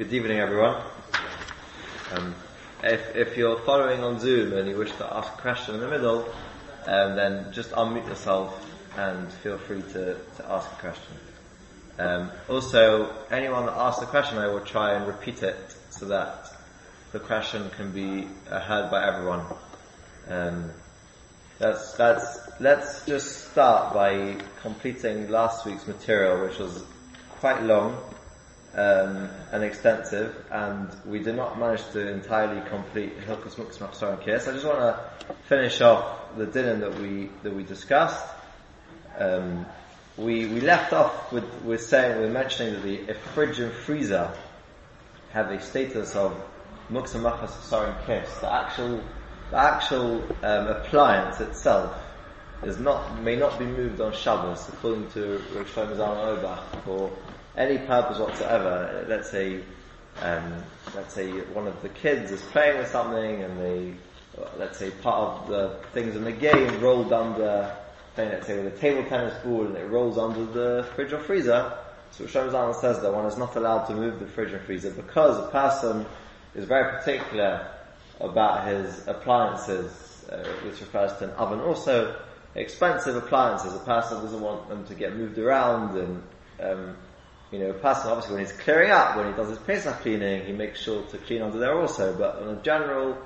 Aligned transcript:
Good 0.00 0.14
evening, 0.14 0.38
everyone. 0.38 0.82
Um, 2.12 2.34
if, 2.82 3.14
if 3.14 3.36
you're 3.36 3.58
following 3.66 4.02
on 4.02 4.18
Zoom 4.18 4.54
and 4.54 4.66
you 4.66 4.78
wish 4.78 4.90
to 4.92 5.04
ask 5.14 5.30
a 5.30 5.42
question 5.42 5.74
in 5.74 5.82
the 5.82 5.88
middle, 5.88 6.26
um, 6.86 7.16
then 7.16 7.52
just 7.52 7.72
unmute 7.72 8.08
yourself 8.08 8.66
and 8.96 9.30
feel 9.30 9.58
free 9.58 9.82
to, 9.82 10.14
to 10.14 10.46
ask 10.48 10.72
a 10.72 10.74
question. 10.76 11.14
Um, 11.98 12.30
also, 12.48 13.14
anyone 13.30 13.66
that 13.66 13.76
asks 13.76 14.02
a 14.02 14.06
question, 14.06 14.38
I 14.38 14.46
will 14.46 14.62
try 14.62 14.94
and 14.94 15.06
repeat 15.06 15.42
it 15.42 15.76
so 15.90 16.06
that 16.06 16.50
the 17.12 17.20
question 17.20 17.68
can 17.76 17.92
be 17.92 18.26
uh, 18.50 18.58
heard 18.58 18.90
by 18.90 19.06
everyone. 19.06 19.44
Um, 20.30 20.70
that's, 21.58 21.92
that's, 21.92 22.38
let's 22.58 23.04
just 23.04 23.50
start 23.50 23.92
by 23.92 24.38
completing 24.62 25.30
last 25.30 25.66
week's 25.66 25.86
material, 25.86 26.40
which 26.40 26.58
was 26.58 26.84
quite 27.32 27.62
long 27.62 28.02
um, 28.74 29.28
and 29.52 29.64
extensive, 29.64 30.34
and 30.50 30.88
we 31.04 31.18
did 31.18 31.34
not 31.34 31.58
manage 31.58 31.82
to 31.90 32.08
entirely 32.08 32.60
complete 32.68 33.18
Hilchos 33.20 33.56
Muktzah 33.56 33.88
Machzor 33.88 34.12
and 34.14 34.22
Kiss. 34.22 34.46
I 34.46 34.52
just 34.52 34.66
want 34.66 34.78
to 34.78 35.34
finish 35.48 35.80
off 35.80 36.36
the 36.36 36.46
dinner 36.46 36.76
that 36.76 37.00
we 37.00 37.30
that 37.42 37.54
we 37.54 37.64
discussed. 37.64 38.24
Um, 39.18 39.66
we 40.16 40.46
we 40.46 40.60
left 40.60 40.92
off 40.92 41.32
with 41.32 41.44
with 41.62 41.82
saying 41.82 42.20
we're 42.20 42.30
mentioning 42.30 42.74
that 42.74 42.82
the 42.82 43.14
fridge 43.34 43.58
and 43.58 43.72
freezer 43.72 44.32
have 45.32 45.50
a 45.50 45.60
status 45.60 46.14
of 46.14 46.40
Muktzah 46.90 47.20
Machzor 47.20 47.88
and 47.88 48.06
Kiss. 48.06 48.38
The 48.38 48.52
actual 48.52 49.02
the 49.50 49.56
actual 49.56 50.22
um, 50.44 50.68
appliance 50.68 51.40
itself 51.40 51.96
is 52.62 52.78
not 52.78 53.20
may 53.20 53.34
not 53.34 53.58
be 53.58 53.64
moved 53.64 54.00
on 54.00 54.12
Shabbos 54.12 54.68
according 54.68 55.10
to 55.12 55.42
Rosh 55.54 55.68
Shlomo 55.70 55.98
Auerbach 55.98 56.86
or 56.86 57.10
any 57.56 57.78
purpose 57.78 58.18
whatsoever. 58.18 59.04
Let's 59.08 59.30
say, 59.30 59.60
um, 60.22 60.62
let's 60.94 61.14
say 61.14 61.30
one 61.30 61.66
of 61.66 61.80
the 61.82 61.88
kids 61.88 62.30
is 62.30 62.42
playing 62.42 62.78
with 62.78 62.88
something 62.88 63.42
and 63.42 63.60
the, 63.60 63.94
let's 64.58 64.78
say 64.78 64.90
part 64.90 65.42
of 65.42 65.48
the 65.48 65.76
things 65.92 66.16
in 66.16 66.24
the 66.24 66.32
game 66.32 66.80
rolled 66.80 67.12
under, 67.12 67.76
playing 68.14 68.30
let's 68.30 68.46
say 68.46 68.62
with 68.62 68.74
a 68.74 68.78
table 68.78 69.08
tennis 69.08 69.34
ball 69.44 69.66
and 69.66 69.76
it 69.76 69.88
rolls 69.88 70.18
under 70.18 70.44
the 70.44 70.86
fridge 70.94 71.12
or 71.12 71.20
freezer. 71.20 71.72
So 72.12 72.24
Shlomo 72.24 72.74
says 72.74 73.00
that 73.00 73.12
one 73.12 73.26
is 73.26 73.38
not 73.38 73.56
allowed 73.56 73.84
to 73.86 73.94
move 73.94 74.18
the 74.20 74.26
fridge 74.26 74.52
and 74.52 74.62
freezer 74.62 74.90
because 74.90 75.38
a 75.38 75.50
person 75.50 76.04
is 76.54 76.64
very 76.64 76.98
particular 76.98 77.68
about 78.20 78.66
his 78.66 79.06
appliances, 79.06 80.24
uh, 80.30 80.44
which 80.64 80.80
refers 80.80 81.16
to 81.18 81.24
an 81.24 81.30
oven. 81.30 81.60
Also, 81.60 82.20
expensive 82.54 83.16
appliances. 83.16 83.74
A 83.74 83.78
person 83.84 84.20
doesn't 84.22 84.40
want 84.40 84.68
them 84.68 84.84
to 84.86 84.94
get 84.94 85.16
moved 85.16 85.38
around 85.38 85.96
and 85.96 86.22
um, 86.60 86.96
you 87.52 87.58
know, 87.58 87.70
a 87.70 87.74
person 87.74 88.10
obviously 88.10 88.34
when 88.36 88.44
he's 88.44 88.56
clearing 88.56 88.90
up, 88.90 89.16
when 89.16 89.26
he 89.26 89.32
does 89.32 89.48
his 89.48 89.58
Pesach 89.58 90.00
cleaning, 90.00 90.44
he 90.44 90.52
makes 90.52 90.80
sure 90.80 91.02
to 91.06 91.18
clean 91.18 91.42
under 91.42 91.58
there 91.58 91.78
also. 91.78 92.16
But 92.16 92.36
on 92.36 92.56
a 92.56 92.62
general 92.62 93.18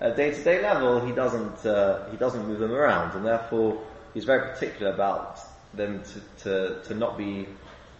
uh, 0.00 0.10
day-to-day 0.10 0.62
level, 0.62 1.04
he 1.04 1.12
doesn't 1.12 1.64
uh, 1.64 2.10
he 2.10 2.16
doesn't 2.16 2.46
move 2.46 2.58
them 2.58 2.72
around, 2.72 3.16
and 3.16 3.24
therefore 3.24 3.82
he's 4.14 4.24
very 4.24 4.52
particular 4.52 4.92
about 4.92 5.38
them 5.74 6.02
to 6.02 6.42
to, 6.44 6.82
to 6.88 6.94
not 6.94 7.16
be 7.16 7.46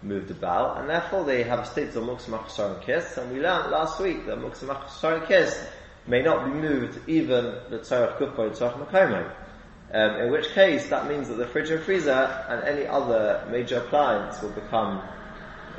moved 0.03 0.31
about, 0.31 0.79
and 0.79 0.89
therefore 0.89 1.25
they 1.25 1.43
have 1.43 1.59
a 1.59 1.67
state 1.67 1.89
of 1.89 2.05
Muktzah 2.05 2.29
Machzor 2.29 2.75
and 2.75 2.83
Kiss, 2.85 3.17
and 3.17 3.33
we 3.33 3.41
learned 3.41 3.71
last 3.71 4.01
week 4.01 4.27
that 4.27 4.39
Muktzah 4.39 4.69
Machzor 4.69 5.19
and 5.19 5.27
Kiss 5.27 5.67
may 6.07 6.23
not 6.23 6.45
be 6.45 6.53
moved 6.53 7.09
even 7.09 7.45
the 7.69 7.79
Tzarech 7.79 8.17
Gufo, 8.19 8.53
the 8.53 8.65
Tzarech 8.65 8.87
Makomo. 8.87 9.33
Um, 9.93 10.21
in 10.21 10.31
which 10.31 10.49
case, 10.51 10.89
that 10.91 11.09
means 11.09 11.29
that 11.29 11.37
the 11.37 11.47
fridge 11.47 11.71
and 11.71 11.83
freezer 11.83 12.11
and 12.49 12.63
any 12.65 12.87
other 12.87 13.47
major 13.51 13.79
appliance 13.79 14.41
will 14.43 14.51
become 14.51 15.03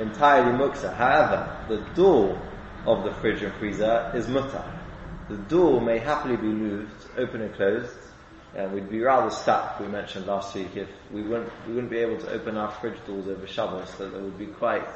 entirely 0.00 0.52
muksa. 0.56 0.94
However, 0.94 1.64
the 1.68 1.78
door 1.94 2.40
of 2.86 3.04
the 3.04 3.12
fridge 3.14 3.42
and 3.42 3.52
freezer 3.54 4.10
is 4.14 4.26
mutter. 4.28 4.64
The 5.28 5.36
door 5.36 5.80
may 5.80 5.98
happily 5.98 6.36
be 6.36 6.48
moved, 6.48 7.06
open 7.16 7.42
and 7.42 7.54
closed, 7.54 7.94
and 8.56 8.72
we'd 8.72 8.90
be 8.90 9.00
rather 9.00 9.30
stuck, 9.30 9.78
we 9.78 9.86
mentioned 9.86 10.26
last 10.26 10.54
week, 10.54 10.74
if 10.74 10.88
we 11.12 11.22
wouldn't, 11.22 11.52
we 11.68 11.74
wouldn't 11.74 11.90
be 11.90 11.98
able 11.98 12.18
to 12.18 12.32
open 12.32 12.56
our 12.56 12.70
fridge 12.70 12.98
doors 13.06 13.28
over 13.28 13.46
Shabbos, 13.46 13.88
so 13.96 14.10
there 14.10 14.20
would 14.20 14.38
be 14.38 14.46
quite, 14.46 14.88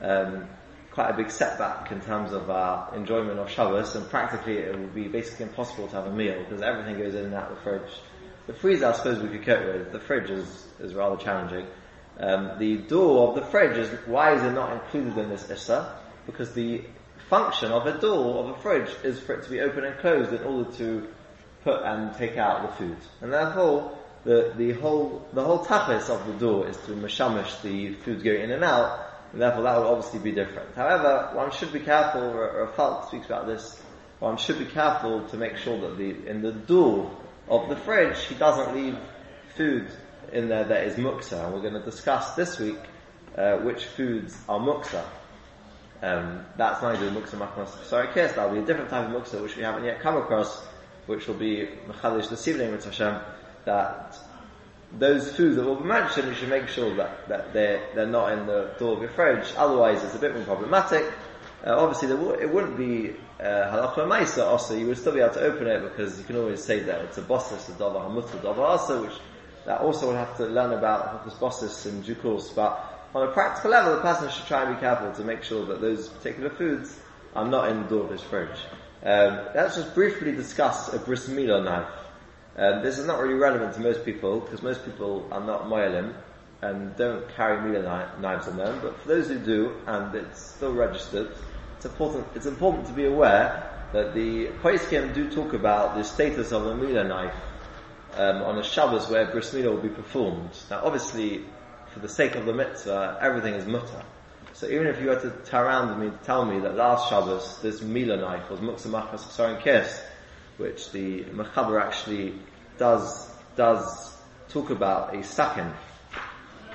um, 0.00 0.48
quite 0.90 1.10
a 1.10 1.16
big 1.16 1.30
setback 1.30 1.92
in 1.92 2.00
terms 2.00 2.32
of 2.32 2.50
our 2.50 2.92
enjoyment 2.96 3.38
of 3.38 3.48
Shabbos, 3.48 3.94
and 3.94 4.08
practically 4.10 4.58
it 4.58 4.76
would 4.76 4.94
be 4.94 5.06
basically 5.06 5.46
impossible 5.46 5.86
to 5.88 5.94
have 5.94 6.06
a 6.06 6.12
meal, 6.12 6.42
because 6.42 6.60
everything 6.62 6.98
goes 6.98 7.14
in 7.14 7.26
and 7.26 7.34
out 7.34 7.52
of 7.52 7.56
the 7.56 7.62
fridge. 7.62 8.00
The 8.48 8.54
freezer, 8.54 8.86
I 8.86 8.92
suppose 8.92 9.22
we 9.22 9.28
could 9.28 9.44
cope 9.44 9.64
with. 9.64 9.92
The 9.92 10.00
fridge 10.00 10.30
is, 10.30 10.66
is 10.80 10.94
rather 10.94 11.16
challenging. 11.16 11.66
Um, 12.18 12.58
the 12.58 12.76
door 12.76 13.28
of 13.28 13.34
the 13.34 13.42
fridge 13.42 13.76
is, 13.78 13.88
why 14.06 14.34
is 14.34 14.42
it 14.42 14.52
not 14.52 14.72
included 14.72 15.18
in 15.18 15.30
this 15.30 15.50
Issa? 15.50 15.98
Because 16.26 16.52
the 16.52 16.82
function 17.28 17.72
of 17.72 17.86
a 17.86 17.98
door 17.98 18.44
of 18.44 18.50
a 18.50 18.60
fridge 18.60 18.90
is 19.02 19.18
for 19.20 19.34
it 19.34 19.44
to 19.44 19.50
be 19.50 19.60
open 19.60 19.84
and 19.84 19.98
closed 20.00 20.32
in 20.32 20.42
order 20.42 20.70
to 20.72 21.08
put 21.64 21.82
and 21.82 22.14
take 22.16 22.36
out 22.36 22.62
the 22.62 22.76
food. 22.76 22.96
And 23.20 23.32
therefore, 23.32 23.96
the, 24.24 24.52
the 24.56 24.72
whole, 24.72 25.26
the 25.32 25.42
whole 25.42 25.64
tachlis 25.64 26.10
of 26.10 26.26
the 26.26 26.34
door 26.34 26.68
is 26.68 26.76
to 26.86 26.92
mashamish 26.92 27.62
the 27.62 27.94
food 27.94 28.22
going 28.22 28.42
in 28.42 28.50
and 28.50 28.64
out, 28.64 29.00
and 29.32 29.40
therefore 29.40 29.62
that 29.62 29.76
will 29.78 29.88
obviously 29.88 30.20
be 30.20 30.32
different. 30.32 30.74
However, 30.76 31.30
one 31.34 31.50
should 31.50 31.72
be 31.72 31.80
careful, 31.80 32.22
or 32.22 32.70
Falk 32.76 33.08
speaks 33.08 33.26
about 33.26 33.46
this, 33.46 33.80
one 34.18 34.36
should 34.36 34.58
be 34.58 34.66
careful 34.66 35.26
to 35.28 35.36
make 35.36 35.56
sure 35.56 35.80
that 35.80 35.96
the, 35.96 36.26
in 36.28 36.42
the 36.42 36.52
door 36.52 37.10
of 37.48 37.68
the 37.68 37.76
fridge, 37.76 38.18
he 38.26 38.34
doesn't 38.34 38.74
leave 38.74 38.96
food 39.56 39.90
in 40.32 40.48
there 40.48 40.64
that 40.64 40.86
is 40.86 40.96
muksa, 40.96 41.44
and 41.44 41.54
we're 41.54 41.60
going 41.60 41.74
to 41.74 41.84
discuss 41.84 42.34
this 42.34 42.58
week 42.58 42.78
uh, 43.36 43.58
which 43.58 43.84
foods 43.84 44.36
are 44.48 44.58
muksa. 44.58 45.04
Um, 46.02 46.44
that's 46.56 46.82
neither 46.82 47.10
muksa 47.10 47.36
machmas 47.36 47.68
sorry 47.84 48.08
kiss, 48.12 48.32
that'll 48.32 48.52
be 48.52 48.58
a 48.58 48.66
different 48.66 48.90
type 48.90 49.08
of 49.08 49.14
muksa 49.14 49.40
which 49.40 49.56
we 49.56 49.62
haven't 49.62 49.84
yet 49.84 50.00
come 50.00 50.16
across, 50.16 50.62
which 51.06 51.26
will 51.28 51.34
be 51.34 51.68
mechadish 51.86 52.28
this 52.28 52.46
evening 52.48 52.72
with 52.72 52.84
Hashem, 52.84 53.20
that 53.64 54.18
those 54.98 55.34
foods 55.34 55.56
that 55.56 55.64
will 55.64 55.76
be 55.76 55.84
mentioned, 55.84 56.28
you 56.28 56.34
should 56.34 56.48
make 56.50 56.68
sure 56.68 56.94
that, 56.96 57.28
that 57.28 57.52
they're, 57.52 57.82
they're 57.94 58.06
not 58.06 58.32
in 58.32 58.46
the 58.46 58.74
door 58.78 58.96
of 58.96 59.00
your 59.00 59.10
fridge, 59.10 59.46
otherwise 59.56 60.02
it's 60.02 60.14
a 60.14 60.18
bit 60.18 60.34
more 60.34 60.44
problematic. 60.44 61.04
Uh, 61.64 61.76
obviously, 61.76 62.08
w- 62.08 62.32
it 62.32 62.52
wouldn't 62.52 62.76
be 62.76 63.10
uh, 63.40 63.44
halacha 63.44 63.98
uh, 63.98 64.06
maisa 64.06 64.44
also. 64.44 64.76
You 64.76 64.88
would 64.88 64.98
still 64.98 65.12
be 65.12 65.20
able 65.20 65.34
to 65.34 65.40
open 65.42 65.68
it 65.68 65.80
because 65.82 66.18
you 66.18 66.24
can 66.24 66.36
always 66.36 66.62
say 66.62 66.80
that 66.80 67.02
it's 67.02 67.18
a 67.18 67.22
bosses, 67.22 67.68
a 67.68 67.72
dava 67.72 68.00
hamut, 68.00 68.24
a 68.34 68.38
dava 68.38 68.58
also, 68.58 69.02
which 69.02 69.14
that 69.66 69.80
also 69.80 70.08
we'll 70.08 70.16
have 70.16 70.36
to 70.38 70.46
learn 70.46 70.72
about 70.72 71.24
Hokkus 71.24 71.86
in 71.86 72.02
due 72.02 72.14
course, 72.16 72.50
but 72.50 72.92
on 73.14 73.28
a 73.28 73.32
practical 73.32 73.70
level, 73.70 73.94
the 73.94 74.00
person 74.00 74.30
should 74.30 74.46
try 74.46 74.64
and 74.64 74.74
be 74.74 74.80
careful 74.80 75.12
to 75.12 75.24
make 75.24 75.42
sure 75.42 75.66
that 75.66 75.80
those 75.80 76.08
particular 76.08 76.50
foods 76.50 76.98
are 77.34 77.46
not 77.46 77.68
in 77.68 77.86
the 77.88 78.06
his 78.08 78.22
fridge. 78.22 78.58
Um, 79.04 79.40
let's 79.54 79.76
just 79.76 79.94
briefly 79.94 80.32
discuss 80.32 80.92
a 80.92 80.98
bris 80.98 81.28
milah 81.28 81.64
knife. 81.64 81.88
Um, 82.56 82.82
this 82.82 82.98
is 82.98 83.06
not 83.06 83.20
really 83.20 83.34
relevant 83.34 83.74
to 83.74 83.80
most 83.80 84.04
people 84.04 84.40
because 84.40 84.62
most 84.62 84.84
people 84.84 85.26
are 85.32 85.44
not 85.44 85.64
moyalim 85.64 86.14
and 86.60 86.94
don't 86.96 87.28
carry 87.34 87.58
milah 87.58 88.18
knives 88.20 88.46
on 88.46 88.56
them. 88.56 88.80
But 88.80 89.00
for 89.00 89.08
those 89.08 89.28
who 89.28 89.38
do, 89.38 89.76
and 89.86 90.14
it's 90.14 90.40
still 90.40 90.72
registered, 90.72 91.32
it's 91.76 91.84
important. 91.84 92.26
It's 92.34 92.46
important 92.46 92.86
to 92.86 92.92
be 92.92 93.06
aware 93.06 93.68
that 93.92 94.14
the 94.14 94.46
Paiskim 94.62 95.12
do 95.12 95.30
talk 95.30 95.52
about 95.52 95.96
the 95.96 96.04
status 96.04 96.52
of 96.52 96.66
a 96.66 96.74
milah 96.74 97.06
knife 97.06 97.34
um, 98.14 98.42
on 98.42 98.58
a 98.58 98.64
Shabbos 98.64 99.08
where 99.08 99.26
bris 99.26 99.52
milah 99.52 99.74
will 99.74 99.82
be 99.82 99.88
performed. 99.88 100.50
Now, 100.70 100.82
obviously, 100.84 101.44
for 101.92 102.00
the 102.00 102.08
sake 102.08 102.34
of 102.34 102.46
the 102.46 102.52
mitzvah, 102.52 103.18
everything 103.20 103.54
is 103.54 103.66
mutter. 103.66 104.04
So 104.52 104.68
even 104.68 104.86
if 104.86 105.00
you 105.00 105.08
were 105.08 105.20
to 105.20 105.30
turn 105.44 105.64
around 105.64 106.00
and 106.00 106.22
tell 106.22 106.44
me 106.44 106.60
that 106.60 106.76
last 106.76 107.08
Shabbos 107.08 107.58
this 107.62 107.80
milah 107.80 108.20
knife 108.20 108.50
was 108.50 108.60
muksa 108.60 108.88
machas 108.88 109.24
ksarin 109.24 109.60
kes, 109.60 110.02
which 110.58 110.90
the 110.92 111.24
Mechaber 111.24 111.80
actually 111.80 112.34
does 112.78 113.30
does 113.56 114.16
talk 114.48 114.70
about 114.70 115.14
a 115.14 115.22
second 115.22 115.72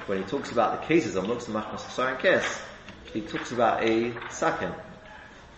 when 0.08 0.20
he 0.20 0.24
talks 0.24 0.52
about 0.52 0.80
the 0.80 0.88
cases 0.88 1.16
of 1.16 1.26
muksa 1.26 1.50
machas 1.50 1.82
ksarin 1.82 2.18
kes, 2.18 2.62
he 3.14 3.22
talks 3.22 3.52
about 3.52 3.84
a 3.84 4.14
second. 4.30 4.74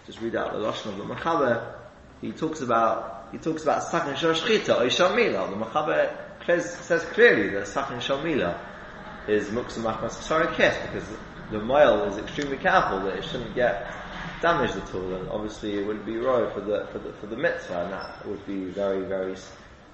Just 0.07 0.19
read 0.21 0.35
out 0.35 0.53
the 0.53 0.59
lashon 0.59 0.87
of 0.87 0.97
the 0.97 1.03
Mechaber. 1.03 1.75
He 2.19 2.31
talks 2.31 2.61
about 2.61 3.18
he 3.31 3.37
talks 3.37 3.63
about 3.63 3.83
Sachin 3.83 4.15
Shashchita 4.15 4.81
or 4.81 4.85
Shamila. 4.85 5.49
The 5.49 5.65
Mechaber 5.65 6.61
says 6.61 7.05
clearly 7.05 7.49
that 7.49 7.67
Sachin 7.67 7.97
Shamila 7.97 8.57
is 9.27 9.49
Muksa 9.49 9.79
Machmas 9.79 10.17
Kes 10.55 10.91
because 10.91 11.07
the 11.51 11.59
male 11.59 12.03
is 12.05 12.17
extremely 12.17 12.57
careful 12.57 13.01
that 13.01 13.17
it 13.17 13.23
shouldn't 13.23 13.55
get 13.55 13.91
damaged 14.41 14.75
at 14.75 14.93
all, 14.95 15.13
and 15.13 15.29
obviously 15.29 15.77
it 15.77 15.85
would 15.85 16.05
be 16.05 16.17
roy 16.17 16.49
for 16.51 16.61
the 16.61 16.87
for 16.91 16.99
the 16.99 17.13
for 17.13 17.27
the 17.27 17.35
mitzvah, 17.35 17.83
and 17.83 17.93
that 17.93 18.25
would 18.25 18.45
be 18.45 18.65
very 18.65 19.05
very 19.05 19.35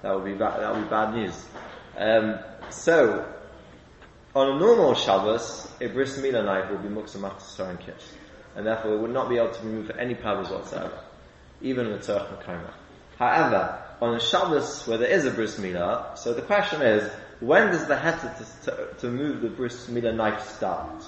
that 0.02 0.14
would 0.14 0.24
be 0.24 0.34
bad, 0.34 0.60
that 0.60 0.74
would 0.74 0.84
be 0.84 0.88
bad 0.88 1.14
news. 1.14 1.46
Um, 1.96 2.38
so 2.70 3.32
on 4.34 4.56
a 4.56 4.58
normal 4.58 4.94
Shabbos, 4.94 5.70
a 5.80 5.88
bris 5.88 6.18
milah 6.18 6.44
knife 6.44 6.70
would 6.70 6.82
be 6.82 6.88
muksa 6.88 7.16
machzor 7.18 7.78
kiss, 7.80 8.14
and 8.54 8.66
therefore 8.66 8.94
it 8.94 9.00
would 9.00 9.12
not 9.12 9.28
be 9.28 9.36
able 9.36 9.52
to 9.52 9.62
be 9.62 9.86
for 9.86 9.96
any 9.98 10.14
purpose 10.14 10.50
whatsoever, 10.50 11.00
even 11.60 11.88
with 11.88 12.02
tzarech 12.02 12.42
makoma. 12.42 12.72
However, 13.18 13.82
on 14.00 14.14
a 14.14 14.20
Shabbos 14.20 14.86
where 14.86 14.98
there 14.98 15.08
is 15.08 15.24
a 15.24 15.30
bris 15.30 15.58
milah, 15.58 16.18
so 16.18 16.34
the 16.34 16.42
question 16.42 16.82
is, 16.82 17.10
when 17.40 17.68
does 17.68 17.86
the 17.86 17.96
heter 17.96 18.36
to, 18.36 18.70
to, 18.70 18.94
to, 19.00 19.08
move 19.08 19.40
the 19.40 19.48
bris 19.48 19.86
milah 19.86 20.14
knife 20.14 20.46
start? 20.48 21.04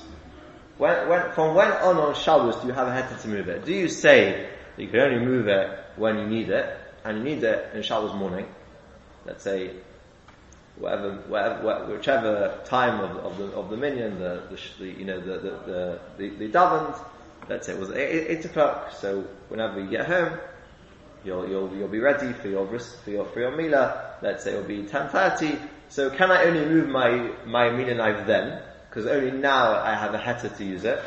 when, 0.78 1.08
when, 1.08 1.32
from 1.32 1.54
when 1.54 1.70
on 1.70 1.96
on 1.96 2.14
Shabbos 2.14 2.56
do 2.56 2.68
you 2.68 2.72
have 2.72 2.88
a 2.88 2.92
heter 2.92 3.20
to 3.22 3.28
move 3.28 3.48
it? 3.48 3.64
Do 3.64 3.74
you 3.74 3.88
say 3.88 4.48
that 4.76 4.82
you 4.82 4.88
can 4.88 5.00
only 5.00 5.24
move 5.24 5.48
it 5.48 5.78
when 5.96 6.18
you 6.18 6.26
need 6.26 6.48
it, 6.48 6.78
and 7.04 7.18
you 7.18 7.24
need 7.24 7.42
it 7.42 7.74
in 7.74 7.82
Shabbos 7.82 8.14
morning? 8.14 8.46
Let's 9.26 9.44
say, 9.44 9.72
whatever, 10.76 11.16
whatever, 11.28 11.92
whichever 11.92 12.60
time 12.64 13.00
of, 13.00 13.16
of 13.18 13.38
the 13.38 13.44
of 13.52 13.68
the 13.68 13.76
minyan, 13.76 14.18
the, 14.18 14.44
the, 14.50 14.58
the 14.78 14.98
you 14.98 15.04
know 15.04 15.20
the 15.20 15.38
the 15.38 15.50
the, 15.50 16.00
the, 16.16 16.28
the 16.36 16.48
davened, 16.48 16.98
let's 17.48 17.66
say 17.66 17.74
it 17.74 17.78
was 17.78 17.90
eight, 17.90 18.28
eight 18.28 18.44
o'clock. 18.44 18.92
So 18.92 19.24
whenever 19.48 19.80
you 19.80 19.90
get 19.90 20.06
home, 20.06 20.38
you'll 21.28 21.48
you'll 21.48 21.70
you'll 21.76 21.88
be 21.88 22.00
ready 22.00 22.32
for 22.32 22.48
your 22.48 22.66
for 23.04 23.10
your 23.10 23.26
for 23.26 23.40
your 23.40 23.56
mila. 23.56 24.16
Let's 24.22 24.42
say 24.44 24.52
it'll 24.52 24.64
be 24.64 24.82
ten 24.84 25.08
thirty. 25.10 25.58
So 25.88 26.10
can 26.10 26.30
I 26.30 26.44
only 26.44 26.64
move 26.64 26.88
my 26.88 27.10
my 27.46 27.70
mila 27.70 27.94
knife 27.94 28.26
then? 28.26 28.62
Because 28.88 29.06
only 29.06 29.30
now 29.30 29.80
I 29.82 29.94
have 29.94 30.14
a 30.14 30.18
heter 30.18 30.56
to 30.56 30.64
use 30.64 30.84
it. 30.84 31.00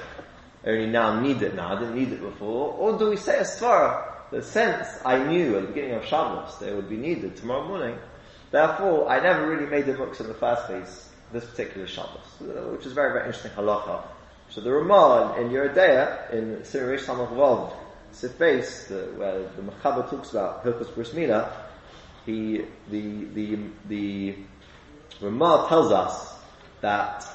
Only 0.65 0.87
now 0.87 1.19
need 1.19 1.41
it 1.41 1.55
now. 1.55 1.75
I 1.75 1.79
didn't 1.79 1.95
need 1.95 2.13
it 2.13 2.21
before. 2.21 2.73
Or 2.73 2.97
do 2.97 3.09
we 3.09 3.17
say 3.17 3.39
a 3.39 3.43
svara? 3.43 4.07
The 4.29 4.41
sense 4.41 4.87
I 5.03 5.21
knew 5.23 5.57
at 5.57 5.63
the 5.63 5.67
beginning 5.67 5.95
of 5.95 6.05
Shabbos 6.05 6.57
they 6.59 6.73
would 6.73 6.89
be 6.89 6.97
needed 6.97 7.35
tomorrow 7.35 7.67
morning. 7.67 7.97
Therefore, 8.51 9.09
I 9.09 9.19
never 9.19 9.49
really 9.49 9.65
made 9.65 9.85
the 9.85 9.93
books 9.93 10.19
in 10.19 10.27
the 10.27 10.33
first 10.33 10.65
place, 10.65 11.09
this 11.33 11.45
particular 11.45 11.87
Shabbos, 11.87 12.27
which 12.71 12.85
is 12.85 12.93
very, 12.93 13.11
very 13.13 13.25
interesting 13.25 13.51
halacha. 13.51 14.03
So 14.49 14.61
the 14.61 14.71
Ramah 14.71 15.37
in 15.39 15.49
Yoreh 15.49 15.73
De'ah, 15.73 16.33
in 16.33 16.57
Sirish 16.63 17.05
Samach 17.05 17.31
Sifes, 18.13 18.89
where 18.89 19.43
the 19.55 19.61
Mechaber 19.61 20.09
talks 20.09 20.31
about 20.31 20.63
Hilchos 20.63 20.93
Bris 20.93 21.11
Milah, 21.11 21.51
he, 22.25 22.65
the, 22.89 23.25
the, 23.33 23.59
the 23.87 24.35
Ramah 25.21 25.65
tells 25.69 25.91
us 25.91 26.35
that, 26.81 27.25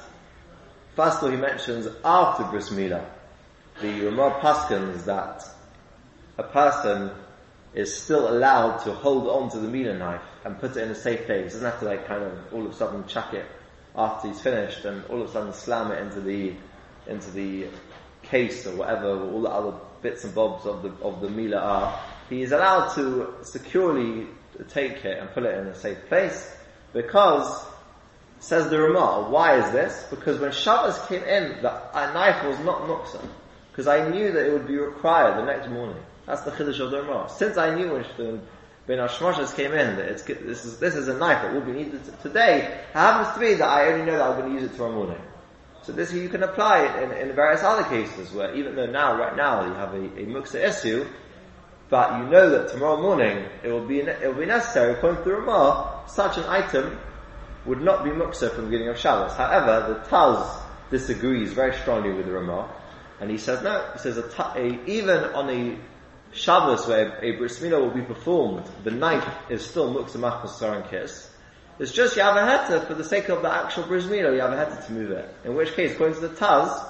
first 0.95 1.17
of 1.17 1.23
all 1.23 1.29
he 1.31 1.37
mentions 1.37 1.87
after 2.03 2.43
Bris 2.45 2.69
the 2.69 4.05
Ramah 4.05 4.39
Paskins 4.41 5.05
that 5.05 5.43
a 6.37 6.43
person 6.43 7.11
is 7.73 7.95
still 7.95 8.29
allowed 8.29 8.77
to 8.79 8.93
hold 8.93 9.27
on 9.27 9.49
to 9.51 9.59
the 9.59 9.67
Milah 9.67 9.97
knife 9.97 10.21
and 10.45 10.59
put 10.59 10.75
it 10.77 10.83
in 10.83 10.89
a 10.89 10.95
safe 10.95 11.25
place. 11.25 11.53
He 11.53 11.59
Doesn't 11.59 11.71
have 11.71 11.79
to 11.79 11.85
like 11.85 12.07
kind 12.07 12.23
of 12.23 12.53
all 12.53 12.65
of 12.65 12.71
a 12.71 12.75
sudden 12.75 13.05
chuck 13.07 13.33
it 13.33 13.45
after 13.95 14.27
he's 14.29 14.41
finished 14.41 14.85
and 14.85 15.03
all 15.05 15.21
of 15.21 15.29
a 15.29 15.31
sudden 15.31 15.53
slam 15.53 15.91
it 15.91 16.01
into 16.01 16.21
the 16.21 16.53
into 17.07 17.31
the 17.31 17.67
case 18.21 18.67
or 18.67 18.75
whatever 18.75 19.07
all 19.07 19.41
the 19.41 19.49
other 19.49 19.73
bits 20.01 20.23
and 20.23 20.33
bobs 20.33 20.65
of 20.65 20.83
the 20.83 20.89
of 21.01 21.21
the 21.21 21.29
Mila 21.29 21.57
are. 21.57 21.99
He 22.29 22.41
is 22.41 22.51
allowed 22.51 22.93
to 22.95 23.33
securely 23.43 24.27
take 24.69 25.05
it 25.05 25.19
and 25.19 25.29
put 25.31 25.43
it 25.43 25.57
in 25.57 25.67
a 25.67 25.75
safe 25.75 25.97
place 26.07 26.55
because 26.93 27.65
says 28.39 28.69
the 28.69 28.79
Ramah, 28.79 29.29
why 29.29 29.57
is 29.57 29.71
this? 29.71 30.05
Because 30.09 30.39
when 30.39 30.51
Shabbos 30.51 30.99
came 31.07 31.23
in, 31.23 31.61
the 31.61 31.71
knife 31.93 32.45
was 32.45 32.59
not 32.59 32.81
muksa. 32.81 33.25
Because 33.71 33.87
I 33.87 34.09
knew 34.09 34.31
that 34.31 34.47
it 34.47 34.53
would 34.53 34.67
be 34.67 34.77
required 34.77 35.37
the 35.37 35.45
next 35.45 35.69
morning. 35.69 36.01
That's 36.25 36.41
the 36.41 36.51
chiddush 36.51 36.79
of 36.79 36.91
the 36.91 37.01
Ramah. 37.01 37.29
Since 37.29 37.57
I 37.57 37.73
knew 37.73 37.93
when 37.93 38.41
when 38.87 38.99
Hashmashas 38.99 39.53
came 39.53 39.73
in, 39.73 39.97
that 39.97 40.25
this 40.25 40.63
is, 40.63 40.79
this 40.79 40.95
is 40.95 41.09
a 41.09 41.17
knife 41.17 41.41
that 41.41 41.53
will 41.53 41.61
be 41.61 41.73
needed 41.73 41.99
today. 42.21 42.59
It 42.59 42.93
happens 42.93 43.33
to 43.33 43.39
be 43.39 43.53
that 43.55 43.67
I 43.67 43.91
only 43.91 44.05
know 44.05 44.17
that 44.17 44.29
I'm 44.29 44.39
going 44.39 44.55
to 44.55 44.61
use 44.61 44.71
it 44.71 44.75
tomorrow 44.75 44.93
morning. 44.93 45.21
So 45.87 45.93
this, 45.93 46.11
you 46.11 46.27
can 46.27 46.43
apply 46.43 46.81
it 46.81 47.01
in, 47.01 47.29
in 47.29 47.33
various 47.33 47.63
other 47.63 47.85
cases 47.85 48.33
where 48.33 48.53
even 48.53 48.75
though 48.75 48.87
now, 48.87 49.17
right 49.17 49.37
now, 49.37 49.65
you 49.65 49.73
have 49.73 49.93
a, 49.93 50.03
a 50.19 50.25
muksa 50.25 50.55
issue, 50.55 51.07
but 51.89 52.19
you 52.19 52.25
know 52.25 52.49
that 52.49 52.67
tomorrow 52.67 53.01
morning 53.01 53.45
it 53.63 53.69
will 53.69 53.87
be, 53.87 54.01
it 54.01 54.27
will 54.27 54.41
be 54.41 54.45
necessary, 54.45 54.95
according 54.95 55.23
to 55.23 55.29
the 55.29 55.35
Ramah, 55.37 56.03
such 56.09 56.37
an 56.37 56.43
item 56.43 56.99
would 57.65 57.79
not 57.79 58.03
be 58.03 58.09
muksa 58.09 58.51
from 58.51 58.65
the 58.65 58.71
beginning 58.71 58.89
of 58.89 58.97
Shabbos. 58.97 59.31
However, 59.37 59.93
the 59.93 60.09
Taz 60.09 60.59
disagrees 60.91 61.53
very 61.53 61.73
strongly 61.77 62.11
with 62.11 62.25
the 62.25 62.33
Ramah, 62.33 62.69
and 63.21 63.31
he 63.31 63.37
says 63.37 63.63
no, 63.63 63.89
he 63.93 63.99
says 63.99 64.17
a, 64.17 64.23
a, 64.57 64.85
even 64.87 65.23
on 65.33 65.49
a 65.49 65.77
Shabbos 66.33 66.85
where 66.85 67.17
a 67.23 67.37
bris 67.37 67.59
milah 67.59 67.79
will 67.79 67.95
be 67.95 68.01
performed, 68.01 68.69
the 68.83 68.91
knife 68.91 69.25
is 69.49 69.65
still 69.65 69.93
muksa 69.93 70.17
machmas 70.17 70.89
kiss. 70.89 71.29
It's 71.79 71.91
just 71.91 72.15
you 72.15 72.23
have 72.23 72.35
a 72.35 72.39
heter 72.39 72.87
for 72.87 72.95
the 72.95 73.03
sake 73.03 73.29
of 73.29 73.43
the 73.43 73.53
actual 73.53 73.83
bris 73.83 74.05
milah, 74.05 74.33
you 74.33 74.41
have 74.41 74.51
a 74.51 74.55
heter 74.55 74.85
to 74.87 74.91
move 74.91 75.11
it. 75.11 75.33
In 75.45 75.55
which 75.55 75.73
case, 75.73 75.93
according 75.93 76.15
to 76.15 76.27
the 76.27 76.35
Taz, 76.35 76.85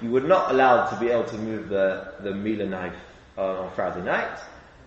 you 0.00 0.10
would 0.10 0.24
not 0.24 0.52
allowed 0.52 0.90
to 0.90 1.00
be 1.00 1.08
able 1.08 1.24
to 1.24 1.38
move 1.38 1.68
the, 1.68 2.12
the 2.20 2.30
milah 2.30 2.68
knife 2.68 2.96
on, 3.36 3.56
on 3.56 3.74
Friday 3.74 4.04
night, 4.04 4.38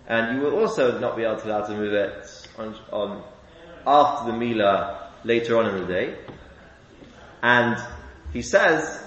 and 0.08 0.38
you 0.38 0.44
will 0.44 0.58
also 0.58 0.98
not 1.00 1.18
be 1.18 1.24
able 1.24 1.38
to 1.38 1.48
allow 1.48 1.66
to 1.66 1.74
move 1.74 1.94
it 1.94 2.48
on, 2.58 2.76
on 2.92 3.24
after 3.86 4.32
the 4.32 4.38
milah 4.38 5.10
later 5.24 5.58
on 5.58 5.66
in 5.66 5.82
the 5.82 5.88
day. 5.88 6.16
And 7.42 7.78
he 8.32 8.42
says 8.42 9.04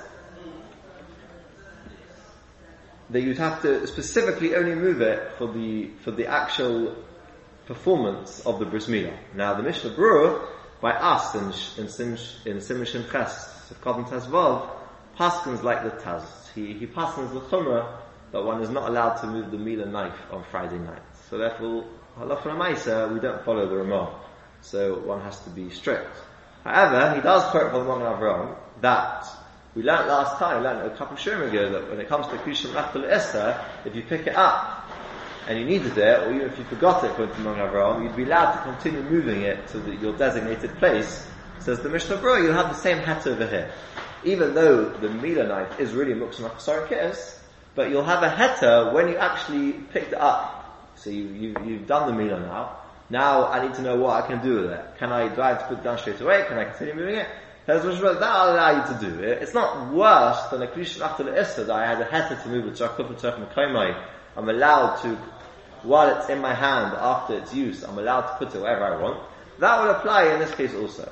that 3.11 3.21
you'd 3.21 3.39
have 3.39 3.63
to 3.63 3.87
specifically 3.87 4.55
only 4.55 4.75
move 4.75 5.01
it 5.01 5.33
for 5.39 5.47
the 5.53 5.91
for 6.03 6.11
the 6.11 6.27
actual 6.27 6.97
performance 7.73 8.41
of 8.41 8.59
the 8.59 8.67
bris 8.67 8.87
milah. 8.87 9.17
Now 9.35 9.55
the 9.55 9.63
Mishnah 9.63 9.91
Berurah 9.91 10.47
by 10.83 10.93
us 10.93 11.35
in 11.35 11.83
in 11.83 11.89
Sim 11.89 12.19
in 12.45 12.61
Simon 12.61 12.85
Shin 12.85 13.05
Ches 13.11 13.73
Kavim 13.83 14.07
Tazvav 14.07 14.69
paskins 15.19 15.63
like 15.63 15.83
the 15.83 15.91
Taz. 15.91 16.25
He 16.55 16.75
he 16.75 16.87
paskins 16.87 17.33
the 17.33 17.41
Chumrah 17.41 17.97
that 18.33 18.43
one 18.43 18.63
is 18.63 18.69
not 18.69 18.89
allowed 18.91 19.17
to 19.17 19.27
move 19.27 19.51
the 19.51 19.57
milah 19.57 19.91
knife 19.91 20.19
on 20.31 20.45
Friday 20.51 20.79
night. 20.79 21.03
So 21.31 21.39
therefore, 21.39 21.85
halacha 22.19 23.15
we 23.15 23.21
don't 23.21 23.43
follow 23.45 23.67
the 23.67 23.77
Ramah. 23.77 24.21
So 24.61 24.99
one 25.01 25.23
has 25.23 25.41
to 25.45 25.51
be 25.51 25.71
strict. 25.71 26.15
However, 26.65 27.15
he 27.17 27.23
does 27.23 27.51
quote 27.51 27.71
from 27.71 27.87
the 27.87 27.97
Magen 27.97 28.07
Avraham 28.07 28.57
that 28.83 29.27
we 29.75 29.83
learned 29.83 30.09
last 30.09 30.39
time, 30.39 30.59
we 30.59 30.65
learned 30.69 30.93
a 30.93 30.97
couple 30.97 31.15
of 31.15 31.21
shurim 31.21 31.49
ago 31.49 31.73
that 31.73 31.89
when 31.89 31.99
it 31.99 32.09
comes 32.09 32.27
to 32.27 32.37
Kushim 32.37 32.73
Lachtal 32.75 33.11
Esther, 33.11 33.59
if 33.87 33.97
you 33.97 34.03
pick 34.03 34.27
it 34.27 34.37
up 34.37 34.87
and 35.49 35.59
you 35.59 35.65
needed 35.65 35.99
it, 35.99 36.21
or 36.21 36.33
even 36.33 36.49
if 36.49 36.59
you 36.59 36.65
forgot 36.65 37.03
it, 37.05 37.11
according 37.11 37.35
to 37.35 37.41
Magen 37.41 37.69
Avraham, 37.69 38.05
you'd 38.05 38.17
be 38.17 38.25
allowed 38.25 38.53
to 38.53 38.62
continue 38.62 39.03
moving 39.03 39.43
it 39.43 39.67
to 39.69 39.79
the, 39.79 39.97
your 39.97 40.17
designated 40.17 40.77
place. 40.79 41.27
Says 41.59 41.81
the 41.81 41.89
Mishnah 41.89 42.17
Berurah, 42.17 42.43
you'll 42.43 42.55
have 42.55 42.69
the 42.69 42.81
same 42.81 42.99
hat 42.99 43.27
over 43.27 43.47
here. 43.47 43.73
Even 44.25 44.55
though 44.55 44.89
the 44.89 45.09
Mila 45.09 45.47
knife 45.47 45.81
is 45.81 45.93
really 45.93 46.15
Muksan 46.15 46.50
Sorokis, 46.53 47.39
but 47.75 47.91
you'll 47.91 48.05
have 48.05 48.23
a 48.23 48.29
heter 48.29 48.93
when 48.93 49.09
you 49.09 49.17
actually 49.17 49.73
picked 49.73 50.12
it 50.12 50.19
up. 50.19 50.93
So 50.97 51.11
you, 51.11 51.25
you, 51.29 51.56
you've 51.65 51.87
done 51.87 52.06
the 52.06 52.23
Mila 52.23 52.41
now. 52.41 52.79
Now 53.11 53.47
I 53.47 53.67
need 53.67 53.75
to 53.75 53.83
know 53.83 53.97
what 53.97 54.23
I 54.23 54.27
can 54.27 54.43
do 54.43 54.62
with 54.62 54.71
it. 54.71 54.85
Can 54.99 55.12
I, 55.12 55.29
do 55.29 55.37
to 55.37 55.65
put 55.69 55.79
it 55.79 55.85
down 55.85 55.99
straight 55.99 56.21
away? 56.21 56.45
Can 56.49 56.59
I 56.59 56.65
continue 56.65 56.95
moving 56.95 57.17
it? 57.17 57.29
That 57.67 57.85
will 57.85 57.93
allow 57.93 58.71
you 58.71 58.95
to 58.95 59.00
do 59.00 59.23
it. 59.23 59.43
It's 59.43 59.55
not 59.55 59.93
worse 59.93 60.41
than 60.50 60.62
a 60.62 60.67
Krish 60.67 61.00
after 61.00 61.23
the 61.23 61.38
Esther 61.38 61.65
that 61.65 61.75
I 61.75 61.87
had 61.87 62.00
a 62.00 62.06
heter 62.06 62.43
to 62.43 62.49
move 62.49 62.67
it 62.67 62.77
to 62.77 62.88
Akhufa 62.88 63.19
to 63.21 63.33
Akhmachai 63.33 63.73
Mai. 63.73 64.05
I'm 64.37 64.49
allowed 64.49 64.97
to, 65.02 65.16
while 65.83 66.17
it's 66.17 66.29
in 66.29 66.41
my 66.41 66.55
hand 66.55 66.95
after 66.97 67.39
its 67.39 67.55
use, 67.55 67.83
I'm 67.83 67.99
allowed 67.99 68.23
to 68.23 68.37
put 68.39 68.55
it 68.55 68.61
wherever 68.61 68.85
I 68.85 69.01
want. 69.01 69.21
That 69.59 69.83
will 69.83 69.91
apply 69.91 70.33
in 70.33 70.41
this 70.41 70.55
case 70.55 70.75
also. 70.75 71.11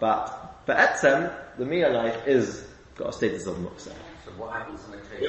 But 0.00 0.26
for 0.66 0.74
Etzem, 0.74 1.32
the 1.56 1.64
Mia 1.64 1.92
knife 1.92 2.26
is 2.26 2.66
got 2.96 3.10
a 3.10 3.12
status 3.12 3.46
of 3.46 3.56
Muksa. 3.56 3.92
So 4.24 4.32
what 4.36 4.52
happens 4.52 4.84
in 4.86 4.92
the 4.92 4.98
case 4.98 5.26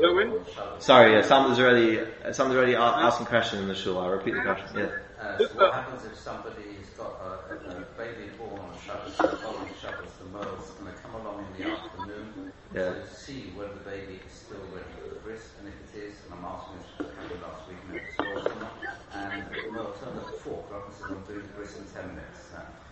Yomin? 0.00 0.82
Sorry, 0.82 1.12
yeah, 1.12 1.22
someone's 1.22 1.58
already, 1.58 2.00
someone's 2.32 2.58
already 2.58 2.74
asking 2.76 3.26
a 3.26 3.28
question 3.28 3.60
in 3.60 3.68
the 3.68 3.74
shul. 3.74 3.98
I'll 3.98 4.10
repeat 4.10 4.34
the 4.34 4.42
question. 4.42 4.78
Yeah. 4.78 4.90
Uh, 5.20 5.38
so 5.38 5.46
what 5.54 5.72
happens 5.72 6.04
if 6.04 6.18
somebody's 6.18 6.90
got 6.98 7.14
a, 7.22 7.54
a, 7.54 7.80
a 7.80 7.84
baby 7.96 8.28
born 8.36 8.60
on 8.60 8.76
Shabbos, 8.84 9.16
the 9.16 9.36
following 9.38 9.70
Shabbos, 9.80 10.10
the 10.20 10.28
mother's 10.36 10.68
going 10.76 10.92
to 10.92 11.00
come 11.00 11.14
along 11.14 11.46
in 11.46 11.64
the 11.64 11.70
afternoon 11.70 12.52
yeah. 12.74 12.92
to 12.92 13.14
see 13.14 13.52
whether 13.56 13.72
the 13.72 13.88
baby 13.88 14.20
is 14.20 14.32
still 14.32 14.60
ready 14.74 14.84
for 15.00 15.08
the 15.14 15.20
bris, 15.20 15.48
and 15.60 15.68
if 15.68 15.74
it 15.94 16.12
is, 16.12 16.14
and 16.26 16.34
I'm 16.34 16.44
asking 16.44 16.76
this 16.98 17.08
happened 17.16 17.40
last 17.40 17.63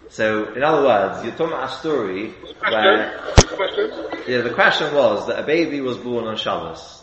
So, 0.09 0.53
in 0.53 0.63
other 0.63 0.83
words, 0.83 1.25
you're 1.25 1.33
talking 1.33 1.55
about 1.55 1.71
a 1.71 1.79
story 1.79 2.31
where, 2.61 3.19
yeah, 4.29 4.43
the 4.43 4.53
question 4.55 4.95
was 4.95 5.27
that 5.29 5.39
a 5.39 5.43
baby 5.43 5.81
was 5.81 5.97
born 5.97 6.27
on 6.27 6.37
Shabbos, 6.37 7.03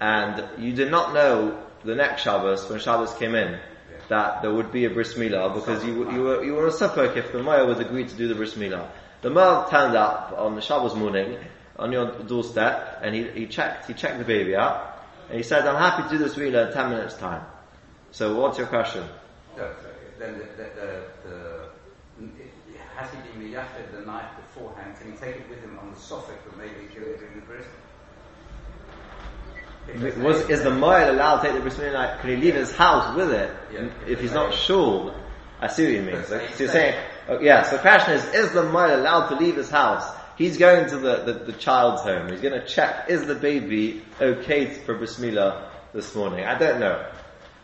and 0.00 0.44
you 0.58 0.72
did 0.72 0.90
not 0.90 1.12
know 1.12 1.60
the 1.84 1.94
next 1.94 2.22
Shabbos 2.22 2.68
when 2.68 2.78
Shabbos 2.78 3.14
came 3.14 3.34
in 3.34 3.58
that 4.08 4.42
there 4.42 4.52
would 4.52 4.70
be 4.70 4.84
a 4.84 4.90
bris 4.90 5.14
milah 5.14 5.52
because 5.54 5.84
you, 5.84 6.10
you 6.12 6.22
were, 6.22 6.44
you 6.44 6.54
were 6.54 6.68
a 6.68 6.72
suffering 6.72 7.16
if 7.16 7.32
the 7.32 7.42
Maya 7.42 7.66
would 7.66 7.80
agree 7.80 8.04
to 8.04 8.14
do 8.14 8.28
the 8.28 8.34
bris 8.34 8.54
milah. 8.54 8.88
The 9.22 9.30
Maya 9.30 9.68
turned 9.68 9.96
up 9.96 10.34
on 10.36 10.54
the 10.54 10.60
Shabbos 10.60 10.94
morning 10.94 11.38
on 11.78 11.92
your 11.92 12.12
doorstep 12.22 13.00
and 13.02 13.14
he, 13.14 13.24
he 13.30 13.46
checked, 13.46 13.86
he 13.86 13.94
checked 13.94 14.18
the 14.18 14.24
baby 14.24 14.54
out 14.54 15.04
and 15.28 15.36
he 15.36 15.42
said, 15.42 15.66
I'm 15.66 15.76
happy 15.76 16.04
to 16.04 16.08
do 16.10 16.18
this 16.18 16.36
milah 16.36 16.68
in 16.68 16.72
10 16.72 16.90
minutes 16.90 17.14
time. 17.16 17.42
So 18.16 18.34
what's 18.34 18.56
your 18.56 18.66
question? 18.68 19.04
then 20.18 20.38
the, 20.38 20.44
the, 20.56 20.70
the, 20.74 21.04
the, 21.28 21.68
has 22.96 23.10
he 23.10 23.16
been 23.18 23.52
miyafed 23.52 23.92
the 23.92 24.06
night 24.06 24.34
beforehand? 24.36 24.96
Can 24.98 25.12
he 25.12 25.18
take 25.18 25.36
it 25.36 25.50
with 25.50 25.60
him 25.60 25.78
on 25.78 25.92
the 25.92 26.00
sofa 26.00 26.32
but 26.46 26.56
maybe 26.56 26.72
he 26.80 26.86
can 26.86 27.02
do 27.02 27.14
the 27.34 27.40
bris? 27.42 27.66
Was, 30.16 30.48
is 30.48 30.62
the 30.62 30.70
Moed 30.70 31.10
allowed 31.10 31.42
to 31.42 31.48
take 31.48 31.56
the 31.56 31.60
bris 31.60 31.74
milah? 31.74 32.18
Can 32.22 32.30
he 32.30 32.36
leave 32.36 32.54
his 32.54 32.74
house 32.74 33.14
with 33.14 33.32
it 33.32 33.54
yeah, 33.70 33.90
if 34.06 34.22
he's 34.22 34.32
not 34.32 34.54
sure? 34.54 35.14
I 35.60 35.66
see 35.66 35.84
what 35.84 35.92
you 35.92 36.00
mean. 36.00 36.24
So, 36.24 36.38
so 36.38 36.64
you're 36.64 36.72
saying, 36.72 37.04
oh, 37.28 37.40
yeah. 37.40 37.64
So 37.64 37.76
the 37.76 37.82
question 37.82 38.14
is: 38.14 38.24
Is 38.32 38.52
the 38.52 38.62
Moed 38.62 38.94
allowed 38.94 39.28
to 39.28 39.36
leave 39.36 39.56
his 39.56 39.68
house 39.68 40.10
He's 40.36 40.56
going 40.58 40.88
to 40.90 40.98
the, 40.98 41.16
the, 41.24 41.32
the 41.32 41.52
child's 41.52 42.02
home. 42.02 42.28
He's 42.28 42.42
going 42.42 42.58
to 42.60 42.66
check, 42.66 43.08
is 43.08 43.26
the 43.26 43.34
baby 43.34 44.02
okay 44.20 44.66
for 44.66 44.94
bris 44.94 45.18
milah 45.18 45.70
this 45.94 46.14
morning? 46.14 46.44
I 46.44 46.58
don't 46.58 46.78
know. 46.78 47.06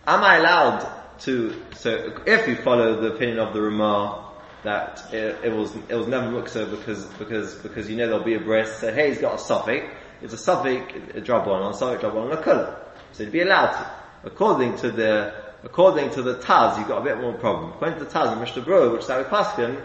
Am 0.06 0.24
I 0.24 0.38
allowed 0.38 0.88
to, 1.20 1.54
so 1.76 2.20
if 2.26 2.48
you 2.48 2.56
follow 2.56 3.00
the 3.00 3.14
opinion 3.14 3.38
of 3.38 3.54
the 3.54 3.62
Ramah, 3.62 4.30
that 4.64 5.12
it, 5.12 5.38
it, 5.44 5.52
was 5.52 5.74
it 5.88 5.94
was 5.94 6.06
never 6.06 6.26
muksa 6.26 6.70
because 6.70 7.04
because 7.18 7.54
because 7.56 7.88
you 7.88 7.96
know 7.96 8.06
there'll 8.06 8.24
be 8.24 8.34
a 8.34 8.40
breast. 8.40 8.80
So 8.80 8.92
hey, 8.92 9.10
he's 9.10 9.18
got 9.18 9.34
a 9.34 9.38
suffix. 9.38 9.86
It's 10.20 10.32
a 10.32 10.38
suffix 10.38 10.92
a 11.14 11.20
drop 11.20 11.46
one 11.46 11.62
on 11.62 11.74
suffix 11.74 12.00
drop 12.00 12.14
one 12.14 12.30
on 12.30 12.38
a 12.38 12.42
color. 12.42 12.76
So 13.12 13.24
he'd 13.24 13.32
be 13.32 13.40
allowed 13.42 13.72
to. 13.72 13.90
According 14.24 14.76
to 14.78 14.90
the 14.90 15.34
according 15.64 16.10
to 16.10 16.22
the 16.22 16.36
Taz, 16.36 16.78
you've 16.78 16.88
got 16.88 16.98
a 16.98 17.04
bit 17.04 17.20
more 17.20 17.32
problem. 17.34 17.72
According 17.72 17.98
to 17.98 18.04
the 18.04 18.10
Taz 18.10 18.30
and 18.32 18.40
Mishnah 18.40 18.62
Berurah, 18.62 18.92
which 18.92 19.02
is 19.02 19.08
how 19.08 19.22
Paskin, 19.24 19.80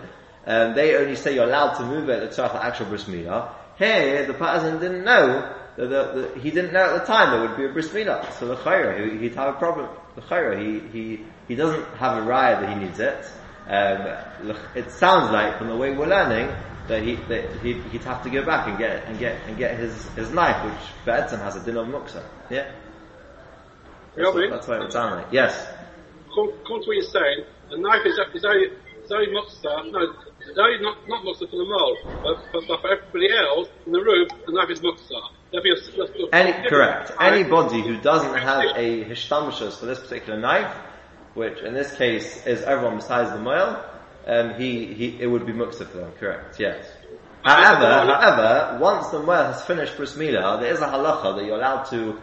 um, 0.45 0.75
they 0.75 0.95
only 0.95 1.15
say 1.15 1.35
you're 1.35 1.45
allowed 1.45 1.75
to 1.77 1.85
move 1.85 2.09
it 2.09 2.31
to 2.31 2.41
the 2.41 2.63
actual 2.63 2.85
bris 2.87 3.05
milah. 3.05 3.49
Here, 3.77 4.25
the 4.25 4.33
person 4.33 4.79
didn't 4.79 5.03
know 5.03 5.55
that 5.77 5.87
the, 5.87 6.21
the, 6.21 6.39
he 6.39 6.51
didn't 6.51 6.73
know 6.73 6.95
at 6.95 6.99
the 6.99 7.05
time 7.05 7.31
there 7.31 7.47
would 7.47 7.55
be 7.55 7.65
a 7.65 7.69
bris 7.69 7.89
milah. 7.89 8.31
So 8.33 8.47
the 8.47 8.55
chayra, 8.57 9.11
he, 9.11 9.17
would 9.17 9.35
have 9.35 9.55
a 9.55 9.57
problem. 9.57 9.89
The 10.15 10.21
chayra, 10.21 10.59
he, 10.59 10.79
he, 10.89 11.23
he 11.47 11.55
doesn't 11.55 11.85
have 11.97 12.17
a 12.17 12.25
raya 12.25 12.59
that 12.59 12.77
he 12.77 12.83
needs 12.83 12.99
it. 12.99 13.25
Um, 13.67 14.55
it 14.75 14.91
sounds 14.91 15.31
like 15.31 15.57
from 15.57 15.67
the 15.67 15.77
way 15.77 15.95
we're 15.95 16.07
learning 16.07 16.49
that 16.87 17.03
he 17.03 17.15
that 17.27 17.51
he'd, 17.61 17.83
he'd, 17.83 18.03
have 18.03 18.23
to 18.23 18.29
go 18.29 18.45
back 18.45 18.67
and 18.67 18.77
get 18.77 19.03
and 19.05 19.19
get 19.19 19.41
and 19.45 19.57
get 19.57 19.77
his, 19.77 20.07
his 20.11 20.29
knife, 20.31 20.63
which 20.63 21.05
Be'etzim 21.05 21.39
has 21.39 21.57
a 21.57 21.63
din 21.63 21.75
of 21.75 21.87
muksa. 21.87 22.23
Yeah. 22.49 22.71
That's, 24.15 24.33
what, 24.33 24.49
that's 24.49 24.67
what 24.67 24.77
it 24.77 24.83
would 24.83 24.91
sound 24.93 25.15
like. 25.15 25.27
Yes. 25.31 25.67
Come 26.33 26.51
to 26.65 26.73
what 26.73 26.87
you're 26.87 27.03
saying. 27.03 27.43
The 27.69 27.77
knife 27.77 28.05
is 28.05 28.17
is 28.33 28.45
only 28.45 28.69
only 29.11 29.27
muksa. 29.27 29.91
No, 29.91 29.99
only 30.63 30.81
not 30.81 30.97
not 31.07 31.37
for 31.37 31.45
the 31.45 31.65
mole, 31.65 31.97
but 32.23 32.37
for, 32.51 32.61
but 32.67 32.81
for 32.81 32.91
everybody 32.91 33.29
else 33.35 33.69
in 33.85 33.91
the 33.91 34.01
room, 34.01 34.27
the 34.45 34.53
knife 34.53 34.69
is 34.69 34.81
muksa. 34.81 35.19
Any, 36.33 36.67
correct. 36.67 37.11
Anybody 37.21 37.81
who 37.81 38.01
doesn't 38.01 38.37
have 38.37 38.63
a 38.75 39.05
hishtamshus 39.05 39.79
for 39.79 39.85
this 39.85 39.99
particular 39.99 40.37
knife 40.37 40.75
which 41.37 41.59
in 41.59 41.73
this 41.75 41.95
case 41.95 42.45
is 42.47 42.63
everyone 42.63 42.95
besides 42.95 43.29
the 43.29 43.39
male, 43.39 43.85
um, 44.25 44.55
he, 44.59 44.91
he, 44.93 45.21
it 45.21 45.27
would 45.27 45.45
be 45.45 45.53
muksa 45.53 45.87
for 45.87 45.99
them, 45.99 46.11
correct, 46.19 46.59
yes. 46.59 46.83
However, 47.43 48.11
however, 48.11 48.79
once 48.81 49.07
the 49.09 49.19
male 49.19 49.53
has 49.53 49.61
finished 49.61 49.95
bris 49.95 50.15
milah, 50.15 50.59
there 50.59 50.73
is 50.73 50.79
a 50.79 50.87
halacha 50.87 51.37
that 51.37 51.45
you're 51.45 51.55
allowed 51.55 51.83
to 51.91 52.19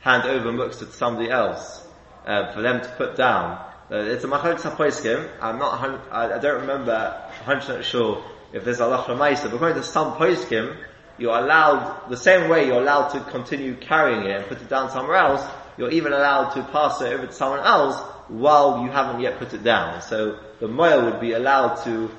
hand 0.00 0.24
over 0.24 0.52
muksa 0.52 0.80
to 0.80 0.92
somebody 0.92 1.30
else, 1.30 1.82
uh, 2.26 2.52
for 2.52 2.60
them 2.60 2.82
to 2.82 2.88
put 2.98 3.16
down. 3.16 3.64
Uh, 3.90 3.96
it's 3.96 4.22
a 4.22 4.26
machlok 4.26 4.60
sapoiskim, 4.60 5.30
I'm 5.40 5.58
not, 5.58 5.82
I, 6.10 6.34
I 6.34 6.38
don't 6.38 6.60
remember 6.60 7.22
100% 7.44 7.82
sure 7.82 8.22
if 8.52 8.62
there's 8.62 8.80
a 8.80 8.82
halacha 8.82 9.16
ma'isa, 9.16 9.44
but 9.44 9.54
according 9.54 9.78
to 9.78 9.82
some 9.82 10.12
poiskim, 10.12 10.76
you're 11.16 11.36
allowed, 11.36 12.10
the 12.10 12.16
same 12.16 12.50
way 12.50 12.66
you're 12.66 12.82
allowed 12.82 13.08
to 13.08 13.20
continue 13.20 13.76
carrying 13.76 14.24
it 14.24 14.36
and 14.36 14.46
put 14.46 14.60
it 14.60 14.68
down 14.68 14.90
somewhere 14.90 15.16
else, 15.16 15.42
you're 15.78 15.90
even 15.90 16.12
allowed 16.12 16.50
to 16.50 16.62
pass 16.64 17.00
it 17.00 17.14
over 17.14 17.26
to 17.26 17.32
someone 17.32 17.60
else 17.60 17.96
while 18.28 18.84
you 18.84 18.90
haven't 18.90 19.22
yet 19.22 19.38
put 19.38 19.54
it 19.54 19.64
down. 19.64 20.02
So 20.02 20.38
the 20.60 20.68
moya 20.68 21.04
would 21.04 21.20
be 21.20 21.32
allowed 21.32 21.76
to 21.84 22.10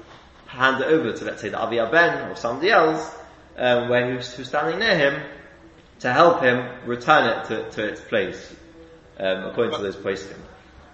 hand 0.48 0.82
it 0.82 0.88
over 0.88 1.14
to, 1.14 1.26
let's 1.26 1.42
say, 1.42 1.50
the 1.50 1.58
Aviyah 1.58 1.92
Ben 1.92 2.32
or 2.32 2.36
somebody 2.36 2.72
else, 2.72 3.16
um, 3.58 3.90
when 3.90 4.12
who's, 4.12 4.34
who's, 4.34 4.48
standing 4.48 4.80
near 4.80 4.98
him, 4.98 5.22
to 6.00 6.12
help 6.12 6.42
him 6.42 6.68
return 6.88 7.30
it 7.30 7.46
to, 7.46 7.70
to 7.70 7.88
its 7.90 8.02
place, 8.02 8.56
um, 9.20 9.46
according 9.46 9.76
to 9.76 9.82
those 9.84 9.96
placing. 9.96 10.36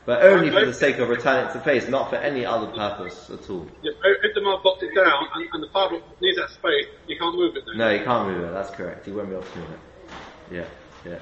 But 0.06 0.22
only 0.22 0.52
for 0.52 0.64
the 0.64 0.74
sake 0.74 1.00
of 1.00 1.10
returning 1.10 1.50
it 1.50 1.54
to 1.54 1.60
place, 1.60 1.88
not 1.90 2.12
for 2.12 2.18
any 2.18 2.46
other 2.46 2.68
purpose 2.68 3.32
at 3.32 3.50
all. 3.50 3.68
Yeah, 3.82 3.92
if 4.22 4.36
the 4.36 4.42
man 4.42 4.58
boxed 4.64 4.84
it 4.84 4.94
down 4.94 5.28
and, 5.34 5.48
and 5.52 5.64
the 5.64 5.70
father 5.74 6.00
needs 6.22 6.38
that 6.38 6.52
space, 6.52 6.86
you 7.08 7.18
can't 7.18 7.36
move 7.36 7.56
it 7.56 7.64
then. 7.66 7.78
No, 7.78 7.90
you 7.90 8.04
can't 8.04 8.28
move 8.30 8.44
it, 8.44 8.54
that's 8.54 8.70
correct. 8.70 9.08
He 9.08 9.12
won't 9.12 9.30
be 9.30 9.36
able 9.36 9.46
to 9.46 9.58
move 9.58 9.70
it. 9.72 9.80
Yeah, 10.52 10.68
yeah. 11.06 11.20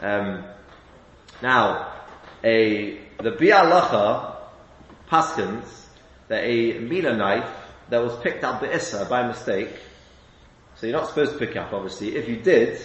Um, 0.00 0.44
now, 1.40 1.92
a 2.42 2.98
the 3.18 3.30
Biur 3.30 3.62
Halacha 3.62 4.36
paskins 5.08 5.86
that 6.26 6.42
a 6.42 6.80
Mila 6.80 7.16
knife 7.16 7.50
that 7.90 7.98
was 7.98 8.16
picked 8.22 8.42
up 8.42 8.60
by 8.60 8.72
Issa 8.72 9.06
by 9.08 9.24
mistake, 9.24 9.70
so 10.74 10.86
you're 10.86 10.96
not 10.96 11.06
supposed 11.06 11.32
to 11.32 11.38
pick 11.38 11.56
up 11.56 11.72
obviously, 11.72 12.16
if 12.16 12.28
you 12.28 12.36
did, 12.36 12.80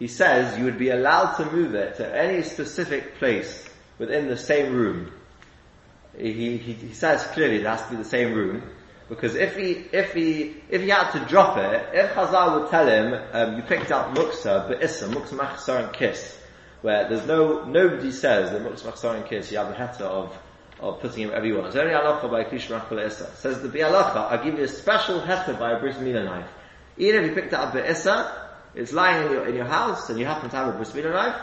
he 0.00 0.08
says 0.08 0.58
you 0.58 0.64
would 0.64 0.78
be 0.78 0.90
allowed 0.90 1.36
to 1.36 1.44
move 1.52 1.76
it 1.76 1.96
to 1.96 2.16
any 2.16 2.42
specific 2.42 3.16
place 3.18 3.68
within 3.98 4.28
the 4.28 4.36
same 4.36 4.74
room. 4.74 5.12
He, 6.16 6.58
he, 6.58 6.72
he 6.72 6.92
says 6.94 7.24
clearly 7.28 7.56
it 7.56 7.66
has 7.66 7.82
to 7.84 7.90
be 7.90 7.96
the 7.96 8.04
same 8.04 8.34
room, 8.34 8.62
because 9.08 9.34
if 9.34 9.56
he, 9.56 9.72
if 9.92 10.12
he, 10.12 10.54
if 10.70 10.80
he 10.80 10.88
had 10.88 11.10
to 11.12 11.20
drop 11.26 11.58
it, 11.58 11.88
if 11.92 12.12
Chazal 12.12 12.60
would 12.60 12.70
tell 12.70 12.86
him, 12.86 13.20
um, 13.32 13.56
you 13.56 13.62
picked 13.62 13.90
up 13.90 14.14
muksa, 14.14 14.68
but 14.68 14.82
issa, 14.82 15.08
muksa 15.08 15.34
machsar 15.34 15.84
and 15.84 15.92
kiss, 15.92 16.38
where 16.84 17.08
there's 17.08 17.26
no, 17.26 17.64
nobody 17.64 18.12
says 18.12 18.50
that 18.50 18.60
Mutz 18.60 18.82
Machzor 18.82 19.16
and 19.16 19.24
Kiss, 19.24 19.50
you 19.50 19.56
have 19.56 19.70
a 19.70 19.72
heta 19.72 20.02
of, 20.02 20.36
of 20.80 21.00
putting 21.00 21.30
him 21.30 21.30
want. 21.30 21.68
It's 21.68 21.76
only 21.76 21.94
halacha 21.94 22.30
by 22.30 22.44
Klish 22.44 22.68
Machal 22.68 23.10
Says 23.10 23.62
the 23.62 23.70
Biur 23.70 23.90
Halacha, 23.90 24.30
I'll 24.30 24.44
give 24.44 24.58
you 24.58 24.64
a 24.64 24.68
special 24.68 25.18
heta 25.22 25.58
by 25.58 25.72
a 25.72 25.80
bris 25.80 25.96
milah 25.96 26.26
knife. 26.26 26.50
Even 26.98 27.24
if 27.24 27.30
you 27.30 27.34
picked 27.34 27.54
up 27.54 27.72
by 27.72 27.86
Issa, 27.86 28.50
it's 28.74 28.92
lying 28.92 29.24
in 29.24 29.32
your, 29.32 29.48
in 29.48 29.54
your 29.54 29.64
house 29.64 30.10
and 30.10 30.18
you 30.18 30.26
happen 30.26 30.50
to 30.50 30.56
have 30.56 30.74
a 30.74 30.76
bris 30.76 30.90
milah 30.90 31.12
knife, 31.12 31.40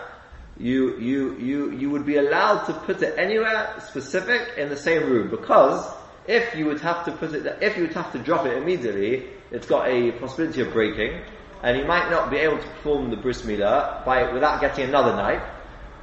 you, 0.57 0.97
you, 0.99 1.37
you, 1.37 1.71
you 1.71 1.89
would 1.89 2.05
be 2.05 2.17
allowed 2.17 2.65
to 2.65 2.73
put 2.73 3.01
it 3.01 3.17
anywhere 3.17 3.75
specific 3.87 4.57
in 4.57 4.69
the 4.69 4.77
same 4.77 5.09
room 5.09 5.29
because 5.29 5.91
if 6.27 6.55
you 6.55 6.65
would 6.65 6.81
have 6.81 7.05
to 7.05 7.11
put 7.11 7.33
it, 7.33 7.45
if 7.61 7.77
you 7.77 7.83
would 7.83 7.93
have 7.93 8.11
to 8.11 8.19
drop 8.19 8.45
it 8.45 8.57
immediately, 8.57 9.27
it's 9.51 9.65
got 9.65 9.87
a 9.87 10.11
possibility 10.13 10.61
of 10.61 10.71
breaking 10.71 11.21
and 11.63 11.77
you 11.77 11.85
might 11.85 12.09
not 12.09 12.29
be 12.31 12.37
able 12.37 12.57
to 12.57 12.67
perform 12.67 13.09
the 13.09 13.15
bris 13.15 13.43
milah 13.43 14.03
by 14.05 14.31
without 14.31 14.61
getting 14.61 14.85
another 14.85 15.15
knife, 15.15 15.43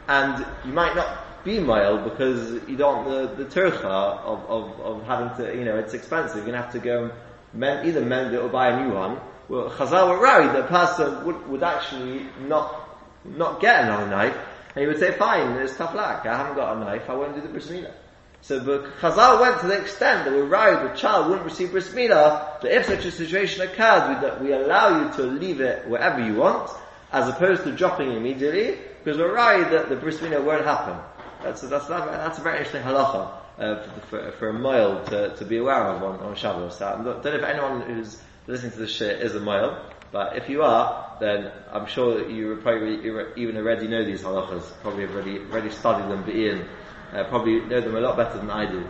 and 0.07 0.47
you 0.65 0.73
might 0.73 0.95
not 0.95 1.45
be 1.45 1.59
mild 1.59 2.05
because 2.05 2.53
you 2.69 2.77
don't 2.77 3.05
the 3.09 3.45
the 3.45 3.51
turcha 3.51 3.85
of, 3.85 4.45
of, 4.49 4.81
of 4.81 5.07
having 5.07 5.37
to 5.37 5.57
you 5.57 5.65
know 5.65 5.77
it's 5.77 5.95
expensive. 5.95 6.37
You're 6.37 6.47
gonna 6.47 6.63
have 6.63 6.73
to 6.73 6.79
go 6.79 7.11
mend, 7.53 7.89
either 7.89 8.05
mend 8.05 8.35
it 8.35 8.39
or 8.39 8.49
buy 8.49 8.69
a 8.69 8.85
new 8.85 8.95
one. 8.95 9.21
Well, 9.49 9.71
Chazal 9.71 10.11
were 10.11 10.21
worried 10.21 10.51
that 10.51 10.67
a 10.67 10.69
person 10.69 11.25
would, 11.25 11.49
would 11.49 11.63
actually 11.63 12.27
not 12.41 12.88
not 13.25 13.61
get 13.61 13.85
another 13.85 14.07
knife, 14.07 14.37
and 14.75 14.83
he 14.83 14.87
would 14.87 14.99
say, 14.99 15.13
"Fine, 15.13 15.57
it's 15.57 15.77
tough 15.77 15.95
luck. 15.95 16.27
I 16.27 16.37
haven't 16.37 16.57
got 16.57 16.77
a 16.77 16.81
knife. 16.81 17.09
I 17.09 17.15
won't 17.15 17.35
do 17.35 17.41
the 17.41 17.49
bris 17.49 17.69
milah." 17.69 17.93
So 18.41 18.61
but 18.61 18.99
Chazal 19.01 19.41
went 19.41 19.61
to 19.61 19.67
the 19.67 19.81
extent 19.81 20.25
that 20.25 20.33
we're 20.33 20.49
worried 20.49 20.91
the 20.91 20.97
child 20.97 21.29
wouldn't 21.29 21.45
receive 21.45 21.73
bris 21.73 21.89
milah, 21.89 22.61
that 22.61 22.77
if 22.77 22.87
such 22.87 23.05
a 23.05 23.11
situation 23.11 23.63
occurs, 23.63 24.39
we, 24.41 24.49
we 24.49 24.53
allow 24.53 25.03
you 25.03 25.13
to 25.17 25.23
leave 25.23 25.61
it 25.61 25.89
wherever 25.89 26.25
you 26.25 26.35
want, 26.35 26.71
as 27.13 27.29
opposed 27.29 27.65
to 27.65 27.73
dropping 27.73 28.13
immediately, 28.13 28.79
because 29.03 29.19
we're 29.19 29.33
worried 29.33 29.73
that 29.73 29.89
the 29.89 29.97
bris 29.97 30.19
milah 30.19 30.45
won't 30.45 30.65
happen. 30.65 30.97
That's, 31.43 31.63
that's, 31.63 31.87
that's 31.87 32.39
a 32.39 32.43
very 32.43 32.59
interesting 32.59 32.83
halacha 32.83 33.31
uh, 33.59 33.89
for, 34.09 34.33
for, 34.33 34.49
a 34.49 34.53
male 34.55 35.05
to, 35.07 35.37
to 35.37 35.45
be 35.45 35.59
aware 35.59 35.85
of 35.85 36.03
on, 36.03 36.21
on 36.21 36.35
Shabbos. 36.35 36.81
I 36.81 37.03
don't 37.03 37.05
know 37.05 37.31
if 37.31 37.43
anyone 37.43 37.81
who's 37.83 38.21
listening 38.47 38.73
to 38.73 38.79
this 38.79 38.91
shit 38.93 39.21
is 39.21 39.35
a 39.35 39.41
male, 39.41 39.81
but 40.13 40.37
if 40.37 40.49
you 40.49 40.63
are, 40.63 41.17
then 41.21 41.51
I'm 41.73 41.87
sure 41.87 42.19
that 42.19 42.31
you 42.31 42.57
probably 42.63 43.01
even 43.37 43.57
already 43.57 43.89
know 43.89 44.05
these 44.05 44.23
halachas, 44.23 44.65
probably 44.83 45.05
already 45.05 45.39
already 45.39 45.71
studied 45.71 46.11
them, 46.11 46.23
but 46.25 46.35
Ian 46.35 46.67
uh, 47.13 47.25
probably 47.25 47.61
know 47.61 47.81
them 47.81 47.97
a 47.97 48.01
lot 48.01 48.17
better 48.17 48.39
than 48.39 48.51
I 48.51 48.71
do. 48.71 48.87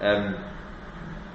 Um, 0.00 0.44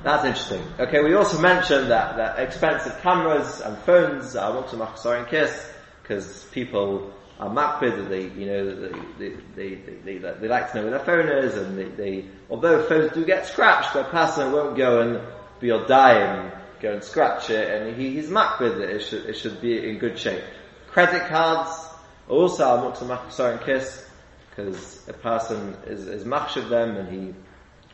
that's 0.04 0.26
interesting. 0.26 0.64
Okay, 0.80 1.02
we 1.04 1.16
also 1.16 1.40
mentioned 1.40 1.92
that, 1.92 2.18
that 2.18 2.40
expensive 2.40 3.00
cameras 3.02 3.62
and 3.62 3.78
phones 3.80 4.36
are 4.36 4.54
what 4.54 4.70
to 4.70 4.98
sorry 4.98 5.20
and 5.20 5.28
kiss 5.28 5.70
because 6.02 6.46
people 6.52 7.14
are 7.40 7.50
makpid, 7.50 8.10
they, 8.10 8.24
you 8.40 8.48
know, 8.48 8.90
they, 9.20 9.34
they, 9.56 9.76
they, 9.76 10.18
they, 10.18 10.48
like 10.48 10.72
to 10.72 10.78
know 10.78 10.84
where 10.84 10.92
their 10.92 11.06
phone 11.06 11.30
is 11.30 11.56
and 11.56 11.98
they, 11.98 12.26
although 12.50 12.84
phones 12.88 13.12
do 13.14 13.26
get 13.26 13.46
scratched, 13.46 13.94
the 13.94 14.04
person 14.06 14.52
won't 14.52 14.78
go 14.78 15.02
and 15.02 15.22
be 15.60 15.70
die 15.88 16.20
and 16.20 16.52
go 16.82 16.94
and 16.94 17.04
scratch 17.04 17.50
it 17.50 17.70
and 17.70 17.96
he, 17.96 18.16
he's 18.16 18.30
makpid 18.30 18.60
with 18.60 18.82
it 18.82 18.90
It 18.90 19.00
should, 19.02 19.26
it 19.26 19.34
should 19.36 19.62
be 19.62 19.90
in 19.90 19.98
good 19.98 20.18
shape. 20.18 20.44
Credit 20.88 21.28
cards 21.28 21.88
also 22.28 22.64
are 22.64 22.94
muksa 22.94 23.32
sorry 23.32 23.54
and 23.54 23.62
kiss 23.62 24.06
because 24.50 25.08
a 25.08 25.14
person 25.14 25.76
is, 25.86 26.08
is 26.08 26.24
machshav 26.24 26.70
them 26.70 26.98
and 26.98 27.10
he 27.10 27.34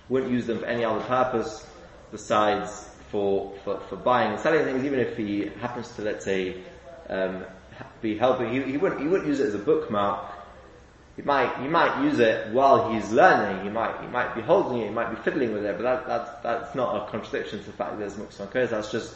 wouldn't 0.10 0.32
use 0.32 0.46
them 0.46 0.60
for 0.60 0.66
any 0.66 0.84
other 0.84 1.02
purpose 1.02 1.66
besides 2.12 2.90
for, 3.14 3.54
for, 3.64 3.80
for 3.90 3.96
buying 3.96 4.32
and 4.32 4.40
selling 4.40 4.66
things, 4.66 4.84
even 4.84 5.00
if 5.00 5.16
he 5.16 5.52
happens 5.62 5.88
to, 5.96 6.02
let's 6.02 6.26
say, 6.26 6.58
um, 7.10 7.46
be 8.02 8.18
helping, 8.18 8.52
he, 8.52 8.72
he, 8.72 8.78
wouldn't, 8.78 9.02
he 9.02 9.08
wouldn't 9.08 9.28
use 9.28 9.40
it 9.40 9.48
as 9.48 9.56
a 9.56 9.60
bookmark. 9.60 10.32
He 11.16 11.22
might, 11.22 11.56
he 11.62 11.68
might 11.68 12.04
use 12.04 12.20
it 12.20 12.52
while 12.54 12.92
he's 12.92 13.12
learning, 13.12 13.64
he 13.64 13.70
might, 13.70 14.02
he 14.02 14.08
might 14.08 14.34
be 14.34 14.42
holding 14.42 14.80
it, 14.80 14.88
he 14.88 14.94
might 14.94 15.12
be 15.12 15.16
fiddling 15.18 15.54
with 15.54 15.64
it, 15.64 15.78
but 15.78 15.84
that, 15.84 16.08
that's, 16.08 16.30
that's 16.42 16.76
not 16.76 17.08
a 17.08 17.12
contradiction 17.12 17.60
to 17.60 17.66
the 17.66 17.72
fact 17.74 17.92
that 17.92 18.00
there's 18.00 18.16
muksan 18.16 18.70
that's 18.70 18.92
just 18.92 19.16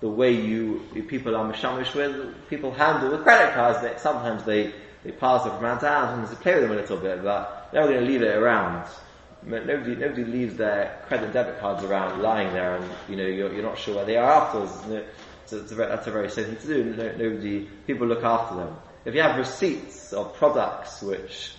the 0.00 0.08
way 0.08 0.32
you, 0.32 0.82
people 1.08 1.36
are 1.36 1.50
mashamish 1.50 1.94
with, 1.94 2.34
people 2.48 2.72
handle 2.72 3.10
with 3.12 3.22
credit 3.22 3.54
cards, 3.54 3.80
that 3.82 4.00
sometimes 4.00 4.42
they, 4.44 4.72
they 5.04 5.12
pass 5.12 5.46
it 5.46 5.50
from 5.50 5.60
hand 5.60 5.80
to 5.80 5.88
hand 5.88 6.20
and 6.20 6.28
they 6.28 6.42
play 6.42 6.54
with 6.54 6.62
them 6.62 6.72
a 6.72 6.76
little 6.76 6.98
bit, 6.98 7.22
but 7.22 7.68
they're 7.72 7.84
going 7.84 8.00
to 8.00 8.06
leave 8.06 8.22
it 8.22 8.36
around. 8.36 8.88
Nobody, 9.44 9.94
nobody 9.94 10.24
leaves 10.24 10.56
their 10.56 11.00
credit 11.06 11.26
and 11.26 11.32
debit 11.32 11.60
cards 11.60 11.84
around 11.84 12.20
lying 12.20 12.52
there 12.52 12.76
and, 12.76 12.90
you 13.08 13.14
know, 13.14 13.26
you're, 13.26 13.52
you're 13.52 13.62
not 13.62 13.78
sure 13.78 13.94
where 13.94 14.04
they 14.04 14.16
are 14.16 14.28
afterwards. 14.28 14.72
So 15.46 15.58
it's 15.58 15.70
a 15.70 15.74
that's 15.76 16.08
a 16.08 16.10
very 16.10 16.28
safe 16.28 16.46
thing 16.46 16.56
to 16.56 16.66
do. 16.66 16.96
No, 16.96 17.12
nobody, 17.16 17.68
people 17.86 18.08
look 18.08 18.24
after 18.24 18.56
them. 18.56 18.76
If 19.06 19.14
you 19.14 19.22
have 19.22 19.38
receipts 19.38 20.12
of 20.12 20.34
products 20.34 21.00
which 21.00 21.52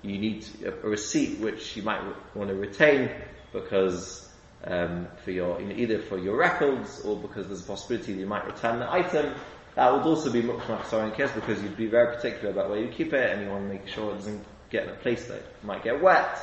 you 0.00 0.18
need 0.18 0.46
a 0.64 0.70
receipt 0.88 1.38
which 1.38 1.76
you 1.76 1.82
might 1.82 2.00
want 2.34 2.48
to 2.48 2.54
retain 2.56 3.10
because 3.52 4.26
um, 4.64 5.06
for 5.22 5.32
your 5.32 5.60
you 5.60 5.66
know, 5.66 5.74
either 5.76 5.98
for 6.00 6.16
your 6.16 6.34
records 6.34 7.02
or 7.04 7.14
because 7.16 7.46
there's 7.46 7.60
a 7.60 7.66
possibility 7.66 8.14
that 8.14 8.20
you 8.20 8.26
might 8.26 8.46
return 8.46 8.78
the 8.78 8.90
item. 8.90 9.34
That 9.74 9.92
would 9.92 10.04
also 10.04 10.32
be 10.32 10.40
mukmach 10.40 10.90
in 11.04 11.14
case 11.14 11.30
because 11.32 11.62
you'd 11.62 11.76
be 11.76 11.88
very 11.88 12.16
particular 12.16 12.50
about 12.50 12.70
where 12.70 12.80
you 12.80 12.88
keep 12.88 13.12
it 13.12 13.30
and 13.30 13.42
you 13.42 13.50
want 13.50 13.64
to 13.64 13.68
make 13.68 13.86
sure 13.86 14.10
it 14.12 14.14
doesn't 14.14 14.42
get 14.70 14.84
in 14.84 14.90
a 14.90 14.94
place 14.94 15.26
that 15.26 15.42
might 15.62 15.84
get 15.84 16.02
wet, 16.02 16.38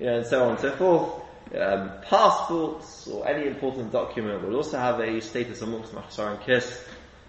you 0.00 0.06
know, 0.06 0.16
and 0.16 0.26
so 0.26 0.44
on 0.44 0.52
and 0.52 0.60
so 0.60 0.74
forth. 0.76 1.22
Um, 1.54 1.90
passports 2.00 3.06
or 3.08 3.28
any 3.28 3.46
important 3.46 3.92
document 3.92 4.42
would 4.42 4.54
also 4.54 4.78
have 4.78 5.00
a 5.00 5.20
status 5.20 5.60
of 5.60 5.68
mukmach 5.68 6.18
and 6.18 6.40
kiss 6.40 6.82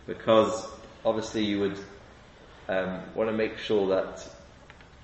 because 0.07 0.65
obviously 1.03 1.43
you 1.43 1.59
would 1.59 1.77
um, 2.67 3.01
want 3.15 3.29
to 3.29 3.35
make 3.35 3.57
sure 3.57 3.87
that 3.87 4.27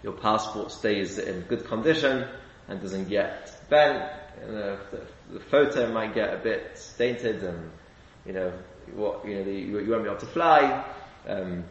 your 0.03 0.13
passport 0.13 0.71
stays 0.71 1.17
in 1.17 1.41
good 1.41 1.65
condition 1.65 2.27
and 2.67 2.81
doesn't 2.81 3.09
get 3.09 3.69
bent. 3.69 4.11
You 4.41 4.51
know, 4.53 4.77
the, 4.91 5.01
the, 5.33 5.39
photo 5.39 5.91
might 5.91 6.13
get 6.13 6.33
a 6.33 6.37
bit 6.37 6.79
tainted, 6.97 7.43
and 7.43 7.71
you 8.25 8.33
know 8.33 8.51
what 8.93 9.25
you 9.25 9.35
know 9.35 9.43
the, 9.43 9.53
you, 9.53 9.79
you, 9.79 9.91
won't 9.91 10.03
be 10.03 10.09
able 10.09 10.19
to 10.19 10.25
fly. 10.25 10.83
Um, 11.27 11.63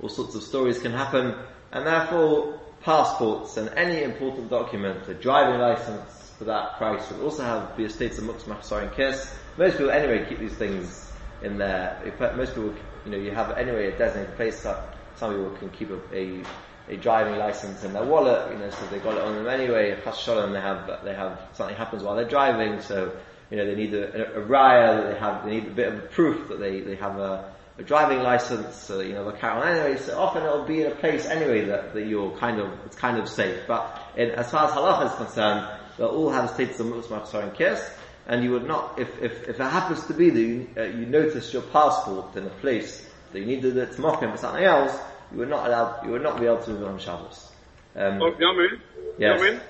all 0.00 0.08
sorts 0.08 0.34
of 0.34 0.42
stories 0.42 0.80
can 0.80 0.92
happen, 0.92 1.34
and 1.72 1.86
therefore 1.86 2.60
passports 2.82 3.56
and 3.56 3.68
any 3.76 4.02
important 4.02 4.50
document, 4.50 5.06
a 5.08 5.14
driving 5.14 5.60
license 5.60 6.32
for 6.38 6.44
that 6.44 6.76
price 6.78 7.10
would 7.10 7.22
also 7.22 7.42
have 7.42 7.76
be 7.76 7.84
a 7.84 7.90
state 7.90 8.16
of 8.18 8.24
muksmach 8.24 8.82
and 8.82 8.92
kiss. 8.92 9.34
Most 9.58 9.72
people 9.72 9.90
anyway 9.90 10.26
keep 10.28 10.38
these 10.38 10.54
things 10.54 11.12
in 11.42 11.58
there. 11.58 12.00
Most 12.36 12.54
people, 12.54 12.74
you 13.04 13.10
know, 13.10 13.18
you 13.18 13.30
have 13.32 13.56
anyway 13.56 13.92
a 13.92 13.98
designated 13.98 14.36
place 14.36 14.62
that 14.62 14.96
some 15.16 15.34
people 15.34 15.50
can 15.56 15.70
keep 15.70 15.90
a, 15.90 16.00
a 16.16 16.42
a 16.90 16.96
driving 16.96 17.38
license 17.38 17.84
in 17.84 17.92
their 17.92 18.04
wallet, 18.04 18.50
you 18.52 18.58
know, 18.58 18.68
so 18.68 18.86
they've 18.86 19.02
got 19.02 19.16
it 19.16 19.22
on 19.22 19.36
them 19.36 19.46
anyway. 19.46 19.96
Shalom, 20.16 20.52
they 20.52 20.60
have 20.60 21.04
they 21.04 21.14
have 21.14 21.40
something 21.52 21.76
happens 21.76 22.02
while 22.02 22.16
they're 22.16 22.28
driving, 22.28 22.80
so 22.80 23.12
you 23.50 23.56
know 23.56 23.64
they 23.64 23.76
need 23.76 23.94
a, 23.94 24.36
a, 24.36 24.42
a 24.42 24.46
raya 24.46 24.96
that 24.96 25.12
they 25.12 25.18
have 25.18 25.44
they 25.44 25.50
need 25.52 25.66
a 25.66 25.70
bit 25.70 25.88
of 25.88 25.98
a 25.98 26.06
proof 26.08 26.48
that 26.48 26.58
they, 26.58 26.80
they 26.80 26.96
have 26.96 27.16
a, 27.18 27.54
a 27.78 27.82
driving 27.82 28.20
license, 28.20 28.74
so 28.74 29.00
you 29.00 29.12
know 29.12 29.24
they'll 29.24 29.38
carry 29.38 29.60
on 29.60 29.68
anyway. 29.68 30.00
So 30.00 30.18
often 30.18 30.42
it'll 30.42 30.64
be 30.64 30.82
in 30.82 30.90
a 30.90 30.94
place 30.96 31.26
anyway 31.26 31.64
that, 31.66 31.94
that 31.94 32.06
you're 32.06 32.36
kind 32.38 32.60
of 32.60 32.72
it's 32.86 32.96
kind 32.96 33.18
of 33.18 33.28
safe. 33.28 33.60
But 33.68 34.00
in, 34.16 34.30
as 34.32 34.50
far 34.50 34.64
as 34.64 34.72
halacha 34.72 35.12
is 35.12 35.16
concerned, 35.16 35.68
they'll 35.96 36.08
all 36.08 36.30
have 36.30 36.50
status 36.50 36.80
of 36.80 36.86
musmach 36.86 37.32
and 37.34 37.54
kiss. 37.54 37.88
And 38.30 38.44
you 38.44 38.52
would 38.52 38.64
not, 38.64 38.96
if, 38.96 39.20
if, 39.20 39.48
if 39.48 39.58
it 39.58 39.70
happens 39.70 40.06
to 40.06 40.14
be 40.14 40.30
that 40.30 40.40
you, 40.40 40.68
uh, 40.76 40.82
you 40.84 41.04
noticed 41.04 41.52
your 41.52 41.62
passport 41.62 42.36
in 42.36 42.46
a 42.46 42.50
place 42.50 43.04
that 43.32 43.40
you 43.40 43.44
needed 43.44 43.76
it 43.76 43.92
to 43.96 44.00
mock 44.00 44.22
him 44.22 44.30
or 44.30 44.36
something 44.36 44.62
else, 44.62 44.96
you 45.32 45.38
would 45.38 45.50
not 45.50 45.66
allowed, 45.66 46.06
you 46.06 46.12
would 46.12 46.22
not 46.22 46.38
be 46.38 46.46
able 46.46 46.62
to 46.62 46.70
move 46.70 46.84
on 46.84 46.98
Shabbos. 47.00 47.50
Um, 47.96 48.22
oh, 48.22 48.30
Yamin? 48.30 48.80
Yes. 49.18 49.40
Yamin? 49.40 49.60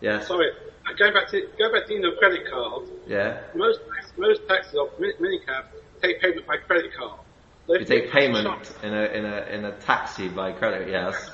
Yes. 0.00 0.26
Sorry, 0.26 0.50
go 0.98 1.12
back 1.12 1.30
to 1.30 1.48
go 1.56 1.72
back 1.72 1.86
to 1.86 1.94
your 1.94 2.16
credit 2.16 2.50
card. 2.50 2.88
Yeah. 3.06 3.42
Most 3.54 3.78
most 4.18 4.40
taxis 4.48 4.74
of 4.74 4.98
minicab 4.98 5.66
take 6.02 6.20
payment 6.20 6.48
by 6.48 6.56
credit 6.56 6.90
card. 6.98 7.20
So 7.68 7.74
you 7.74 7.84
take 7.84 8.10
payment 8.10 8.72
in 8.82 8.92
a 8.92 9.04
in 9.04 9.24
a 9.24 9.36
in 9.54 9.64
a 9.66 9.72
taxi 9.82 10.28
by 10.28 10.50
credit, 10.50 10.88
yes. 10.88 11.30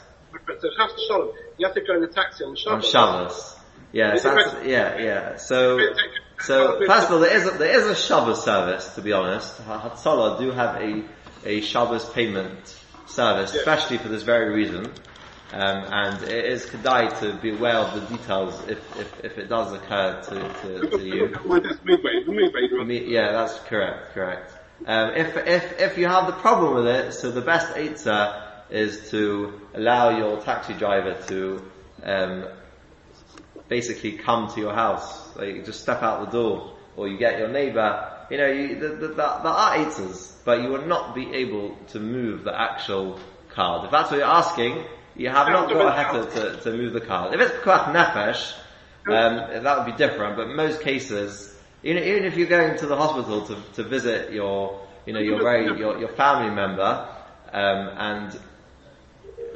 So 0.61 0.69
have 0.79 0.91
to 0.91 1.03
Shalom. 1.09 1.33
You 1.57 1.67
have 1.67 1.75
to 1.75 1.81
go 1.81 1.97
in 1.97 2.05
a 2.05 2.09
taxi 2.09 2.45
on 2.45 2.55
Shabbos. 2.55 2.85
On 2.85 2.91
Shabbos. 2.91 3.57
Yeah, 3.93 4.17
so 4.17 4.37
yeah, 4.63 4.99
yeah. 4.99 5.37
So, 5.37 5.79
so 6.41 6.81
first 6.87 7.07
of 7.09 7.15
all, 7.15 7.21
there 7.21 7.37
is 7.37 7.47
a, 7.47 7.59
there 7.59 7.79
is 7.79 7.87
a 7.87 7.95
Shabbos 7.95 8.45
service. 8.45 8.95
To 8.95 9.03
be 9.03 9.13
honest, 9.13 9.61
Hatzalah 9.63 10.39
do 10.39 10.51
have 10.53 10.77
a 10.77 11.05
a 11.45 11.61
Shabbos 11.61 12.09
payment 12.11 12.77
service, 13.07 13.55
especially 13.55 13.99
for 13.99 14.09
this 14.09 14.23
very 14.23 14.53
reason. 14.55 14.93
Um, 15.53 15.85
and 15.93 16.23
it 16.25 16.45
is 16.45 16.67
kedai 16.67 17.21
to 17.21 17.35
be 17.41 17.51
aware 17.55 17.77
of 17.77 17.95
the 17.95 18.17
details 18.17 18.61
if, 18.69 18.79
if, 18.99 19.25
if 19.25 19.39
it 19.39 19.49
does 19.49 19.73
occur 19.73 20.21
to, 20.23 20.81
to, 20.81 20.99
to 20.99 21.05
you. 21.05 21.29
Yeah, 23.07 23.31
that's 23.31 23.57
correct, 23.61 24.13
correct. 24.13 24.53
Um, 24.87 25.11
if, 25.15 25.37
if, 25.37 25.81
if 25.81 25.99
you 25.99 26.09
have 26.09 26.27
the 26.27 26.33
problem 26.33 26.75
with 26.75 26.89
it, 26.89 27.15
so 27.15 27.31
the 27.31 27.41
best 27.41 27.75
eitzah 27.77 28.43
is 28.71 29.11
to 29.11 29.61
allow 29.75 30.19
your 30.19 30.41
taxi 30.43 30.75
driver 30.75 31.17
to, 31.29 31.71
um, 32.03 32.49
basically 33.69 34.13
come 34.13 34.49
to 34.55 34.61
your 34.61 34.75
house. 34.75 35.37
Like 35.37 35.65
just 35.65 35.81
step 35.81 36.03
out 36.03 36.25
the 36.27 36.31
door, 36.31 36.77
or 36.97 37.09
you 37.09 37.19
get 37.19 37.39
your 37.39 37.49
neighbor. 37.49 38.13
You 38.31 38.39
know, 38.39 38.47
you, 38.51 38.75
the, 38.81 38.89
the, 38.89 39.09
the, 39.09 39.15
there 39.15 39.27
are 39.27 39.77
eitzahs 39.77 40.37
but 40.47 40.63
you 40.63 40.69
will 40.69 40.87
not 40.87 41.15
be 41.15 41.29
able 41.35 41.77
to 41.89 41.99
move 41.99 42.45
the 42.45 42.59
actual 42.59 43.19
card. 43.51 43.85
If 43.85 43.91
that's 43.91 44.13
what 44.13 44.19
you're 44.19 44.27
asking, 44.27 44.85
you 45.17 45.29
have 45.29 45.49
not 45.49 45.69
got 45.69 45.87
a 45.87 46.21
heter 46.21 46.33
to, 46.35 46.63
to 46.63 46.77
move 46.77 46.93
the 46.93 47.01
card. 47.01 47.35
If 47.35 47.41
it's 47.41 47.51
pekuach 47.57 47.93
nefesh, 47.93 48.53
um, 49.09 49.65
that 49.65 49.77
would 49.77 49.87
be 49.87 49.99
different, 49.99 50.37
but 50.37 50.49
most 50.49 50.83
cases, 50.83 51.53
even, 51.83 52.03
even 52.05 52.25
if 52.25 52.37
you're 52.37 52.47
going 52.47 52.79
to 52.79 52.87
the 52.87 52.97
hospital 52.97 53.45
to, 53.49 53.57
to 53.75 53.83
visit 53.83 54.33
your, 54.33 54.87
you 55.05 55.13
know, 55.13 55.21
your 55.21 55.43
very, 55.43 55.65
your, 55.65 55.99
your 55.99 56.11
family 56.11 56.55
member, 56.55 57.09
um, 57.53 57.89
and 57.99 58.41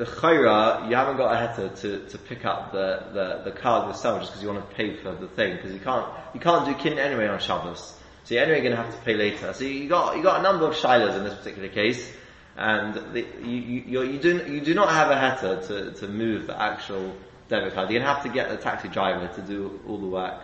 the 0.01 0.07
chayra, 0.07 0.89
you 0.89 0.97
haven't 0.97 1.19
got 1.19 1.31
a 1.31 1.37
heter 1.37 1.79
to, 1.83 2.09
to 2.09 2.17
pick 2.17 2.47
up 2.47 2.73
the, 2.73 3.05
the, 3.13 3.51
the 3.51 3.57
card 3.61 3.87
yourself 3.87 4.21
just 4.21 4.33
because 4.33 4.43
you 4.43 4.49
want 4.49 4.67
to 4.67 4.75
pay 4.75 4.97
for 4.97 5.15
the 5.15 5.29
thing, 5.29 5.57
because 5.57 5.75
you 5.75 5.79
can't, 5.79 6.07
you 6.33 6.41
can't 6.41 6.65
do 6.65 6.75
kin 6.75 6.99
anyway 6.99 7.27
on 7.27 7.39
Shabbos. 7.39 7.95
So 8.25 8.35
you're 8.35 8.45
anyway 8.45 8.63
going 8.63 8.75
to 8.75 8.83
have 8.83 8.95
to 8.95 9.01
pay 9.03 9.13
later. 9.13 9.53
So 9.53 9.65
you 9.65 9.91
got 9.91 10.17
you 10.17 10.23
got 10.23 10.41
a 10.41 10.43
number 10.43 10.67
of 10.67 10.75
shilas 10.75 11.19
in 11.19 11.25
this 11.25 11.35
particular 11.35 11.69
case, 11.69 12.11
and 12.57 12.95
the, 13.13 13.27
you, 13.43 13.83
you, 13.87 14.03
you, 14.03 14.19
do 14.19 14.39
you 14.51 14.63
do 14.63 14.73
not 14.73 14.89
have 14.89 15.11
a 15.11 15.17
heter 15.17 15.67
to, 15.67 15.93
to 16.01 16.09
move 16.09 16.47
the 16.47 16.59
actual 16.59 17.15
debit 17.51 17.75
card. 17.75 17.91
You're 17.91 18.01
going 18.01 18.09
to 18.09 18.15
have 18.15 18.23
to 18.23 18.31
get 18.31 18.49
the 18.49 18.57
taxi 18.57 18.89
driver 18.89 19.29
to 19.35 19.43
do 19.43 19.81
all 19.87 19.99
the 19.99 20.07
work. 20.07 20.41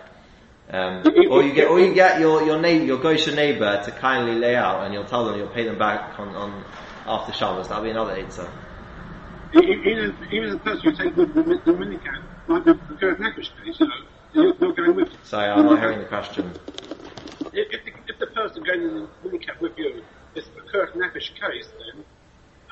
Um, 0.68 1.02
or 1.30 1.42
you 1.42 1.54
get, 1.54 1.68
or 1.68 1.80
you 1.80 1.94
get 1.94 2.20
your, 2.20 2.42
your 2.42 2.60
neighbor, 2.60 2.84
your 2.84 2.98
Gosha 2.98 3.34
neighbor 3.34 3.82
to 3.84 3.90
kindly 3.92 4.34
lay 4.34 4.56
out 4.56 4.84
and 4.84 4.92
you'll 4.92 5.04
tell 5.04 5.24
them 5.24 5.38
you'll 5.38 5.46
pay 5.46 5.64
them 5.64 5.78
back 5.78 6.18
on, 6.18 6.34
on 6.34 6.64
after 7.06 7.32
Shabbos. 7.32 7.68
That'll 7.68 7.84
be 7.84 7.90
another 7.90 8.16
eitzah. 8.16 8.50
Even, 9.54 10.16
even 10.32 10.50
the 10.50 10.59
person 10.59 10.80
who 10.82 10.96
takes 10.96 11.16
the, 11.16 11.26
the 11.26 11.42
like 12.48 12.64
the, 12.64 12.74
the 12.88 12.96
Kurt 12.96 13.18
case, 13.18 13.50
you 13.64 13.87
know, 13.87 13.94
you're, 14.32 14.54
you're 14.61 14.72
going 14.74 14.96
with 14.96 15.09
Sorry, 15.24 15.48
I'm 15.48 15.64
not 15.64 15.78
hearing 15.78 16.00
the 16.00 16.06
question 16.06 16.54
if, 17.56 17.66
if, 17.72 17.85
the, 17.85 17.92
if 18.12 18.18
the 18.18 18.26
person 18.26 18.62
going 18.62 18.82
in 18.82 18.94
the 18.94 19.28
minicab 19.28 19.61
with 19.61 19.72
you 19.76 20.02
is 20.35 20.44
a 20.46 20.70
Kirk 20.70 20.94
Nefesh 20.94 21.32
case, 21.35 21.68
then 21.78 22.04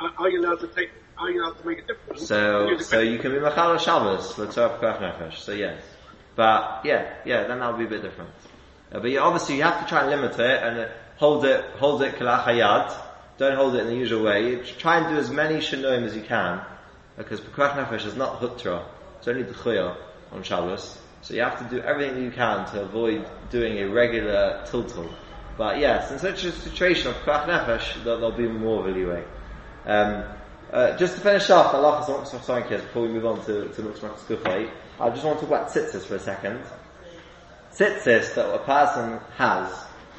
uh, 0.00 0.10
are 0.18 0.28
you 0.28 0.40
allowed 0.40 0.60
to 0.60 0.68
take? 0.68 0.90
Are 1.18 1.30
you 1.30 1.42
allowed 1.42 1.58
to 1.58 1.66
make 1.66 1.78
a 1.78 1.86
difference? 1.86 2.26
So, 2.26 2.76
so 2.78 3.00
you 3.00 3.18
can 3.18 3.32
be 3.32 3.40
Machal 3.40 3.78
Shabbos 3.78 4.32
for 4.34 4.46
Kirk 4.46 4.80
Nefesh. 4.80 5.38
So 5.38 5.52
yes, 5.52 5.82
but 6.36 6.82
yeah, 6.84 7.14
yeah, 7.24 7.46
then 7.46 7.60
that'll 7.60 7.78
be 7.78 7.84
a 7.84 7.88
bit 7.88 8.02
different. 8.02 8.30
Uh, 8.92 9.00
but 9.00 9.10
yeah, 9.10 9.20
obviously 9.20 9.56
you 9.56 9.62
have 9.62 9.80
to 9.80 9.88
try 9.88 10.02
and 10.02 10.10
limit 10.10 10.38
it 10.38 10.62
and 10.62 10.78
uh, 10.80 10.88
hold 11.16 11.44
it, 11.44 11.64
hold 11.76 12.02
it 12.02 12.16
kalachayad. 12.16 12.94
Don't 13.36 13.56
hold 13.56 13.74
it 13.74 13.80
in 13.80 13.86
the 13.88 13.96
usual 13.96 14.22
way. 14.22 14.50
You 14.50 14.62
try 14.78 14.98
and 14.98 15.14
do 15.14 15.18
as 15.18 15.30
many 15.30 15.56
shinoim 15.56 16.04
as 16.04 16.14
you 16.14 16.22
can, 16.22 16.60
because 17.16 17.40
Pekuach 17.40 17.74
Nefesh 17.74 18.06
is 18.06 18.14
not 18.14 18.40
hutra. 18.40 18.84
It's 19.18 19.28
only 19.28 19.42
the 19.42 19.96
on 20.32 20.42
Shabbos. 20.42 20.98
So 21.22 21.32
you 21.32 21.40
have 21.40 21.58
to 21.58 21.74
do 21.74 21.82
everything 21.82 22.22
you 22.22 22.30
can 22.30 22.70
to 22.72 22.82
avoid 22.82 23.26
doing 23.50 23.78
a 23.78 23.88
regular 23.88 24.62
tiltal. 24.66 25.10
But 25.56 25.78
yes, 25.78 26.10
in 26.10 26.18
such 26.18 26.44
a 26.44 26.52
situation 26.52 27.08
of 27.08 27.16
krach 27.22 27.46
nefesh, 27.46 28.02
there'll, 28.04 28.32
be 28.32 28.46
more 28.46 28.80
of 28.80 28.94
a 28.94 28.98
leeway. 28.98 29.24
Um, 29.86 30.24
uh, 30.72 30.96
just 30.98 31.14
to 31.14 31.20
finish 31.20 31.48
off, 31.50 31.72
Allah 31.72 32.04
has 32.04 32.82
before 32.82 33.02
we 33.02 33.08
move 33.08 33.24
on 33.24 33.44
to, 33.46 33.68
to 33.68 33.82
Skufay, 33.82 34.70
I 35.00 35.10
just 35.10 35.24
want 35.24 35.38
to 35.40 35.46
talk 35.46 35.54
about 35.56 35.68
tzitzis 35.70 36.04
for 36.04 36.16
a 36.16 36.20
second. 36.20 36.60
Tzitzis 37.72 38.34
that 38.34 38.54
a 38.54 38.58
person 38.58 39.20
has, 39.36 39.72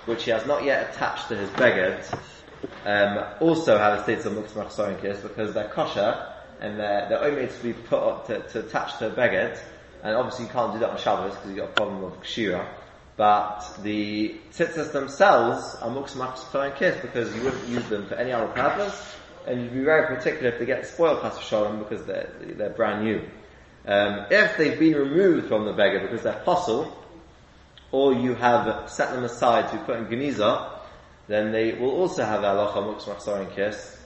which 0.06 0.24
he 0.24 0.32
has 0.32 0.46
not 0.46 0.64
yet 0.64 0.90
attached 0.90 1.28
to 1.28 1.36
his 1.36 1.50
beged, 1.52 2.04
um, 2.86 3.24
also 3.40 3.78
have 3.78 4.00
a 4.00 4.04
status 4.04 4.26
of 4.26 4.34
Luxmach 4.34 5.02
because 5.24 5.54
they're 5.54 5.70
kosher 5.70 6.32
and 6.60 6.80
they're, 6.80 7.08
they're 7.10 7.24
only 7.24 7.48
to 7.48 7.64
be 7.64 7.74
put 7.74 8.02
up 8.02 8.28
to, 8.28 8.40
to 8.50 8.60
attach 8.60 8.98
to 9.00 9.08
a 9.08 9.12
beged, 9.12 9.60
and 10.04 10.16
obviously 10.16 10.46
you 10.46 10.52
can't 10.52 10.74
do 10.74 10.80
that 10.80 10.90
on 10.90 10.98
Shabbos 10.98 11.36
because 11.36 11.50
you've 11.50 11.58
got 11.58 11.70
a 11.70 11.74
problem 11.74 12.04
of 12.04 12.22
kshira. 12.22 12.68
But 13.18 13.78
the 13.82 14.40
tzitzis 14.52 14.92
themselves 14.92 15.76
are 15.82 15.90
muksamach 15.90 16.66
and 16.66 16.76
kiss 16.76 17.00
because 17.02 17.34
you 17.36 17.44
wouldn't 17.44 17.68
use 17.68 17.88
them 17.88 18.08
for 18.08 18.16
any 18.16 18.32
other 18.32 18.48
purpose, 18.48 19.16
and 19.48 19.62
you'd 19.62 19.74
be 19.74 19.84
very 19.84 20.16
particular 20.16 20.50
if 20.50 20.60
they 20.60 20.66
get 20.66 20.86
spoiled 20.86 21.22
chas 21.22 21.40
shalom 21.40 21.80
because 21.80 22.06
they're 22.06 22.30
they're 22.42 22.72
brand 22.72 23.04
new. 23.04 23.22
Um, 23.88 24.26
if 24.32 24.58
they've 24.58 24.78
been 24.78 24.96
removed 24.96 25.48
from 25.48 25.66
the 25.66 25.74
beggar 25.74 26.00
because 26.00 26.24
they're 26.24 26.42
fossil, 26.44 26.94
or 27.92 28.14
you 28.14 28.36
have 28.36 28.90
set 28.90 29.12
them 29.12 29.24
aside 29.24 29.72
to 29.72 29.78
put 29.86 29.98
in 29.98 30.08
geniza, 30.08 30.75
then 31.28 31.52
they 31.52 31.74
will 31.74 31.92
also 31.92 32.24
have 32.24 32.42
halacha 32.42 32.74
muksamach 32.74 33.42
and 33.42 33.56
kiss 33.56 33.98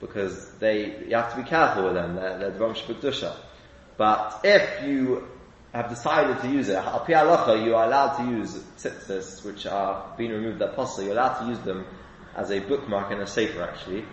because 0.00 0.50
they 0.58 1.06
you 1.06 1.14
have 1.14 1.34
to 1.34 1.42
be 1.42 1.48
careful 1.48 1.84
with 1.84 1.94
them. 1.94 2.16
They're, 2.16 2.50
they're 2.50 3.36
But 3.96 4.40
if 4.44 4.84
you 4.84 5.28
have 5.72 5.88
decided 5.88 6.40
to 6.42 6.48
use 6.48 6.68
it. 6.68 6.76
Al 6.76 7.00
pi 7.00 7.64
you 7.64 7.74
are 7.74 7.86
allowed 7.86 8.16
to 8.18 8.30
use 8.30 8.62
tzitzis, 8.76 9.44
which 9.44 9.66
are 9.66 10.14
being 10.18 10.30
removed 10.30 10.58
that 10.58 10.76
possible. 10.76 11.04
You're 11.04 11.14
allowed 11.14 11.40
to 11.40 11.46
use 11.46 11.58
them 11.60 11.86
as 12.36 12.50
a 12.50 12.60
bookmark 12.60 13.10
in 13.10 13.20
a 13.20 13.26
safer 13.26 13.62
actually. 13.62 14.04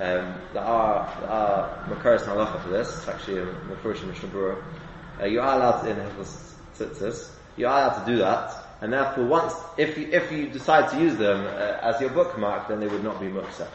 Um, 0.00 0.34
there 0.54 0.62
are, 0.62 1.20
there 1.20 1.30
are 1.30 1.84
Makaris 1.88 2.22
Halacha 2.22 2.62
for 2.62 2.70
this, 2.70 2.88
it's 2.96 3.08
actually 3.08 3.38
a 3.38 3.46
Mefurish 3.46 4.04
Mishnah 4.06 4.56
Uh, 5.20 5.26
you 5.26 5.40
are 5.40 5.54
allowed 5.54 5.82
to, 5.82 5.90
in 5.90 5.96
Tzitzis, 6.74 7.30
you 7.58 7.66
are 7.66 7.78
allowed 7.78 8.04
to 8.04 8.10
do 8.10 8.18
that, 8.18 8.61
and 8.82 8.92
therefore 8.92 9.24
once, 9.26 9.54
if 9.78 9.96
you, 9.96 10.08
if 10.10 10.32
you 10.32 10.48
decide 10.48 10.90
to 10.90 11.00
use 11.00 11.16
them 11.16 11.46
uh, 11.46 11.78
as 11.82 12.00
your 12.00 12.10
bookmark, 12.10 12.66
then 12.66 12.80
they 12.80 12.88
would 12.88 13.04
not 13.04 13.20
be 13.20 13.28
muksa. 13.28 13.68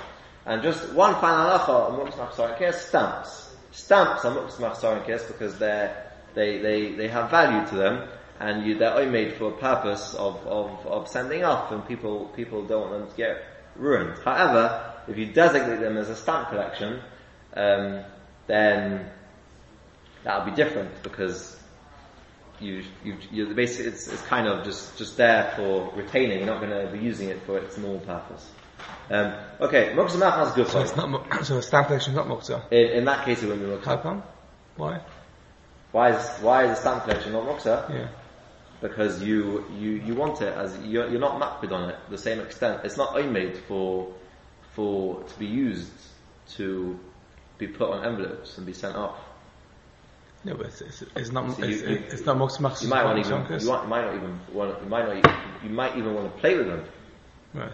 And 0.45 0.61
just 0.61 0.91
one 0.91 1.13
final 1.21 1.57
halacha 1.57 1.91
on 1.91 2.73
stamps. 2.73 3.55
Stamps 3.71 4.25
are 4.25 4.35
muksa 4.35 5.27
because 5.29 5.57
they're, 5.57 6.11
they, 6.35 6.57
they, 6.57 6.91
they 6.91 7.07
have 7.07 7.31
value 7.31 7.65
to 7.69 7.75
them, 7.75 8.09
and 8.41 8.65
you, 8.67 8.77
they're 8.77 8.93
only 8.93 9.09
made 9.09 9.35
for 9.35 9.53
a 9.53 9.57
purpose 9.57 10.13
of, 10.13 10.45
of, 10.45 10.85
of 10.85 11.07
sending 11.07 11.45
off, 11.45 11.71
and 11.71 11.87
people, 11.87 12.25
people 12.35 12.65
don't 12.65 12.91
want 12.91 13.01
them 13.01 13.09
to 13.09 13.15
get 13.15 13.45
ruined. 13.77 14.17
However, 14.25 14.93
if 15.07 15.17
you 15.17 15.27
designate 15.27 15.79
them 15.79 15.95
as 15.95 16.09
a 16.09 16.17
stamp 16.17 16.49
collection, 16.49 16.99
um, 17.55 18.03
then 18.47 19.09
that'll 20.25 20.45
be 20.45 20.55
different 20.55 21.01
because 21.01 21.57
you, 22.59 22.83
you, 23.03 23.17
you 23.31 23.53
basically 23.53 23.91
it's, 23.91 24.07
it's 24.07 24.21
kind 24.23 24.47
of 24.47 24.65
just, 24.65 24.97
just 24.97 25.17
there 25.17 25.53
for 25.55 25.91
retaining. 25.95 26.39
You're 26.39 26.47
not 26.47 26.61
going 26.61 26.71
to 26.71 26.91
be 26.91 26.99
using 26.99 27.29
it 27.29 27.41
for 27.43 27.57
its 27.57 27.77
normal 27.77 27.99
purpose. 27.99 28.49
Um, 29.09 29.33
okay, 29.61 29.93
muktzah 29.95 30.19
machmas 30.19 30.55
good. 30.55 30.67
So 30.67 30.81
it's 30.81 30.95
not 30.95 31.45
so 31.45 31.57
a 31.57 31.61
stamp 31.61 31.87
collection 31.87 32.13
is 32.13 32.17
not 32.17 32.27
muktzah. 32.27 32.71
In, 32.71 32.97
in 32.97 33.05
that 33.05 33.25
case, 33.25 33.41
it 33.41 33.47
wouldn't 33.47 33.65
be 33.65 33.71
muktzah. 33.71 33.85
How 33.85 33.97
come? 33.97 34.23
Why? 34.75 35.01
Why 35.91 36.15
is 36.15 36.39
why 36.39 36.65
is 36.65 36.77
a 36.77 36.81
stamp 36.81 37.03
collection 37.03 37.33
not 37.33 37.45
muktzah? 37.45 37.89
Yeah. 37.89 38.07
Because 38.79 39.23
you, 39.23 39.65
you, 39.79 39.89
you 40.05 40.13
want 40.13 40.39
it 40.43 40.53
as 40.53 40.77
you're, 40.85 41.09
you're 41.09 41.19
not 41.19 41.41
makpid 41.41 41.71
on 41.71 41.89
it 41.89 41.95
the 42.11 42.17
same 42.17 42.39
extent. 42.39 42.81
It's 42.83 42.95
not 42.95 43.15
made 43.31 43.57
for 43.67 44.13
for 44.75 45.23
to 45.23 45.39
be 45.39 45.47
used 45.47 45.91
to 46.49 46.99
be 47.57 47.67
put 47.67 47.89
on 47.89 48.05
envelopes 48.05 48.57
and 48.57 48.67
be 48.67 48.73
sent 48.73 48.95
off. 48.95 49.17
No, 50.47 50.55
but 50.55 50.67
it's, 50.67 50.79
it's, 50.79 51.03
it's 51.13 51.31
not. 51.31 51.57
So 51.57 51.63
it's, 51.63 51.81
you, 51.81 52.03
it's 52.09 52.25
not 52.25 52.37
most 52.37 52.61
You 52.81 52.87
might 52.87 53.03
want 53.03 53.19
even. 53.19 53.31
You, 53.59 53.69
want, 53.69 53.83
you 53.83 53.89
might 53.89 54.05
not 54.05 54.15
even 54.15 54.39
want. 54.53 54.81
You 54.81 54.89
might 54.89 55.05
not. 55.05 55.17
Even, 55.17 55.31
you 55.61 55.69
might 55.69 55.97
even 55.97 56.13
want 56.13 56.33
to 56.33 56.39
play 56.39 56.55
with 56.57 56.67
them. 56.67 56.85
Right. 57.53 57.71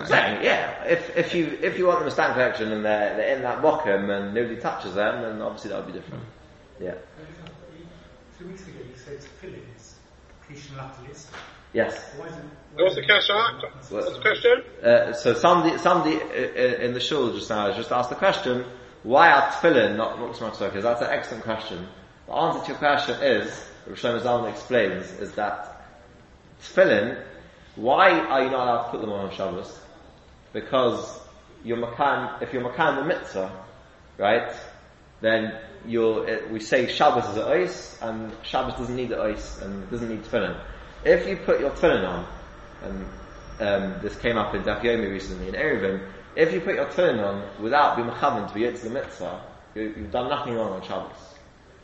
Exactly. 0.00 0.46
Yeah. 0.46 0.84
If 0.84 1.16
if 1.16 1.34
you 1.34 1.58
if 1.60 1.76
you 1.76 1.88
want 1.88 1.98
them 1.98 2.06
a 2.06 2.12
stamp 2.12 2.34
collection 2.34 2.70
and 2.70 2.84
they're 2.84 3.16
they're 3.16 3.36
in 3.36 3.42
that 3.42 3.60
bochum 3.60 4.08
and 4.08 4.34
nobody 4.34 4.60
touches 4.60 4.94
them, 4.94 5.22
then 5.22 5.42
obviously 5.42 5.70
that 5.70 5.84
would 5.84 5.92
be 5.92 5.98
different. 5.98 6.22
Mm. 6.22 6.84
Yeah. 6.84 6.94
Two 8.38 8.46
weeks 8.46 8.62
ago 8.62 8.78
you 8.78 8.96
said 8.96 9.20
fillings, 9.40 9.96
Yes. 11.72 12.14
What's 12.74 12.94
the 12.94 13.02
cash 13.02 13.28
out? 13.30 13.64
What's 13.90 14.12
the 14.12 14.20
question? 14.20 14.62
Uh, 14.80 15.12
so 15.12 15.34
somebody, 15.34 15.76
somebody 15.78 16.16
uh, 16.16 16.22
uh, 16.22 16.84
in 16.84 16.94
the 16.94 17.00
show 17.00 17.32
just 17.32 17.50
now 17.50 17.72
just 17.74 17.90
asked 17.90 18.10
the 18.10 18.16
question, 18.16 18.64
why 19.02 19.30
are 19.30 19.50
tefillin 19.52 19.96
not 19.96 20.18
muktzah 20.18 20.50
machzokis? 20.50 20.82
That's 20.82 21.02
an 21.02 21.08
excellent 21.10 21.44
question. 21.44 21.86
The 22.26 22.32
answer 22.32 22.60
to 22.60 22.68
your 22.68 22.78
question 22.78 23.22
is, 23.22 23.64
Rosh 23.86 24.04
Zalman 24.04 24.50
explains, 24.50 25.10
is 25.12 25.32
that 25.32 25.86
tefillin, 26.62 27.22
why 27.76 28.10
are 28.10 28.44
you 28.44 28.50
not 28.50 28.66
allowed 28.66 28.84
to 28.84 28.90
put 28.90 29.00
them 29.00 29.12
on 29.12 29.30
Shabbos? 29.30 29.78
Because 30.52 31.20
you're 31.64 31.76
makan, 31.76 32.42
if 32.42 32.52
you're 32.52 32.62
makan 32.62 32.96
the 32.96 33.04
mitzvah, 33.04 33.52
right, 34.18 34.52
then 35.20 35.58
you're, 35.86 36.48
we 36.48 36.60
say 36.60 36.88
Shabbos 36.88 37.28
is 37.30 37.36
an 37.36 37.44
ice, 37.44 37.98
and 38.02 38.32
Shabbos 38.42 38.74
doesn't 38.74 38.96
need 38.96 39.10
the 39.10 39.20
ice, 39.20 39.60
and 39.62 39.88
doesn't 39.90 40.08
need 40.08 40.24
tefillin. 40.24 40.60
If 41.04 41.28
you 41.28 41.36
put 41.36 41.60
your 41.60 41.70
tefillin 41.70 42.06
on, 42.06 42.26
and 42.82 43.06
um, 43.60 44.00
this 44.02 44.16
came 44.16 44.36
up 44.36 44.54
in 44.54 44.62
Daf 44.62 44.82
Yomi 44.82 45.10
recently 45.10 45.48
in 45.48 45.54
Eruvin, 45.54 46.06
if 46.38 46.52
you 46.52 46.60
put 46.60 46.76
your 46.76 46.86
tefillin 46.86 47.20
on 47.22 47.42
without 47.60 47.96
being 47.96 48.08
mechavan 48.08 48.46
to 48.46 48.54
be 48.54 48.70
the 48.70 48.90
mitzvah, 48.90 49.44
you, 49.74 49.92
have 49.92 50.10
done 50.12 50.30
nothing 50.30 50.54
wrong 50.54 50.70
on 50.70 50.82
Shabbos. 50.82 51.34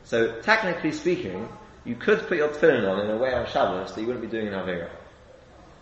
So 0.05 0.41
technically 0.43 0.93
speaking, 0.93 1.49
you 1.85 1.97
could 1.97 2.21
put 2.29 2.39
your 2.39 2.49
tefillin 2.49 2.89
on 2.89 3.05
in 3.05 3.11
a 3.11 3.17
way 3.17 3.35
on 3.35 3.47
Shabbos 3.47 3.93
that 3.93 4.01
you 4.01 4.07
wouldn't 4.07 4.25
be 4.25 4.31
doing 4.31 4.47
in 4.47 4.53
Avera. 4.53 4.91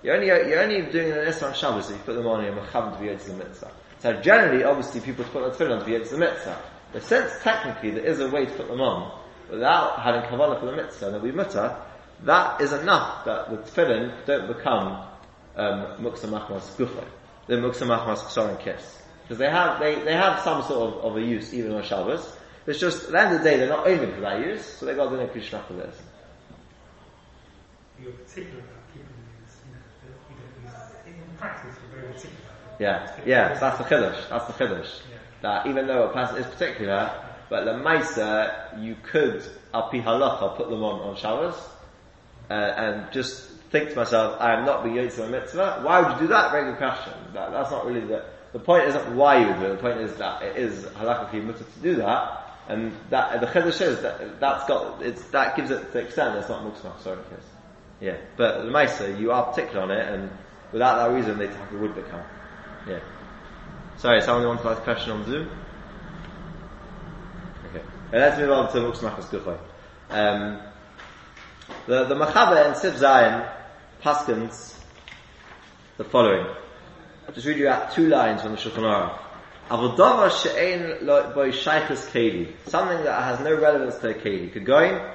You're 0.03 0.15
only, 0.15 0.27
you're 0.29 0.61
only 0.61 0.91
doing 0.91 1.13
an 1.13 1.19
Issa 1.29 1.49
on 1.49 1.55
Shabbos 1.55 1.91
if 1.91 1.99
you 1.99 2.03
put 2.03 2.15
them 2.15 2.27
on 2.27 2.47
in 2.47 2.55
mechavan 2.55 2.97
to 2.97 2.99
be 2.99 3.15
the 3.15 3.35
mitzvah. 3.35 3.71
So 3.99 4.15
generally, 4.23 4.65
obviously, 4.65 5.03
people 5.03 5.27
put 5.27 5.43
their 5.43 5.69
tefillin 5.69 5.75
on 5.75 5.81
to 5.81 5.85
be 5.85 5.99
the 5.99 6.17
mitzvah. 6.17 6.59
But 6.95 7.03
since 7.03 7.31
technically 7.43 7.91
there 7.91 8.07
is 8.07 8.21
a 8.21 8.31
way 8.31 8.47
to 8.47 8.53
put 8.53 8.69
them 8.69 8.81
on 8.81 9.21
without 9.51 10.01
having 10.01 10.23
kavanah 10.23 10.59
for 10.59 10.67
the 10.67 10.77
mitzvah, 10.77 11.13
and 11.13 11.23
we 11.23 11.31
mutter, 11.31 11.77
that 12.23 12.59
is 12.63 12.73
enough 12.73 13.27
that 13.27 13.51
the 13.51 13.59
tefillin 13.59 14.25
don't 14.25 14.49
become 14.49 15.07
um, 15.57 15.99
muksa 16.01 16.27
machmas 16.27 16.75
gufay. 16.77 17.07
The 17.47 17.55
muksa 17.55 17.87
machmas 17.87 18.19
ksorin 18.19 18.61
kiss. 18.61 19.03
Because 19.23 19.39
they 19.39 19.51
have, 19.51 19.81
they, 19.81 19.97
they 20.03 20.15
have 20.15 20.41
some 20.41 20.63
sort 20.63 20.95
of, 20.95 21.05
of 21.05 21.17
a 21.17 21.21
use 21.21 21.55
even 21.55 21.73
on 21.73 21.83
Shabbos. 21.83 22.37
It's 22.67 22.79
just, 22.79 23.07
at 23.07 23.11
the 23.11 23.21
end 23.21 23.35
of 23.35 23.43
the 23.43 23.51
day, 23.51 23.57
they're 23.57 23.69
not 23.69 23.89
aiming 23.89 24.15
for 24.15 24.21
that 24.21 24.41
use, 24.41 24.65
so 24.65 24.87
they 24.87 24.95
got 24.95 25.11
to 25.11 25.19
do 25.19 25.27
Krishna 25.33 25.65
for 25.67 25.75
this. 25.75 25.97
You're 28.01 28.13
particular 28.13 28.61
about 28.61 28.93
keeping 28.93 29.09
these, 29.41 29.57
you 29.67 31.13
know, 31.13 31.19
in 31.31 31.37
practice, 31.37 31.75
you're 31.83 32.01
very 32.01 32.13
particular. 32.13 32.37
Yeah, 32.79 33.21
yeah, 33.27 33.55
so 33.55 33.61
that's 33.61 33.79
the 33.79 33.85
chiddush, 33.85 34.29
that's 34.29 34.47
the 34.47 34.53
chiddush. 34.53 35.01
Yeah. 35.11 35.19
That 35.43 35.67
even 35.67 35.87
though 35.87 36.09
a 36.09 36.13
person 36.13 36.37
is 36.37 36.47
particular, 36.47 37.11
but 37.49 37.65
the 37.65 37.73
Maisa, 37.73 38.83
you 38.83 38.97
could, 39.03 39.45
al 39.75 39.91
pi 39.91 39.99
halacha, 39.99 40.57
put 40.57 40.71
them 40.71 40.83
on, 40.83 41.01
on 41.01 41.17
Shabbos, 41.17 41.57
uh, 42.49 42.53
and 42.53 43.13
just 43.13 43.52
think 43.73 43.91
to 43.91 43.97
myself, 43.97 44.37
I 44.39 44.55
am 44.55 44.67
not 44.67 44.85
being 44.85 44.97
Yitzhak 44.97 45.31
mitzvah. 45.31 45.81
Why 45.83 46.01
would 46.01 46.13
you 46.13 46.21
do 46.21 46.27
that? 46.29 46.53
Very 46.53 46.71
good 46.71 46.79
question. 46.79 47.15
That, 47.33 47.51
that's 47.51 47.71
not 47.71 47.87
really 47.87 48.07
the, 48.07 48.25
the 48.53 48.59
point 48.59 48.87
isn't 48.89 49.17
why 49.17 49.41
you 49.41 49.47
would 49.47 49.61
do 49.61 49.67
it. 49.67 49.77
The 49.77 49.83
point 49.83 50.01
is 50.01 50.15
that 50.17 50.43
it 50.43 50.57
is 50.57 50.85
halachically 50.85 51.43
mutter 51.43 51.65
to 51.65 51.81
do 51.83 51.97
that. 51.97 52.39
And 52.69 52.93
that, 53.11 53.41
the 53.41 53.47
chiddush 53.47 53.81
is 53.81 54.03
that, 54.03 54.39
that's 54.39 54.69
got, 54.69 55.03
it's, 55.03 55.23
that 55.31 55.57
gives 55.57 55.71
it 55.71 55.93
the 55.93 56.01
extent 56.01 56.37
it's 56.39 56.49
not 56.49 56.63
muksmach, 56.63 57.01
sorry, 57.01 57.19
yes. 57.31 57.43
Yeah. 58.01 58.17
But 58.37 58.65
the 58.65 58.71
Maisa, 58.71 59.19
you 59.19 59.33
are 59.33 59.47
particular 59.47 59.83
on 59.83 59.91
it, 59.91 60.07
and 60.07 60.31
without 60.71 60.97
that 60.97 61.15
reason, 61.15 61.39
they 61.39 61.49
typically 61.49 61.79
would 61.79 61.95
become. 61.95 62.23
Yeah. 62.87 63.01
Sorry, 63.97 64.21
someone 64.21 64.47
wants 64.47 64.63
to 64.63 64.71
ask 64.71 64.81
a 64.81 64.85
question 64.85 65.13
on 65.13 65.25
Zoom? 65.25 65.51
Okay. 67.71 67.85
let's 68.13 68.39
move 68.39 68.51
on 68.51 68.73
to 68.73 68.79
Muksmach 68.79 69.17
Gufay. 69.25 69.59
Um, 70.11 70.61
the, 71.87 72.05
the 72.05 72.15
Machava 72.15 72.67
and 72.67 72.77
Siv 72.77 72.97
Zion 72.97 73.49
Paskins 74.03 74.75
the 75.97 76.03
following. 76.03 76.45
I'll 77.29 77.35
just 77.35 77.47
read 77.47 77.57
you 77.57 77.69
out 77.69 77.93
two 77.93 78.09
lines 78.09 78.43
from 78.43 78.51
the 78.51 78.59
Shulchan 78.59 78.83
Aruch. 78.83 79.17
Avodavar 79.71 80.43
she'ein 80.43 81.07
by 81.07 81.51
shaykhus 81.51 82.11
keli. 82.11 82.53
Something 82.67 83.05
that 83.05 83.23
has 83.23 83.39
no 83.39 83.55
relevance 83.55 83.99
to 83.99 84.09
a 84.09 84.15
keli. 84.15 84.53
Kagoin, 84.53 85.09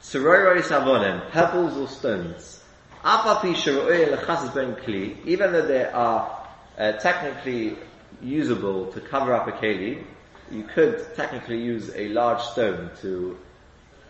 sororoi 0.00 0.62
savonim, 0.62 1.28
pebbles 1.32 1.76
or 1.76 1.88
stones. 1.88 2.62
Apapi 3.02 3.56
shero'oi 3.56 4.16
lechasas 4.16 4.54
ben 4.54 4.76
kli, 4.76 5.16
even 5.26 5.50
though 5.50 5.66
they 5.66 5.86
are 5.86 6.46
uh, 6.78 6.92
technically 6.92 7.76
usable 8.22 8.86
to 8.92 9.00
cover 9.00 9.34
up 9.34 9.48
a 9.48 9.52
keli, 9.52 10.04
you 10.52 10.62
could 10.62 11.04
technically 11.16 11.60
use 11.60 11.90
a 11.96 12.06
large 12.10 12.40
stone 12.40 12.88
to, 13.00 13.36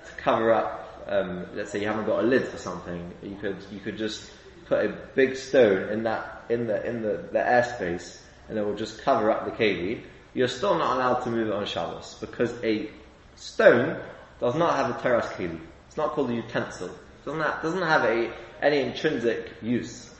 to 0.05 0.13
cover 0.19 0.53
up 0.53 0.88
um, 1.09 1.47
let's 1.55 1.71
say 1.73 1.81
you 1.81 1.87
haven't 1.87 2.07
got 2.07 2.25
a 2.25 2.27
lid 2.27 2.47
for 2.49 2.59
something, 2.59 3.13
you 3.23 3.37
could 3.37 3.57
you 3.73 3.81
could 3.81 3.97
just 3.97 4.31
put 4.67 4.85
a 4.85 4.89
big 5.15 5.37
stone 5.37 5.89
in 5.91 6.03
that 6.05 6.45
in 6.49 6.67
the 6.67 6.87
in 6.87 7.03
the, 7.03 7.29
the 7.33 7.39
airspace, 7.39 8.21
and 8.49 8.59
it 8.59 8.65
will 8.65 8.77
just 8.77 9.03
cover 9.03 9.31
up 9.31 9.45
the 9.45 9.51
keli. 9.51 10.03
You're 10.35 10.49
still 10.49 10.79
not 10.79 10.97
allowed 10.97 11.21
to 11.25 11.31
move 11.31 11.49
it 11.49 11.55
on 11.55 11.67
Shabbos 11.67 12.17
because 12.21 12.53
a 12.63 12.91
stone 13.37 14.01
does 14.41 14.55
not 14.55 14.77
have 14.77 14.91
a 14.91 14.99
teras 15.01 15.27
keli. 15.33 15.61
It's 15.87 15.97
not 15.97 16.13
called 16.13 16.31
a 16.31 16.35
utensil. 16.35 16.89
It 16.89 17.25
doesn't 17.25 17.41
have, 17.41 17.63
doesn't 17.63 17.83
have 17.83 18.05
a 18.05 18.33
any 18.63 18.81
intrinsic 18.81 19.55
use. 19.63 20.15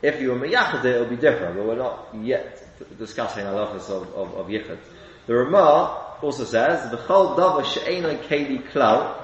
If 0.00 0.20
you 0.20 0.30
were 0.30 0.38
miyachad 0.38 0.84
it, 0.84 0.94
it'll 0.94 1.06
be 1.06 1.16
different, 1.16 1.56
but 1.56 1.66
we're 1.66 1.76
not 1.76 2.08
yet 2.22 2.62
discussing 2.98 3.44
halachas 3.44 3.88
of, 3.88 4.12
of, 4.14 4.34
of 4.34 4.46
yichud. 4.48 4.78
The 5.26 5.34
Ramah 5.34 6.18
also 6.22 6.44
says, 6.44 6.90
the 6.90 6.96
chol 6.96 7.36
davar 7.36 7.64
she'enai 7.64 8.22
keli 8.24 8.68
klau, 8.70 9.16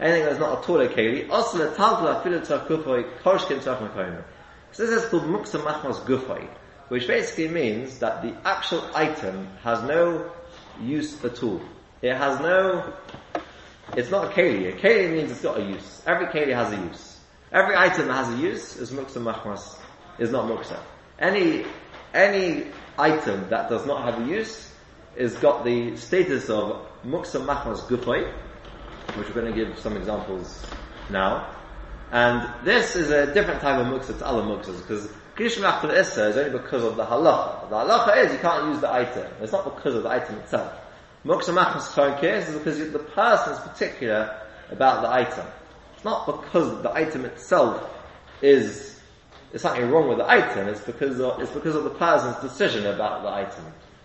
anything 0.00 0.24
that's 0.24 0.38
not 0.38 0.62
a 0.62 0.66
Torah 0.66 0.88
keli, 0.88 1.30
also 1.30 1.58
the 1.58 1.74
talgla 1.76 2.22
afilu 2.22 2.40
tzach 2.46 2.66
gufay, 2.66 3.18
korshkin 3.20 3.58
tzach 3.58 3.78
mekaymer. 3.78 4.24
So 4.72 4.86
this 4.86 5.04
is 5.04 5.08
called 5.08 5.24
muksa 5.24 5.60
machmas 5.60 6.00
gufay, 6.04 6.48
which 6.88 7.06
basically 7.06 7.48
means 7.48 7.98
that 8.00 8.22
the 8.22 8.34
actual 8.44 8.84
item 8.94 9.48
has 9.62 9.82
no 9.84 10.30
use 10.80 11.22
at 11.24 11.42
all. 11.42 11.60
It 12.02 12.14
has 12.14 12.40
no, 12.40 12.92
it's 13.96 14.10
not 14.10 14.26
a 14.26 14.28
keli. 14.28 14.68
A 14.68 14.76
keli 14.76 15.12
means 15.12 15.30
it's 15.30 15.42
got 15.42 15.58
a 15.58 15.62
use. 15.62 16.02
Every 16.06 16.26
keli 16.26 16.54
has 16.54 16.72
a 16.72 16.76
use. 16.76 17.20
Every 17.52 17.76
item 17.76 18.08
that 18.08 18.24
has 18.24 18.34
a 18.34 18.42
use 18.42 18.76
is 18.76 18.90
muksa 18.90 19.22
machmas, 19.22 19.78
is 20.18 20.30
not 20.30 20.50
muksa. 20.50 20.78
Any, 21.20 21.64
any 22.12 22.66
item 22.98 23.48
that 23.50 23.70
does 23.70 23.86
not 23.86 24.02
have 24.04 24.26
a 24.26 24.28
use 24.28 24.72
is 25.16 25.36
got 25.36 25.64
the 25.64 25.96
status 25.96 26.50
of 26.50 26.84
muksa 27.06 27.46
machmas 27.46 27.80
gufay, 27.86 28.32
which 29.16 29.28
we're 29.28 29.40
going 29.40 29.52
to 29.52 29.64
give 29.64 29.78
some 29.78 29.96
examples 29.96 30.64
now. 31.10 31.54
And 32.10 32.48
this 32.64 32.96
is 32.96 33.10
a 33.10 33.32
different 33.32 33.60
type 33.60 33.78
of 33.78 33.86
muksa 33.86 34.18
to 34.18 34.26
other 34.26 34.42
muksas, 34.42 34.80
because 34.82 35.08
Kiddush 35.36 35.58
Melachta 35.58 35.92
Issa 35.92 36.28
is 36.28 36.36
only 36.36 36.58
because 36.58 36.84
of 36.84 36.96
the 36.96 37.04
halacha. 37.04 37.68
The 37.68 37.76
halacha 37.76 38.24
is 38.24 38.32
you 38.32 38.38
can't 38.38 38.68
use 38.68 38.80
the 38.80 38.92
item. 38.92 39.26
It's 39.40 39.52
not 39.52 39.64
because 39.64 39.94
of 39.96 40.04
the 40.04 40.10
item 40.10 40.36
itself. 40.36 40.72
Muksa 41.24 41.94
Charon 41.94 42.18
Kiris 42.18 42.48
is 42.48 42.58
because 42.58 42.78
the 42.92 42.98
person 42.98 43.54
is 43.54 43.58
particular 43.60 44.40
about 44.70 45.02
the 45.02 45.10
item. 45.10 45.46
It's 45.94 46.04
not 46.04 46.26
because 46.26 46.82
the 46.82 46.92
item 46.92 47.24
itself 47.24 47.90
is, 48.42 49.00
there's 49.50 49.62
something 49.62 49.90
wrong 49.90 50.08
with 50.08 50.18
the 50.18 50.30
item, 50.30 50.68
it's 50.68 50.82
because 50.82 51.18
of, 51.18 51.40
it's 51.40 51.50
because 51.50 51.74
of 51.74 51.84
the 51.84 51.90
person's 51.90 52.36
decision 52.36 52.86
about 52.86 53.22
the 53.22 53.30
item. 53.30 53.64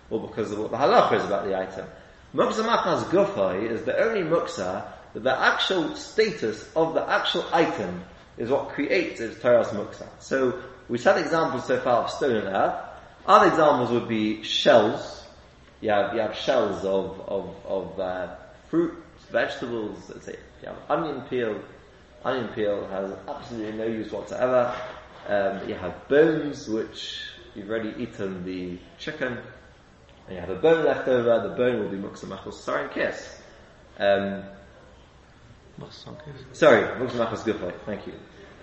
Or 0.10 0.28
because 0.28 0.52
of 0.52 0.60
what 0.60 0.72
the 0.72 0.78
halacha 0.78 1.14
is 1.14 1.26
about 1.26 1.46
the 1.46 1.56
item. 1.56 1.86
Muksa 2.34 2.66
Machas 2.66 3.04
Gufay 3.04 3.70
is 3.70 3.84
the 3.84 3.98
only 4.04 4.22
muksa 4.22 4.92
that 5.14 5.24
the 5.24 5.40
actual 5.40 5.96
status 5.96 6.70
of 6.76 6.94
the 6.94 7.10
actual 7.10 7.46
item 7.52 8.04
is 8.38 8.50
what 8.50 8.70
creates 8.70 9.20
its 9.20 9.42
Torah's 9.42 9.68
muksa. 9.70 10.08
So, 10.20 10.62
We've 10.90 11.04
had 11.04 11.20
examples 11.20 11.68
so 11.68 11.80
far 11.80 12.06
of 12.06 12.10
stone 12.10 12.36
and 12.36 12.48
earth. 12.48 12.84
Other 13.28 13.50
examples 13.50 13.92
would 13.92 14.08
be 14.08 14.42
shells. 14.42 15.24
You 15.82 15.92
have, 15.92 16.16
you 16.16 16.22
have 16.22 16.36
shells 16.36 16.84
of, 16.84 17.22
of, 17.28 17.56
of 17.64 18.00
uh, 18.00 18.36
fruits, 18.70 18.98
vegetables, 19.32 20.10
let's 20.10 20.26
say. 20.26 20.36
You 20.64 20.70
have 20.70 20.78
onion 20.90 21.22
peel. 21.30 21.62
Onion 22.26 22.48
peel 22.56 22.88
has 22.88 23.14
absolutely 23.28 23.78
no 23.78 23.86
use 23.86 24.12
whatsoever. 24.12 24.76
Um, 25.28 25.70
you 25.70 25.76
have 25.76 26.08
bones, 26.08 26.68
which 26.68 27.22
you've 27.54 27.70
already 27.70 27.94
eaten 28.02 28.44
the 28.44 28.80
chicken, 28.98 29.38
and 30.26 30.36
you 30.36 30.40
have 30.40 30.50
a 30.50 30.56
bone 30.56 30.86
left 30.86 31.08
over. 31.08 31.48
The 31.48 31.56
bone 31.56 31.82
will 31.82 31.90
be 31.90 31.98
muksa 31.98 32.26
machos 32.26 32.54
sorry 32.54 32.90
kiss. 32.90 33.40
Um, 34.00 34.44
sorry, 36.54 36.84
muksa 37.00 37.26
machos 37.26 37.74
Thank 37.86 38.08
you. 38.08 38.14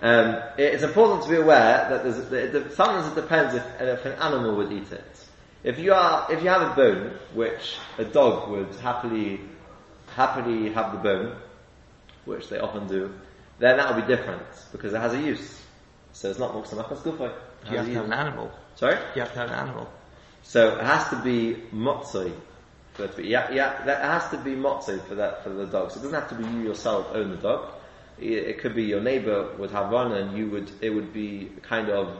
Um, 0.01 0.41
it's 0.57 0.83
important 0.83 1.23
to 1.23 1.29
be 1.29 1.37
aware 1.37 1.89
that 1.89 2.03
there's, 2.03 2.29
that 2.29 2.73
sometimes 2.73 3.11
it 3.11 3.19
depends 3.19 3.55
if, 3.55 3.63
if 3.81 4.05
an 4.05 4.13
animal 4.13 4.55
would 4.57 4.71
eat 4.71 4.91
it. 4.91 5.25
If 5.63 5.79
you 5.79 5.93
are, 5.93 6.31
if 6.31 6.43
you 6.43 6.49
have 6.49 6.61
a 6.61 6.75
bone, 6.75 7.17
which 7.33 7.77
a 7.97 8.05
dog 8.05 8.49
would 8.49 8.73
happily, 8.75 9.41
happily 10.15 10.71
have 10.71 10.91
the 10.91 10.99
bone, 10.99 11.35
which 12.25 12.47
they 12.49 12.59
often 12.59 12.87
do, 12.87 13.13
then 13.59 13.77
that 13.77 13.93
will 13.93 14.01
be 14.01 14.07
different 14.07 14.45
because 14.71 14.93
it 14.93 15.01
has 15.01 15.13
a 15.13 15.19
use. 15.19 15.61
So 16.13 16.29
it's 16.29 16.39
not 16.39 16.53
muksamakas 16.53 17.01
gufay. 17.01 17.33
You 17.69 17.77
have 17.77 17.85
to 17.87 17.93
have 17.93 18.05
an 18.05 18.13
animal. 18.13 18.51
Sorry? 18.75 18.97
You 19.15 19.21
have 19.21 19.33
to 19.33 19.39
have 19.39 19.49
an 19.49 19.55
animal. 19.55 19.89
So 20.43 20.77
it 20.77 20.83
has 20.83 21.09
to 21.09 21.21
be 21.21 21.61
motzoi. 21.73 22.31
Yeah, 22.99 23.51
yeah, 23.51 23.83
that 23.85 24.01
has 24.01 24.29
to 24.31 24.37
be 24.37 24.51
motzoi 24.51 25.05
for 25.07 25.15
that, 25.15 25.43
for 25.43 25.49
the 25.49 25.65
dog. 25.65 25.91
So 25.91 25.99
it 25.99 26.03
doesn't 26.03 26.19
have 26.19 26.29
to 26.29 26.35
be 26.35 26.43
you 26.45 26.63
yourself 26.63 27.07
own 27.13 27.31
the 27.31 27.37
dog 27.37 27.73
it 28.19 28.59
could 28.59 28.75
be 28.75 28.83
your 28.83 29.01
neighbor 29.01 29.53
would 29.57 29.71
have 29.71 29.91
one 29.91 30.11
and 30.11 30.37
you 30.37 30.49
would, 30.49 30.71
it 30.81 30.89
would 30.89 31.13
be 31.13 31.51
kind 31.61 31.89
of 31.89 32.17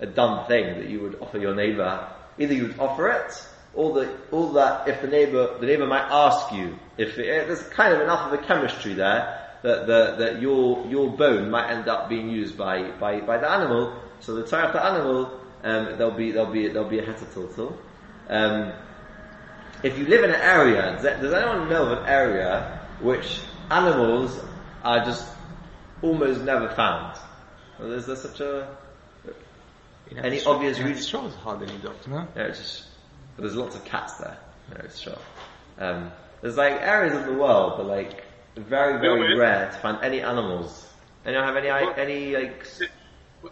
a 0.00 0.06
dumb 0.06 0.46
thing 0.46 0.78
that 0.78 0.88
you 0.88 1.00
would 1.00 1.18
offer 1.20 1.38
your 1.38 1.54
neighbor. 1.54 2.08
Either 2.38 2.54
you 2.54 2.68
would 2.68 2.78
offer 2.78 3.08
it, 3.10 3.48
or 3.74 3.94
that, 3.94 4.16
or 4.30 4.52
that 4.54 4.88
if 4.88 5.00
the 5.00 5.06
neighbor, 5.06 5.58
the 5.58 5.66
neighbor 5.66 5.86
might 5.86 6.08
ask 6.10 6.52
you, 6.52 6.78
if 6.96 7.18
it, 7.18 7.46
there's 7.46 7.62
kind 7.64 7.94
of 7.94 8.00
enough 8.00 8.30
of 8.30 8.38
a 8.38 8.42
chemistry 8.44 8.94
there, 8.94 9.44
that, 9.62 9.86
the, 9.86 10.14
that 10.18 10.40
your, 10.40 10.86
your 10.86 11.10
bone 11.10 11.50
might 11.50 11.70
end 11.70 11.88
up 11.88 12.08
being 12.08 12.28
used 12.28 12.56
by, 12.56 12.90
by, 12.92 13.20
by 13.20 13.38
the 13.38 13.50
animal, 13.50 14.00
so 14.20 14.34
the 14.34 14.46
tie 14.46 14.66
of 14.66 14.72
the 14.72 14.84
animal, 14.84 15.40
um, 15.64 15.96
there'll 15.98 16.12
be, 16.12 16.30
there'll 16.30 16.52
be, 16.52 16.68
there'll 16.68 16.88
be 16.88 16.98
a 16.98 17.06
hetertotal. 17.06 17.76
Um, 18.28 18.72
if 19.82 19.98
you 19.98 20.06
live 20.06 20.24
in 20.24 20.30
an 20.30 20.40
area, 20.40 20.98
does, 21.02 21.20
does 21.20 21.32
anyone 21.32 21.68
know 21.68 21.86
of 21.86 21.98
an 21.98 22.08
area 22.08 22.80
which 23.00 23.40
animals 23.70 24.40
are 24.82 25.04
just 25.04 25.28
almost 26.02 26.42
never 26.42 26.68
found. 26.70 27.18
Well, 27.78 27.92
is 27.92 28.06
there 28.06 28.16
such 28.16 28.40
a 28.40 28.76
any 30.16 30.42
obvious 30.44 30.78
reason? 30.78 31.04
Sure, 31.04 31.26
it's 31.26 31.36
hard 31.36 31.62
any 31.62 31.78
doctor, 31.78 32.10
no? 32.10 32.26
Yeah, 32.34 32.44
it's 32.44 32.58
just, 32.58 32.86
but 33.36 33.42
there's 33.42 33.56
lots 33.56 33.76
of 33.76 33.84
cats 33.84 34.14
there. 34.14 34.38
No, 34.70 34.76
it's 34.84 34.98
sure. 34.98 35.18
Um, 35.78 36.10
there's 36.40 36.56
like 36.56 36.80
areas 36.80 37.14
of 37.14 37.26
the 37.26 37.34
world, 37.34 37.74
but 37.76 37.86
like 37.86 38.24
very, 38.56 39.00
very 39.00 39.36
rare 39.36 39.70
to 39.70 39.78
find 39.78 39.98
any 40.02 40.20
animals. 40.20 40.86
Anyone 41.24 41.44
have 41.44 41.56
any, 41.56 41.68
any 42.00 42.36
like? 42.36 42.66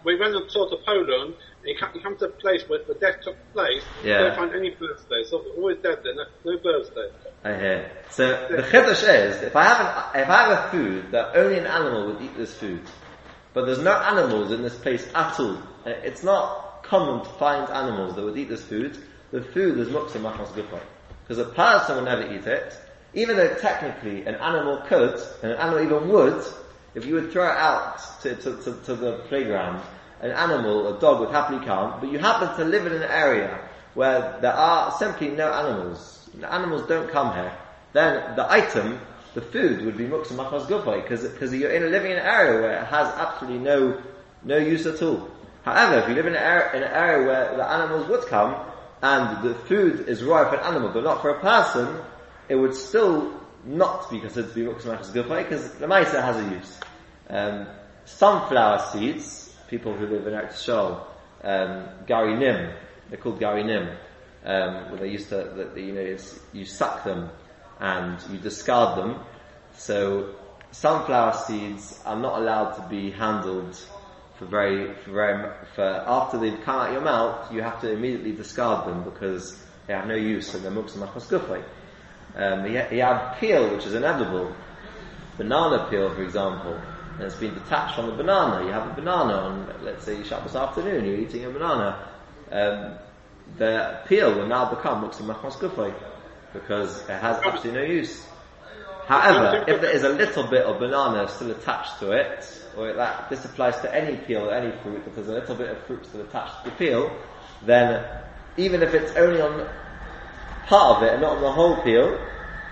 We 0.05 0.19
went 0.19 0.35
and 0.35 0.51
saw 0.51 0.69
to 0.69 0.77
Poland, 0.85 1.35
you 1.67 1.77
come, 1.79 1.91
you 1.95 2.01
come 2.01 2.17
to 2.19 2.27
a 2.27 2.31
place 2.31 2.63
where 2.69 2.81
the 2.87 2.95
death 2.95 3.21
took 3.23 3.37
place, 3.53 3.83
yeah. 4.05 4.19
you 4.19 4.27
don't 4.29 4.37
find 4.37 4.55
any 4.55 4.71
birds 4.71 5.05
there, 5.09 5.25
so 5.25 5.39
always 5.57 5.79
dead 5.83 5.99
there, 6.05 6.15
no, 6.15 6.25
no 6.45 6.59
birds 6.59 6.91
there. 6.95 7.11
I 7.45 7.59
hear. 7.59 7.91
So 8.11 8.49
the 8.51 8.63
chiddush 8.63 9.03
is, 9.03 9.43
if 9.43 9.55
I 9.55 9.65
have 9.65 9.81
an, 9.81 10.23
if 10.23 10.29
I 10.29 10.49
have 10.49 10.65
a 10.65 10.71
food 10.71 11.11
that 11.13 11.37
only 11.37 11.59
an 11.59 11.67
animal 11.67 12.07
would 12.07 12.23
eat 12.23 12.37
this 12.37 12.55
food, 12.55 12.83
but 13.53 13.67
there's 13.67 13.81
no 13.81 13.93
animals 13.93 14.53
in 14.53 14.63
this 14.63 14.77
place 14.77 15.07
at 15.15 15.39
all, 15.39 15.57
uh, 15.85 15.91
it's 16.03 16.23
not 16.23 16.83
common 16.83 17.25
to 17.25 17.31
find 17.31 17.69
animals 17.71 18.15
that 18.17 18.23
would 18.23 18.37
eat 18.37 18.49
this 18.49 18.65
food, 18.65 18.97
the 19.31 19.43
food 19.43 19.79
is 19.79 19.89
muksa 19.89 20.21
machmas 20.21 20.49
gufay. 20.49 20.81
Because 21.23 21.39
a 21.39 21.51
person 21.51 21.97
will 21.97 22.05
never 22.05 22.33
eat 22.33 22.47
it, 22.47 22.77
even 23.15 23.37
though 23.37 23.55
technically 23.55 24.25
an 24.27 24.37
animal 24.37 24.83
could, 24.87 25.21
and 25.43 25.53
an 25.53 25.59
animal 25.59 25.85
even 25.85 26.09
would, 26.09 26.45
if 26.95 27.05
you 27.05 27.15
would 27.15 27.33
throw 27.33 27.45
it 27.45 27.57
out 27.57 28.01
to, 28.23 28.35
to, 28.37 28.57
to, 28.63 28.81
to 28.85 28.95
the 28.95 29.19
playground, 29.29 29.83
an 30.21 30.31
animal, 30.31 30.97
a 30.97 31.01
dog 31.01 31.21
would 31.21 31.31
happily 31.31 31.65
come, 31.65 32.01
but 32.01 32.11
you 32.11 32.19
happen 32.19 32.57
to 32.57 32.65
live 32.65 32.87
in 32.87 32.93
an 32.93 33.03
area 33.03 33.61
where 33.95 34.39
there 34.41 34.53
are 34.53 34.91
simply 34.99 35.29
no 35.29 35.51
animals, 35.53 36.29
the 36.39 36.53
animals 36.53 36.87
don't 36.89 37.11
come 37.11 37.33
here, 37.35 37.53
then 37.93 38.37
the 38.37 38.51
item, 38.51 39.01
the 39.35 39.41
food, 39.41 39.85
would 39.85 39.97
be 39.97 40.05
muksa 40.05 40.33
machmas 40.33 40.67
gufay, 40.67 41.03
because 41.03 41.55
you're 41.55 41.71
in 41.71 41.83
a 41.83 41.87
living 41.87 42.13
in 42.13 42.19
an 42.19 42.27
area 42.27 42.61
where 42.61 42.83
it 42.83 42.87
has 42.87 43.07
absolutely 43.15 43.59
no, 43.59 44.03
no 44.45 44.57
use 44.57 44.87
at 44.87 45.01
all. 45.03 45.31
However, 45.63 45.99
if 46.01 46.09
you 46.09 46.15
live 46.15 46.27
in 46.27 46.35
an 46.35 46.43
area, 46.43 46.77
in 46.77 46.83
an 46.83 46.93
area 46.93 47.27
where 47.27 47.57
the 47.57 47.69
animals 47.69 48.09
would 48.09 48.27
come, 48.27 48.55
and 49.03 49.47
the 49.47 49.55
food 49.55 50.09
is 50.09 50.23
right 50.23 50.49
for 50.49 50.57
an 50.57 50.65
animal, 50.65 50.91
but 50.91 51.05
not 51.05 51.21
for 51.23 51.31
a 51.31 51.41
person, 51.41 51.99
it 52.49 52.55
would 52.57 52.75
still 52.75 53.33
not 53.65 54.11
be 54.11 54.21
considered 54.21 54.49
to 54.49 54.55
be 54.55 54.63
muksa 54.63 54.97
machmas 54.97 55.11
gufay, 55.13 55.43
because 55.43 55.71
the 55.75 55.87
maisa 55.87 56.23
has 56.23 56.37
a 56.37 56.55
use. 56.55 56.81
Um, 57.29 57.67
sunflower 58.05 58.91
seeds, 58.93 59.46
people 59.69 59.95
who 59.95 60.07
live 60.07 60.27
in 60.27 60.35
Eretz 60.35 60.69
um, 61.43 61.89
Gari 62.07 62.39
Nim, 62.39 62.73
they're 63.09 63.19
called 63.19 63.39
Gary 63.39 63.65
Nim 63.65 63.89
um, 64.47 64.91
where 64.91 65.01
they 65.01 65.09
used 65.09 65.29
to, 65.31 65.37
that, 65.37 65.77
you 65.77 65.93
know, 65.93 66.17
you 66.53 66.65
suck 66.65 67.05
them 67.05 67.31
and 67.81 68.19
you 68.31 68.39
discard 68.39 68.97
them. 68.97 69.21
So 69.77 70.35
sunflower 70.71 71.35
seeds 71.47 72.01
are 72.07 72.17
not 72.17 72.39
allowed 72.41 72.73
to 72.75 72.89
be 72.89 73.11
handled 73.11 73.77
for 74.39 74.45
very, 74.45 74.95
for 75.03 75.11
very, 75.11 75.53
for 75.75 75.83
after 75.83 76.39
they've 76.39 76.61
come 76.63 76.79
out 76.79 76.93
your 76.93 77.01
mouth, 77.01 77.53
you 77.53 77.61
have 77.63 77.81
to 77.81 77.91
immediately 77.91 78.33
discard 78.33 78.87
them 78.87 79.03
because 79.03 79.63
they 79.87 79.95
have 79.95 80.07
no 80.07 80.15
use 80.15 80.55
and 80.55 80.65
they're 80.65 80.71
muksa 80.71 80.97
machos 80.99 81.65
Um, 82.35 82.67
you, 82.67 82.83
you 82.93 83.03
have 83.03 83.39
peel, 83.39 83.75
which 83.75 83.87
is 83.87 83.95
inedible. 83.95 84.55
Banana 85.37 85.89
peel, 85.91 86.15
for 86.15 86.23
example, 86.23 86.81
and 87.17 87.25
it's 87.25 87.37
been 87.37 87.55
detached 87.55 87.95
from 87.95 88.07
the 88.07 88.13
banana. 88.13 88.65
You 88.65 88.73
have 88.73 88.91
a 88.91 88.95
banana 88.95 89.33
on, 89.33 89.75
let's 89.83 90.05
say, 90.05 90.23
Shabbos 90.23 90.55
afternoon, 90.55 91.07
you're 91.07 91.17
eating 91.17 91.47
a 91.47 91.51
banana. 91.51 92.09
Um, 92.53 92.99
the 93.57 94.01
peel 94.07 94.35
will 94.35 94.47
now 94.47 94.69
become 94.69 95.03
muksa 95.03 95.23
machmas 95.23 95.55
gufay 95.55 95.95
because 96.53 97.01
it 97.03 97.19
has 97.19 97.39
absolutely 97.43 97.81
no 97.81 97.87
use. 97.87 98.27
However, 99.07 99.65
if 99.67 99.81
there 99.81 99.93
is 99.93 100.03
a 100.03 100.11
little 100.11 100.47
bit 100.49 100.65
of 100.65 100.79
banana 100.79 101.29
still 101.29 101.53
attached 101.53 102.01
to 102.01 102.11
it, 102.11 102.63
or 102.77 102.93
that 102.93 103.31
this 103.31 103.45
applies 103.45 103.81
to 103.81 103.95
any 103.95 104.17
peel 104.17 104.51
or 104.51 104.53
any 104.53 104.77
fruit, 104.83 105.03
if 105.07 105.15
there's 105.15 105.29
a 105.29 105.33
little 105.33 105.55
bit 105.55 105.71
of 105.71 105.83
fruit 105.85 106.05
still 106.05 106.23
attached 106.23 106.65
to 106.65 106.71
the 106.71 106.77
peel, 106.77 107.17
then 107.65 108.05
even 108.59 108.83
if 108.83 108.93
it's 108.93 109.13
only 109.17 109.41
on 109.41 109.67
part 110.67 110.99
of 110.99 111.03
it 111.05 111.13
and 111.15 111.23
not 111.23 111.37
on 111.37 111.43
the 111.43 111.53
whole 111.53 111.81
peel, 111.83 112.21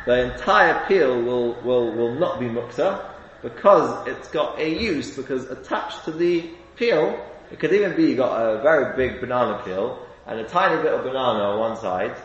the 0.07 0.33
entire 0.33 0.85
peel 0.87 1.23
will, 1.23 1.55
will, 1.63 1.93
will 1.93 2.15
not 2.15 2.41
be 2.41 2.47
muksa 2.47 3.14
because 3.45 4.09
it's 4.09 4.29
got 4.29 4.59
a 4.59 4.69
use 4.69 5.15
because 5.15 5.45
attached 5.51 6.05
to 6.07 6.11
the 6.11 6.51
peel, 6.77 7.25
it 7.53 7.61
could 7.61 7.73
even 7.73 7.95
be 7.95 8.05
you 8.05 8.17
got 8.17 8.41
a 8.41 8.63
very 8.63 8.97
big 8.97 9.21
banana 9.21 9.63
peel 9.63 10.05
and 10.27 10.41
a 10.41 10.45
tiny 10.45 10.83
bit 10.83 10.93
of 10.93 11.05
banana 11.05 11.45
on 11.45 11.61
one 11.61 11.77
side, 11.77 12.17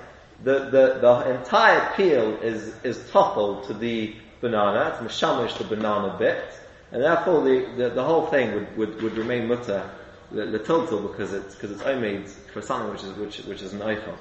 the, 0.44 0.70
the, 0.72 1.00
the 1.02 1.38
entire 1.38 1.94
peel 1.96 2.38
is, 2.42 2.74
is 2.84 3.10
toppled 3.12 3.66
to 3.66 3.74
the 3.74 4.16
banana, 4.40 4.98
it's 5.02 5.14
mashamish 5.14 5.58
the 5.58 5.66
banana 5.66 6.16
bit, 6.18 6.54
and 6.94 7.04
therefore 7.04 7.44
the, 7.44 7.70
the, 7.76 7.90
the 7.90 8.04
whole 8.04 8.28
thing 8.28 8.54
would, 8.54 8.78
would, 8.78 9.02
would 9.02 9.18
remain 9.18 9.50
mutter, 9.50 9.90
the, 10.32 10.46
the 10.46 10.60
total, 10.60 11.02
because 11.02 11.34
it's, 11.34 11.56
because 11.56 11.72
it's 11.72 11.82
only 11.82 12.02
made 12.02 12.30
for 12.54 12.62
something 12.62 12.90
which 12.92 13.04
is, 13.04 13.14
which, 13.18 13.38
which 13.48 13.62
is 13.62 13.74
an 13.74 13.82
iPhone. 13.82 14.18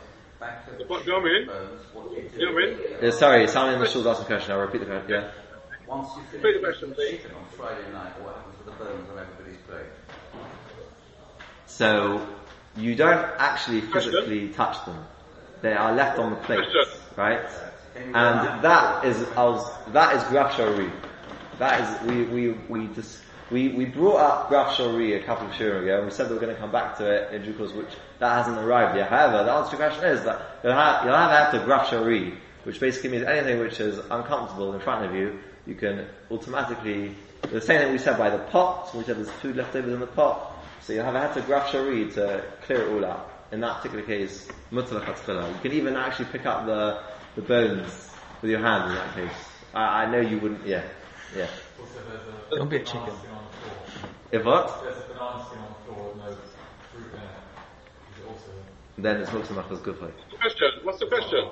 What, 0.89 1.05
do 1.05 1.13
you 1.13 1.25
mean? 1.25 1.47
Do 1.47 2.41
you 2.41 2.57
mean? 2.57 2.79
Yeah, 3.01 3.09
uh, 3.09 3.13
sorry, 3.13 3.47
someone 3.47 3.75
in 3.75 3.81
the 3.81 3.87
shul 3.87 4.09
asked 4.09 4.23
a 4.23 4.25
question, 4.25 4.53
I'll 4.53 4.61
repeat 4.61 4.79
the 4.81 4.87
question, 4.87 5.11
yeah. 5.11 5.31
Once 5.89 6.11
you 6.17 6.23
finish 6.41 6.57
the 6.57 6.67
question, 6.67 6.95
please. 6.95 7.21
on 7.35 7.45
Friday 7.57 7.91
night, 7.93 8.13
what 8.21 8.37
happens 8.37 8.57
to 8.59 8.65
the 8.65 8.73
bones 8.73 9.09
on 9.11 9.19
everybody's 9.19 9.57
plate? 9.67 9.87
So, 11.65 12.27
you 12.77 12.95
don't 12.95 13.25
actually 13.39 13.81
physically 13.81 14.51
touch 14.51 14.85
them. 14.85 15.03
They 15.63 15.73
are 15.73 15.95
left 15.95 16.19
on 16.19 16.31
the 16.31 16.37
plate, 16.37 16.67
right? 17.17 17.41
Uh, 17.41 17.71
and 17.97 18.63
that 18.63 19.05
is 19.05 19.19
that 19.19 20.15
is 20.15 20.23
grafshari. 20.25 20.93
That 21.59 21.81
is 21.81 22.07
we 22.07 22.23
we 22.25 22.51
we 22.69 22.95
just 22.95 23.23
we, 23.51 23.69
we 23.69 23.87
brought 23.87 24.19
up 24.19 24.49
Graf 24.51 24.77
Shori 24.77 25.21
a 25.21 25.25
couple 25.25 25.47
of 25.49 25.59
years 25.59 25.83
ago, 25.83 25.97
and 25.97 26.05
we 26.05 26.13
said 26.13 26.29
we 26.29 26.35
were 26.35 26.41
going 26.41 26.55
to 26.55 26.61
come 26.61 26.71
back 26.71 26.99
to 26.99 27.11
it 27.11 27.33
in 27.33 27.43
due 27.43 27.55
course, 27.55 27.73
which 27.73 27.89
that 28.19 28.37
hasn't 28.37 28.59
arrived 28.59 28.97
yet. 28.97 29.09
However, 29.09 29.43
the 29.43 29.53
answer 29.53 29.71
to 29.71 29.83
your 29.83 29.91
question 29.91 30.11
is 30.11 30.25
that 30.25 30.61
you'll 30.63 30.75
have, 30.75 31.05
you'll 31.05 31.17
have 31.17 31.31
after 31.31 31.65
Graf 31.65 31.87
Shori, 31.87 32.37
which 32.65 32.79
basically 32.79 33.09
means 33.11 33.25
anything 33.25 33.59
which 33.59 33.81
is 33.81 33.99
uncomfortable 34.11 34.75
in 34.75 34.81
front 34.81 35.07
of 35.07 35.15
you, 35.15 35.41
you 35.69 35.75
can 35.75 36.07
automatically, 36.31 37.15
the 37.43 37.61
same 37.61 37.81
thing 37.81 37.93
we 37.93 37.99
said 37.99 38.17
by 38.17 38.31
the 38.31 38.39
pot, 38.45 38.93
we 38.95 39.05
said 39.05 39.19
there's 39.19 39.31
food 39.31 39.55
left 39.55 39.77
over 39.77 39.93
in 39.93 40.01
the 40.01 40.07
pot, 40.07 40.57
so 40.81 40.95
you'll 40.95 41.05
have 41.05 41.15
a 41.15 41.35
to 41.35 41.47
Graf 41.47 41.71
Shari 41.71 42.11
to 42.13 42.43
clear 42.63 42.89
it 42.89 42.93
all 42.93 43.05
out. 43.05 43.31
In 43.53 43.61
that 43.61 43.77
particular 43.77 44.05
case, 44.05 44.49
mutlaq 44.73 45.55
You 45.55 45.61
can 45.61 45.73
even 45.73 45.95
actually 45.97 46.27
pick 46.27 46.47
up 46.47 46.67
the, 46.67 47.03
the 47.37 47.43
bones 47.43 48.11
with 48.41 48.51
your 48.51 48.61
hand 48.61 48.91
in 48.91 48.95
that 48.97 49.15
case. 49.15 49.39
I, 49.75 50.05
I 50.05 50.11
know 50.11 50.21
you 50.21 50.39
wouldn't, 50.39 50.67
yeah, 50.67 50.83
yeah. 51.37 51.49
Don't 52.51 52.71
be 52.71 52.77
a 52.77 52.85
chicken. 52.85 53.13
If 54.33 54.45
what? 54.45 54.83
There's 54.83 54.97
a 54.97 55.13
banana 55.13 55.45
skin 55.47 55.59
on 55.59 55.69
the 55.69 55.95
floor 55.95 56.09
with 56.09 56.17
no 56.17 56.37
fruit 56.93 57.13
in 57.13 57.21
it. 57.21 57.29
Is 58.13 58.23
it 58.23 58.29
also? 58.29 58.51
Then 58.97 59.21
it's 59.21 59.31
mutzah 59.31 59.71
as 59.73 59.81
good 59.81 59.99
for 59.99 60.07
you. 60.07 60.39
Question. 60.39 60.71
What's 60.83 60.99
the 60.99 61.07
question? 61.07 61.49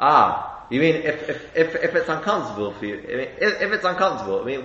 Ah, 0.00 0.66
you 0.70 0.80
mean 0.80 0.96
if, 0.96 1.28
if, 1.28 1.56
if, 1.56 1.74
if 1.74 1.94
it's 1.94 2.08
uncomfortable 2.08 2.72
for 2.72 2.86
you, 2.86 2.96
I 2.96 3.16
mean, 3.16 3.28
if, 3.38 3.60
if 3.60 3.72
it's 3.72 3.84
uncomfortable, 3.84 4.40
I 4.40 4.44
mean, 4.44 4.64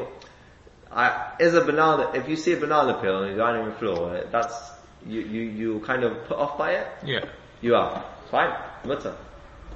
I, 0.92 1.34
is 1.40 1.54
a 1.54 1.62
banana, 1.62 2.12
if 2.14 2.30
you 2.30 2.36
see 2.36 2.54
a 2.54 2.58
banana 2.58 2.94
peel 3.02 3.16
on 3.16 3.28
your 3.28 3.38
dining 3.38 3.66
room 3.66 3.76
floor, 3.76 4.24
that's, 4.32 4.72
you, 5.06 5.22
you, 5.22 5.42
you 5.42 5.80
kind 5.82 6.04
of 6.04 6.26
put 6.26 6.38
off 6.38 6.58
by 6.58 6.74
it? 6.74 6.88
Yeah. 7.06 7.26
You 7.62 7.76
are. 7.76 8.06
Fine. 8.32 8.56
Mutter. 8.86 9.16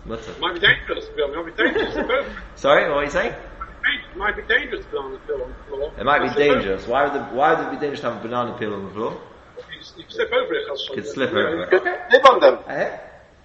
Mutter. 0.06 0.34
Might 0.40 0.54
be 0.54 0.60
dangerous, 0.62 1.06
Bill. 1.16 1.36
Might 1.36 1.56
be 1.56 1.64
dangerous. 1.64 2.28
Sorry, 2.56 2.90
what 2.90 2.98
are 2.98 3.04
you 3.04 3.10
saying? 3.10 3.34
It 3.34 4.18
might 4.18 4.36
be 4.36 4.44
dangerous 4.44 4.86
to 4.86 4.92
be 4.92 4.98
on 4.98 5.12
the 5.14 5.20
peel 5.20 5.42
on 5.44 5.50
the 5.50 5.64
floor. 5.68 5.92
It 5.98 6.04
might 6.04 6.20
be 6.20 6.34
dangerous. 6.34 6.88
Why 6.88 7.04
would, 7.04 7.14
the, 7.14 7.24
why 7.36 7.54
would 7.54 7.68
it 7.68 7.72
be 7.72 7.78
dangerous 7.78 8.02
to 8.02 8.12
have 8.12 8.20
a 8.20 8.28
banana 8.28 8.58
peel 8.58 8.74
on 8.74 8.86
the 8.86 8.92
floor? 8.92 9.22
You, 9.58 9.78
you 9.98 10.06
slip 10.08 10.32
over 10.32 10.54
it. 10.54 10.68
You 10.68 10.96
could 10.96 11.08
slip 11.08 11.30
over 11.32 11.64
it. 11.64 11.74
Okay. 11.74 11.98
Live 12.12 12.26
on 12.26 12.40
them. 12.40 12.60
Uh, 12.68 12.98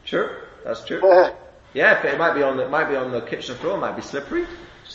sure, 0.04 0.44
that's 0.64 0.84
true. 0.84 1.00
Yeah, 1.76 2.06
it 2.06 2.16
might 2.18 2.32
be 2.32 2.42
on 2.42 2.56
the, 2.56 2.64
it 2.64 2.70
might 2.70 2.88
be 2.88 2.96
on 2.96 3.12
the 3.12 3.20
kitchen 3.20 3.54
floor, 3.56 3.76
it 3.76 3.80
might 3.80 3.96
be 3.96 4.00
slippery. 4.00 4.46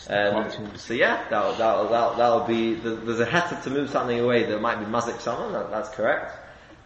Um, 0.09 0.51
so 0.77 0.95
yeah, 0.95 1.23
that'll, 1.29 1.53
that'll, 1.53 1.89
that'll, 1.89 2.15
that'll 2.15 2.47
be, 2.47 2.73
there's 2.73 3.19
a 3.19 3.25
heter 3.27 3.61
to 3.65 3.69
move 3.69 3.91
something 3.91 4.19
away 4.19 4.45
that 4.45 4.59
might 4.59 4.79
be 4.79 4.85
mazik 4.85 5.21
someone, 5.21 5.53
that, 5.53 5.69
that's 5.69 5.89
correct. 5.89 6.33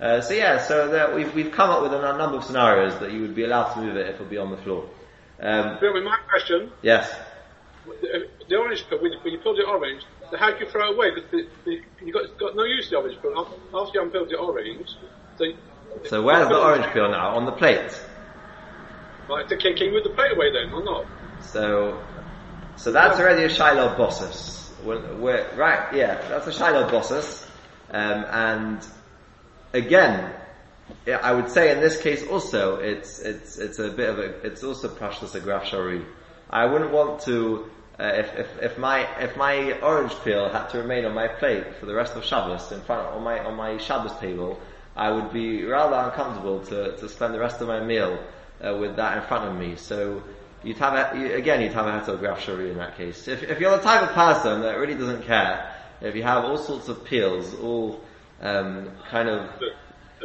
Uh, 0.02 0.20
so 0.20 0.34
yeah, 0.34 0.62
so 0.62 0.90
there, 0.90 1.16
we've, 1.16 1.34
we've 1.34 1.52
come 1.54 1.70
up 1.70 1.82
with 1.82 1.94
a 1.94 2.02
number 2.18 2.36
of 2.36 2.44
scenarios 2.44 3.00
that 3.00 3.14
you 3.14 3.22
would 3.22 3.36
be 3.36 3.46
allowed 3.46 3.74
to 3.74 3.80
move 3.80 3.96
it 3.96 4.10
if 4.10 4.16
it 4.16 4.20
would 4.20 4.30
be 4.30 4.38
on 4.38 4.52
the 4.52 4.58
floor. 4.58 4.84
Um, 5.40 5.78
Bill, 5.80 5.94
with 5.94 6.04
my 6.04 6.18
question. 6.30 6.72
Yes. 6.82 7.16
The, 7.86 8.28
the 8.50 8.56
orange 8.58 8.86
peel, 8.90 9.02
when 9.02 9.14
you, 9.14 9.20
when 9.22 9.32
you 9.32 9.40
pull 9.40 9.56
the 9.56 9.64
orange, 9.64 10.04
the 10.30 10.38
how 10.38 10.52
do 10.52 10.60
you 10.60 10.70
throw 10.70 10.90
it 10.90 10.96
away? 10.96 11.12
Because 11.16 11.48
you 12.04 12.12
got, 12.12 12.38
got 12.38 12.54
no 12.54 12.66
use 12.66 12.90
for 12.90 12.96
the 12.96 12.98
orange 12.98 13.22
peel. 13.22 13.58
After 13.74 13.98
you 13.98 14.10
unpeel 14.10 14.28
the 14.28 14.36
orange, 14.36 14.90
so, 15.38 15.46
so 16.04 16.22
where's 16.22 16.50
the 16.50 16.58
orange 16.58 16.92
peel 16.92 17.10
now? 17.10 17.30
On 17.38 17.46
the 17.46 17.54
plate? 17.54 17.98
Can, 19.28 19.60
can 19.60 19.78
you 19.78 19.92
move 19.92 20.04
the 20.04 20.12
plate 20.12 20.34
away 20.34 20.52
then, 20.52 20.74
or 20.74 20.84
not? 20.84 21.06
So, 21.42 22.04
so 22.76 22.92
that's 22.92 23.20
already 23.20 23.44
a 23.44 23.50
Shiloh 23.50 23.98
bosses. 23.98 24.72
We're, 24.84 25.16
we're, 25.16 25.56
right, 25.56 25.94
yeah, 25.94 26.22
that's 26.30 26.48
a 26.48 26.54
Shiloh 26.54 26.90
bosses. 26.90 27.46
Um, 27.90 28.26
and 28.30 28.88
again, 29.74 30.34
yeah, 31.06 31.18
I 31.24 31.32
would 31.32 31.50
say 31.50 31.72
in 31.72 31.80
this 31.80 32.02
case 32.02 32.26
also, 32.28 32.76
it's, 32.78 33.20
it's, 33.20 33.58
it's 33.58 33.80
a 33.80 33.90
bit 33.90 34.10
of 34.10 34.20
a, 34.20 34.46
it's 34.46 34.64
also 34.64 34.88
prashlas 34.90 35.34
a 35.36 35.40
graf 35.40 35.66
shari. 35.66 36.06
I 36.50 36.66
wouldn't 36.66 36.92
want 36.92 37.22
to, 37.22 37.70
uh, 38.00 38.12
if, 38.16 38.36
if, 38.36 38.62
if 38.62 38.78
my, 38.78 39.08
if 39.20 39.36
my 39.36 39.80
orange 39.80 40.14
peel 40.24 40.50
had 40.50 40.68
to 40.70 40.80
remain 40.80 41.06
on 41.06 41.14
my 41.14 41.28
plate 41.28 41.78
for 41.80 41.88
the 41.88 41.96
rest 41.96 42.16
of 42.16 42.24
Shabbos 42.24 42.72
in 42.72 42.82
front, 42.82 43.08
on 43.08 43.24
my, 43.24 43.40
on 43.44 43.56
my 43.56 43.78
Shabbos 43.78 44.16
table, 44.20 44.60
I 44.96 45.12
would 45.12 45.34
be 45.34 45.66
rather 45.66 45.96
uncomfortable 45.96 46.60
to, 46.66 46.96
to 46.98 47.10
spend 47.10 47.34
the 47.34 47.40
rest 47.40 47.62
of 47.62 47.68
my 47.68 47.84
meal 47.84 48.20
uh, 48.64 48.76
with 48.78 48.96
that 48.96 49.18
in 49.18 49.24
front 49.28 49.46
of 49.50 49.58
me. 49.58 49.76
So 49.76 50.24
you'd 50.64 50.78
have 50.78 50.94
a, 50.94 51.34
again, 51.34 51.62
you'd 51.62 51.74
have 51.74 51.88
a 51.88 51.92
heter 51.92 52.20
graf 52.20 52.42
shari 52.42 52.72
in 52.72 52.78
that 52.78 52.98
case. 52.98 53.28
If, 53.28 53.44
if 53.44 53.60
you're 53.60 53.76
the 53.78 53.84
type 53.84 54.02
of 54.02 54.10
person 54.10 54.62
that 54.62 54.78
really 54.78 54.96
doesn't 54.96 55.24
care, 55.24 55.72
if 56.02 56.16
you 56.16 56.24
have 56.24 56.44
all 56.46 56.58
sorts 56.58 56.88
of 56.88 57.04
peels, 57.06 57.54
all 57.56 58.02
um, 58.42 58.92
kind 59.10 59.30
of, 59.30 59.50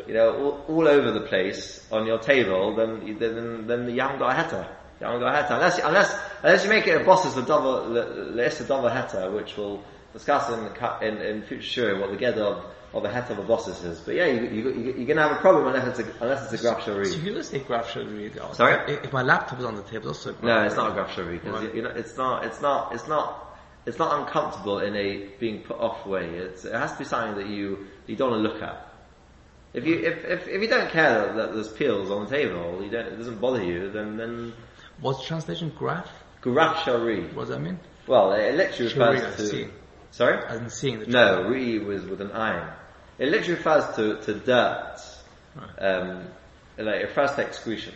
you 0.07 0.15
know, 0.15 0.37
all, 0.37 0.65
all, 0.69 0.89
over 0.89 1.13
the 1.13 1.21
place 1.27 1.87
on 1.91 2.07
your 2.07 2.19
table, 2.19 2.75
then 2.75 3.19
then 3.19 3.67
then 3.67 3.89
you 3.89 4.01
haven't 4.01 4.19
got 4.19 4.37
a 4.37 4.43
heter. 4.43 4.69
You 5.01 5.07
haven't 5.07 5.21
got 5.21 5.51
a 5.51 5.55
unless 5.55 5.79
unless 5.79 6.19
unless 6.43 6.65
you 6.65 6.71
make 6.71 6.87
it 6.87 7.01
a 7.01 7.05
boss's 7.05 7.37
a 7.37 7.43
double 7.43 7.97
a 7.97 8.65
double 8.67 8.89
heter, 8.89 9.33
which 9.35 9.57
we'll 9.57 9.83
discuss 10.13 10.51
in 10.51 11.09
in, 11.09 11.19
in 11.23 11.43
future 11.43 11.63
sure 11.63 12.01
what 12.01 12.11
the 12.11 12.17
get 12.17 12.37
of 12.39 12.65
of 12.93 13.05
a 13.05 13.13
het 13.13 13.31
of 13.31 13.39
a 13.39 13.43
bosses 13.43 13.83
is. 13.85 14.01
But 14.01 14.17
yeah, 14.17 14.27
you, 14.27 14.49
you, 14.49 14.71
you, 14.73 14.91
are 14.91 15.07
going 15.07 15.17
to 15.17 15.23
have 15.23 15.33
a 15.33 15.41
problem 15.41 15.67
unless 15.69 15.99
it's 15.99 16.09
a, 16.09 16.13
unless 16.23 16.53
it's 16.53 16.63
a 16.63 16.67
graph 16.67 16.85
shari. 16.85 17.07
So 17.07 17.19
you 17.19 17.33
can 17.33 17.45
say 17.45 17.61
graph 17.61 17.91
shari. 17.91 18.33
Oh, 18.41 18.53
Sorry? 18.53 18.95
If 18.95 19.13
my 19.13 19.23
laptop 19.23 19.59
is 19.59 19.65
on 19.65 19.77
the 19.77 19.83
table, 19.83 20.09
also 20.09 20.35
No, 20.43 20.65
it's 20.65 20.77
not 20.77 20.91
a 20.91 20.95
graph 20.95 21.15
shari, 21.15 21.39
because 21.39 21.65
right. 21.65 21.75
you 21.75 21.83
know, 21.83 21.91
it's 21.91 22.17
not, 22.17 22.45
it's 22.45 22.61
not, 22.61 22.93
it's 22.95 23.07
not, 23.07 23.57
it's 23.87 23.99
not 23.99 24.21
uncomfortable 24.21 24.81
in 24.81 24.97
a 24.97 25.29
being 25.39 25.61
put 25.61 25.79
off 25.79 26.05
way. 26.07 26.29
It's, 26.31 26.65
it 26.65 26.75
has 26.75 26.93
to 26.93 26.99
be 26.99 27.05
something 27.05 27.37
that 27.37 27.49
you, 27.49 27.87
you 28.07 28.17
don't 28.17 28.31
want 28.31 28.45
to 28.45 28.53
look 28.53 28.63
at. 28.63 28.87
If 29.73 29.87
you, 29.87 30.01
if, 30.01 30.25
if, 30.25 30.49
if 30.49 30.61
you 30.61 30.69
don't 30.69 30.91
care 30.91 31.27
that, 31.27 31.37
that 31.37 31.55
there's 31.55 31.69
peels 31.69 32.11
on 32.11 32.25
the 32.25 32.31
table, 32.31 32.83
you 32.83 32.91
don't, 32.91 33.07
it 33.07 33.17
doesn't 33.17 33.41
bother 33.41 33.63
you, 33.63 33.91
then, 33.93 34.17
then... 34.17 34.53
What's 35.01 35.21
the 35.21 35.27
translation? 35.27 35.73
Graph? 35.79 36.11
Graph 36.41 36.85
shari. 36.85 37.23
What 37.29 37.43
does 37.43 37.51
that 37.51 37.61
mean? 37.61 37.79
Well, 38.09 38.33
it 38.33 38.57
literally 38.57 38.93
refers 38.93 39.37
to... 39.37 39.47
See. 39.47 39.69
Sorry? 40.11 40.57
In 40.57 40.71
seeing 40.71 40.99
the 40.99 41.07
No, 41.07 41.45
re 41.45 41.79
was 41.79 42.05
with 42.05 42.21
an 42.21 42.33
iron. 42.33 42.73
It 43.21 43.29
literally 43.29 43.55
refers 43.55 43.97
to, 43.97 44.17
to 44.23 44.35
dirt. 44.35 44.97
Um, 45.79 46.25
like, 46.79 47.03
it 47.03 47.09
refers 47.09 47.33
to 47.33 47.43
excretion. 47.43 47.93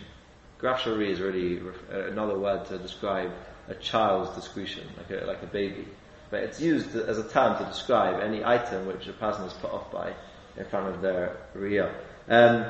Grafshari 0.60 1.08
is 1.08 1.18
really 1.18 1.60
uh, 1.90 2.10
another 2.10 2.38
word 2.38 2.66
to 2.66 2.76
describe 2.76 3.32
a 3.68 3.74
child's 3.74 4.36
discretion, 4.36 4.86
like 4.98 5.10
a, 5.10 5.24
like 5.24 5.42
a 5.42 5.46
baby. 5.46 5.88
But 6.30 6.42
it's 6.42 6.60
used 6.60 6.94
as 6.94 7.18
a 7.18 7.26
term 7.26 7.56
to 7.56 7.64
describe 7.64 8.22
any 8.22 8.44
item 8.44 8.86
which 8.86 9.06
a 9.06 9.14
person 9.14 9.44
is 9.46 9.54
put 9.54 9.72
off 9.72 9.90
by 9.90 10.12
in 10.58 10.66
front 10.66 10.94
of 10.94 11.00
their 11.00 11.38
real. 11.54 11.90
Um, 12.28 12.66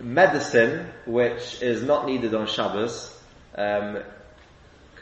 medicine, 0.00 0.88
which 1.04 1.60
is 1.60 1.82
not 1.82 2.06
needed 2.06 2.34
on 2.34 2.46
Shabbos, 2.46 3.14
because 3.50 3.94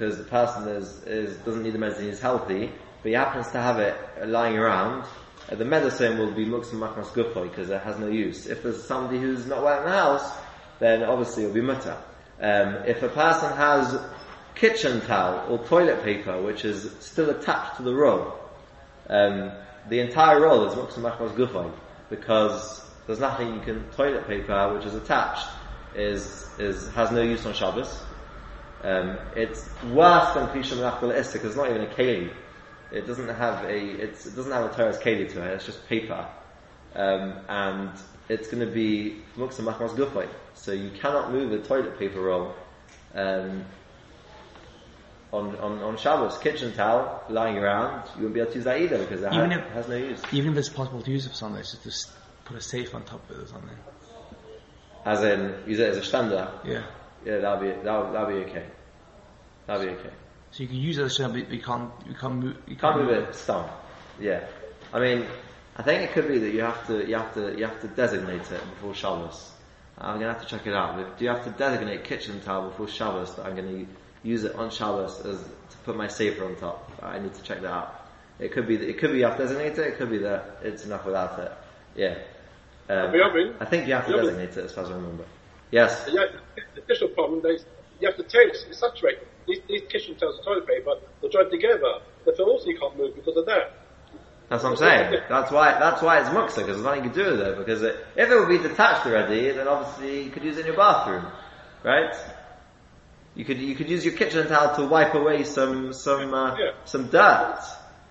um, 0.01 0.19
the 0.19 0.27
person 0.29 0.69
is, 0.69 1.05
is, 1.05 1.37
doesn't 1.39 1.63
need 1.63 1.73
the 1.73 1.79
medicine, 1.79 2.07
he's 2.07 2.21
healthy, 2.21 2.73
but 3.03 3.09
he 3.09 3.15
happens 3.15 3.47
to 3.53 3.61
have 3.61 3.79
it 3.79 3.97
lying 4.27 4.59
around, 4.59 5.05
uh, 5.51 5.55
the 5.55 5.65
medicine 5.65 6.19
will 6.19 6.33
be 6.33 6.47
muksim 6.47 6.75
machmas 6.75 7.07
gufoy 7.09 7.51
because 7.51 7.71
it 7.71 7.81
has 7.83 7.99
no 7.99 8.09
use. 8.09 8.47
If 8.47 8.63
there's 8.63 8.83
somebody 8.85 9.19
who's 9.21 9.47
not 9.47 9.63
well 9.63 9.79
in 9.79 9.85
the 9.85 9.91
house, 9.91 10.33
then 10.79 11.03
obviously 11.03 11.45
it'll 11.45 11.55
be 11.55 11.61
mutter. 11.61 11.97
Um, 12.41 12.77
if 12.87 13.03
a 13.03 13.09
person 13.09 13.57
has 13.57 14.01
kitchen 14.55 15.01
towel 15.03 15.47
or 15.51 15.65
toilet 15.67 16.03
paper 16.03 16.41
which 16.43 16.65
is 16.65 16.91
still 17.01 17.31
attached 17.31 17.77
to 17.77 17.83
the 17.83 17.95
roll, 17.95 18.39
um, 19.09 19.53
the 19.89 20.01
entire 20.01 20.41
roll 20.41 20.67
is 20.67 20.75
muksim 20.75 21.03
machmas 21.03 21.35
gufoy 21.35 21.73
because 22.09 22.83
there's 23.07 23.21
nothing 23.21 23.55
you 23.55 23.61
can 23.61 23.83
toilet 23.91 24.27
paper 24.27 24.75
which 24.75 24.85
is 24.85 24.95
attached 24.95 25.47
is 25.95 26.49
is 26.59 26.89
has 26.93 27.11
no 27.11 27.23
use 27.23 27.45
on 27.47 27.55
Shabbos. 27.55 28.03
Um, 28.83 29.19
it's 29.37 29.69
worse 29.91 30.33
than 30.35 30.47
Klisha 30.49 30.77
Menach 30.77 31.01
because 31.01 31.45
it's 31.45 31.57
not 31.57 31.69
even 31.69 31.83
a 31.83 31.87
keli. 31.87 32.33
It 32.93 33.07
doesn't 33.07 33.29
have 33.29 33.65
a 33.65 34.03
it 34.03 34.15
doesn't 34.35 34.53
have 34.53 34.65
a 34.65 34.75
toras 34.75 35.01
keli 35.01 35.31
to 35.33 35.43
it. 35.43 35.55
It's 35.55 35.67
just 35.67 35.87
paper, 35.89 36.27
um, 36.95 37.39
and 37.49 37.91
it's 38.29 38.49
going 38.49 38.67
to 38.67 38.73
be 38.73 39.23
muksa 39.37 39.61
machmas 39.61 39.91
gufay. 39.91 40.29
So 40.55 40.73
you 40.73 40.91
cannot 40.91 41.33
move 41.33 41.53
a 41.53 41.59
toilet 41.59 41.99
paper 41.99 42.21
roll 42.21 42.55
um, 43.15 43.65
on, 45.33 45.57
on 45.57 45.79
on 45.83 45.97
Shabbos. 45.97 46.39
Kitchen 46.39 46.73
towel 46.73 47.23
lying 47.29 47.59
around, 47.59 48.09
you 48.17 48.23
won't 48.23 48.35
be 48.35 48.41
able 48.41 48.51
to 48.51 48.57
use 48.57 48.65
that 48.65 48.81
either 48.81 48.99
because 48.99 49.23
it, 49.23 49.33
even 49.33 49.51
ha- 49.53 49.59
if, 49.59 49.73
has 49.73 49.89
no 49.89 49.97
use. 49.97 50.23
Even 50.33 50.53
if 50.53 50.59
it's 50.59 50.69
possible 50.69 51.03
to 51.03 51.11
use 51.11 51.27
it 51.27 51.31
for 51.31 51.37
something, 51.37 51.61
it's 51.61 51.77
just 51.85 52.09
to 52.09 52.13
put 52.45 52.57
a 52.57 52.61
safe 52.61 52.95
on 52.95 53.05
top 53.05 53.29
of 53.31 53.39
it 53.39 53.43
or 53.45 53.47
something. 53.47 53.77
As 55.05 55.23
in, 55.23 55.55
use 55.67 55.79
it 55.79 55.91
as 55.91 55.97
a 55.97 56.05
standard. 56.05 56.49
Yeah. 56.65 56.83
Yeah, 57.25 57.39
that'll 57.39 57.61
be 57.61 57.71
that'll, 57.83 58.13
that'll 58.13 58.29
be 58.29 58.45
okay. 58.51 58.67
That'll 59.67 59.85
be 59.85 59.91
okay. 59.91 60.11
So 60.53 60.63
you 60.63 60.69
can 60.69 60.79
use 60.79 60.99
it 60.99 61.05
as 61.05 61.21
a 61.21 61.29
but 61.29 61.51
you 61.51 61.61
can't, 61.63 61.91
you 62.07 62.15
can't 62.15 62.35
move, 62.35 62.57
you 62.67 62.77
can't, 62.77 62.97
can't 62.97 63.07
move 63.07 63.11
it 63.11 63.35
stone. 63.35 63.69
Yeah. 64.21 64.45
I 64.93 64.99
mean, 64.99 65.27
I 65.77 65.83
think 65.83 66.03
it 66.03 66.13
could 66.13 66.27
be 66.27 66.39
that 66.39 66.51
you 66.53 66.63
have 66.63 66.87
to, 66.89 67.07
you 67.07 67.15
have 67.15 67.33
to, 67.35 67.57
you 67.57 67.65
have 67.67 67.81
to 67.83 67.89
designate 67.89 68.51
it 68.51 68.61
before 68.71 68.95
Shabbos. 68.95 69.53
I'm 69.97 70.19
gonna 70.19 70.33
have 70.33 70.43
to 70.43 70.49
check 70.49 70.67
it 70.67 70.75
out. 70.75 71.19
Do 71.19 71.25
you 71.25 71.31
have 71.31 71.45
to 71.45 71.51
designate 71.51 72.05
kitchen 72.05 72.41
towel 72.41 72.69
before 72.69 72.89
Shabbos 72.89 73.35
that 73.37 73.47
I'm 73.47 73.55
gonna 73.55 73.87
use 74.23 74.45
it 74.45 74.55
on 74.57 74.71
Shabbos 74.71 75.25
as 75.25 75.39
to 75.39 75.77
put 75.85 75.97
my 75.97 76.09
safer 76.09 76.45
on 76.45 76.57
top? 76.57 76.91
I 77.03 77.19
need 77.19 77.35
to 77.35 77.43
check 77.43 77.61
that 77.63 77.73
out. 77.73 78.07
It 78.39 78.53
could 78.53 78.67
be 78.67 78.77
that, 78.77 78.89
it 78.89 78.99
could 78.99 79.13
be 79.13 79.19
you 79.19 79.27
have 79.27 79.37
to 79.37 79.45
designate 79.45 79.79
it, 79.79 79.87
it 79.87 79.99
could 79.99 80.11
be 80.11 80.19
that 80.19 80.59
it's 80.63 80.85
enough 80.85 81.05
without 81.05 81.39
it. 81.39 81.53
Yeah. 81.95 82.19
Um, 82.89 83.15
I 83.61 83.67
think 83.67 83.87
you 83.87 83.95
have 83.95 84.07
to 84.07 84.13
designate 84.17 84.57
it 84.57 84.65
as 84.65 84.73
far 84.73 84.85
as 84.85 84.91
I 84.91 84.95
remember. 84.95 85.25
Yes. 85.71 86.09
Yeah, 86.11 86.25
the 86.75 86.83
initial 86.83 87.09
problem 87.09 87.45
is 87.47 87.65
you 88.01 88.09
have 88.09 88.17
to 88.17 88.25
taste, 88.25 88.67
saturate 88.73 89.19
these, 89.51 89.61
these 89.69 89.83
kitchen 89.89 90.17
towels 90.17 90.37
and 90.37 90.45
toilet 90.45 90.67
paper, 90.67 90.95
they're 91.21 91.31
joined 91.31 91.51
together. 91.51 92.01
The 92.25 92.43
also 92.43 92.67
you 92.67 92.79
can't 92.79 92.97
move 92.97 93.15
because 93.15 93.37
of 93.37 93.47
that. 93.47 93.73
That's 94.49 94.65
what 94.65 94.71
I'm 94.71 94.77
saying. 94.77 95.21
That's 95.29 95.51
why, 95.53 95.79
that's 95.79 96.03
why 96.03 96.21
it's 96.21 96.29
muksa, 96.29 96.57
because 96.67 96.67
there's 96.67 96.83
nothing 96.83 97.05
you 97.05 97.11
can 97.11 97.25
do 97.25 97.31
with 97.33 97.41
it, 97.41 97.59
because 97.59 97.83
it, 97.83 97.97
if 98.17 98.31
it 98.31 98.37
would 98.39 98.49
be 98.49 98.59
detached 98.59 99.07
already, 99.07 99.51
then 99.53 99.69
obviously 99.69 100.25
you 100.25 100.31
could 100.31 100.43
use 100.43 100.57
it 100.57 100.61
in 100.61 100.67
your 100.67 100.77
bathroom. 100.77 101.27
Right? 101.85 102.13
You 103.37 103.45
could, 103.45 103.59
you 103.59 103.75
could 103.77 103.89
use 103.89 104.05
your 104.05 104.15
kitchen 104.15 104.49
towel 104.49 104.75
to 104.77 104.87
wipe 104.87 105.15
away 105.15 105.45
some, 105.45 105.93
some, 105.93 106.35
uh, 106.35 106.57
Yeah. 106.59 106.73
some 106.85 107.09
dirt. 107.09 107.61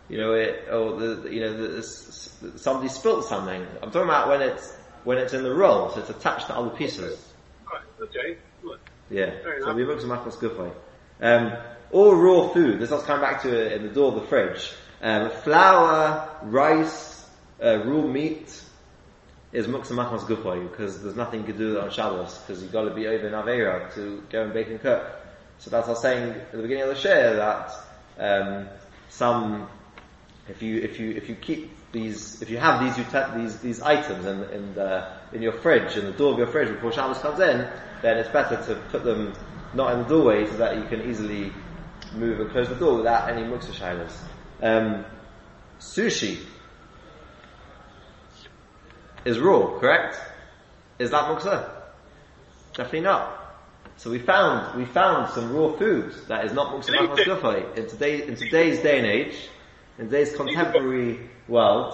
You 0.08 0.18
know, 0.18 0.34
it, 0.34 0.68
or 0.72 0.98
the, 1.00 1.30
you 1.30 1.42
know, 1.42 1.56
the, 1.76 1.84
somebody 1.84 2.88
spilt 2.88 3.26
something. 3.26 3.62
I'm 3.84 3.92
talking 3.92 4.10
about 4.10 4.30
when 4.30 4.42
it's, 4.42 4.74
when 5.04 5.18
it's 5.18 5.34
in 5.34 5.44
the 5.44 5.54
roll, 5.54 5.90
so 5.90 6.00
it's 6.00 6.10
attached 6.10 6.48
to 6.48 6.56
other 6.56 6.72
pieces. 6.72 7.34
Right, 7.72 7.84
okay. 8.02 8.38
Right. 8.64 8.80
Yeah. 9.12 9.32
Fair 9.44 9.60
So 9.60 9.72
enough. 9.72 9.76
we 9.76 10.02
some 10.02 10.12
apples 10.12 10.38
good 10.38 10.58
way. 10.58 10.72
Um, 11.22 11.54
all 11.92 12.16
raw 12.16 12.50
food. 12.50 12.80
This 12.80 12.92
I'll 12.92 13.02
come 13.02 13.22
back 13.22 13.42
to 13.44 13.50
it 13.50 13.74
in 13.74 13.84
the 13.84 13.94
door 13.94 14.14
of 14.14 14.22
the 14.22 14.28
fridge. 14.28 14.72
Um, 15.02 15.32
flour, 15.32 16.30
rice, 16.44 17.26
uh, 17.64 17.84
raw 17.84 18.02
meat 18.02 18.64
is 19.52 19.66
muksa 19.66 19.92
machmas 19.92 20.28
good 20.28 20.40
for 20.40 20.56
you 20.56 20.68
because 20.68 21.02
there's 21.02 21.16
nothing 21.16 21.42
you 21.42 21.46
can 21.48 21.58
do 21.58 21.80
on 21.80 21.90
Shabbos 21.90 22.38
because 22.40 22.62
you've 22.62 22.72
got 22.72 22.84
to 22.84 22.94
be 22.94 23.08
over 23.08 23.28
in 23.28 23.34
Avera 23.34 23.94
to 23.96 24.24
go 24.30 24.44
and 24.44 24.54
bake 24.54 24.68
and 24.68 24.80
cook. 24.80 25.04
So 25.58 25.70
that's 25.70 25.88
I 25.88 25.92
was 25.92 26.02
saying 26.02 26.32
at 26.32 26.52
the 26.52 26.62
beginning 26.62 26.84
of 26.84 26.90
the 26.90 26.96
share 26.96 27.36
that 27.38 27.72
um, 28.18 28.68
some 29.10 29.68
if 30.48 30.62
you 30.62 30.82
if 30.82 31.00
you 31.00 31.12
if 31.12 31.30
you 31.30 31.36
keep 31.36 31.72
these 31.92 32.42
if 32.42 32.50
you 32.50 32.58
have 32.58 32.96
these 32.96 33.06
these 33.36 33.60
these 33.60 33.82
items 33.82 34.26
in 34.26 34.44
in 34.52 34.76
the 34.76 35.08
in 35.34 35.42
your 35.42 35.54
fridge 35.54 35.98
in 35.98 36.06
the 36.06 36.12
door 36.12 36.34
of 36.34 36.38
your 36.38 36.48
fridge 36.48 36.70
before 36.70 36.92
Shabbos 36.92 37.18
comes 37.20 37.40
in, 37.40 37.68
then 38.02 38.18
it's 38.18 38.30
better 38.30 38.56
to 38.68 38.76
put 38.92 39.04
them 39.04 39.34
not 39.74 39.94
in 39.94 40.00
the 40.04 40.10
doorway 40.10 40.46
so 40.46 40.58
that 40.58 40.78
you 40.78 40.84
can 40.86 41.10
easily 41.10 41.52
move 42.14 42.40
and 42.40 42.50
close 42.52 42.70
the 42.70 42.76
door 42.76 42.98
without 42.98 43.30
any 43.30 43.44
muksa 43.44 43.72
shilas. 43.72 44.14
Um, 44.62 45.06
sushi 45.80 46.40
is 49.26 49.40
raw, 49.40 49.80
correct? 49.80 50.18
Is 50.98 51.12
that 51.12 51.26
muksa? 51.26 51.70
Definitely 52.74 53.02
not. 53.02 53.36
So 53.98 54.10
we 54.10 54.20
found 54.20 54.78
we 54.78 54.86
found 54.86 55.30
some 55.32 55.54
raw 55.54 55.74
food 55.78 56.14
that 56.28 56.46
is 56.46 56.54
not 56.54 56.74
muksa 56.74 56.88
Can 56.88 57.04
you 57.04 57.10
machmas 57.10 57.16
take- 57.18 57.28
gufay 57.28 57.78
in 57.78 57.88
today 57.88 58.28
in 58.28 58.36
today's 58.36 58.80
day 58.82 58.98
and 59.00 59.08
age, 59.08 59.50
in 59.98 60.06
today's 60.06 60.36
contemporary 60.36 61.20
world, 61.48 61.94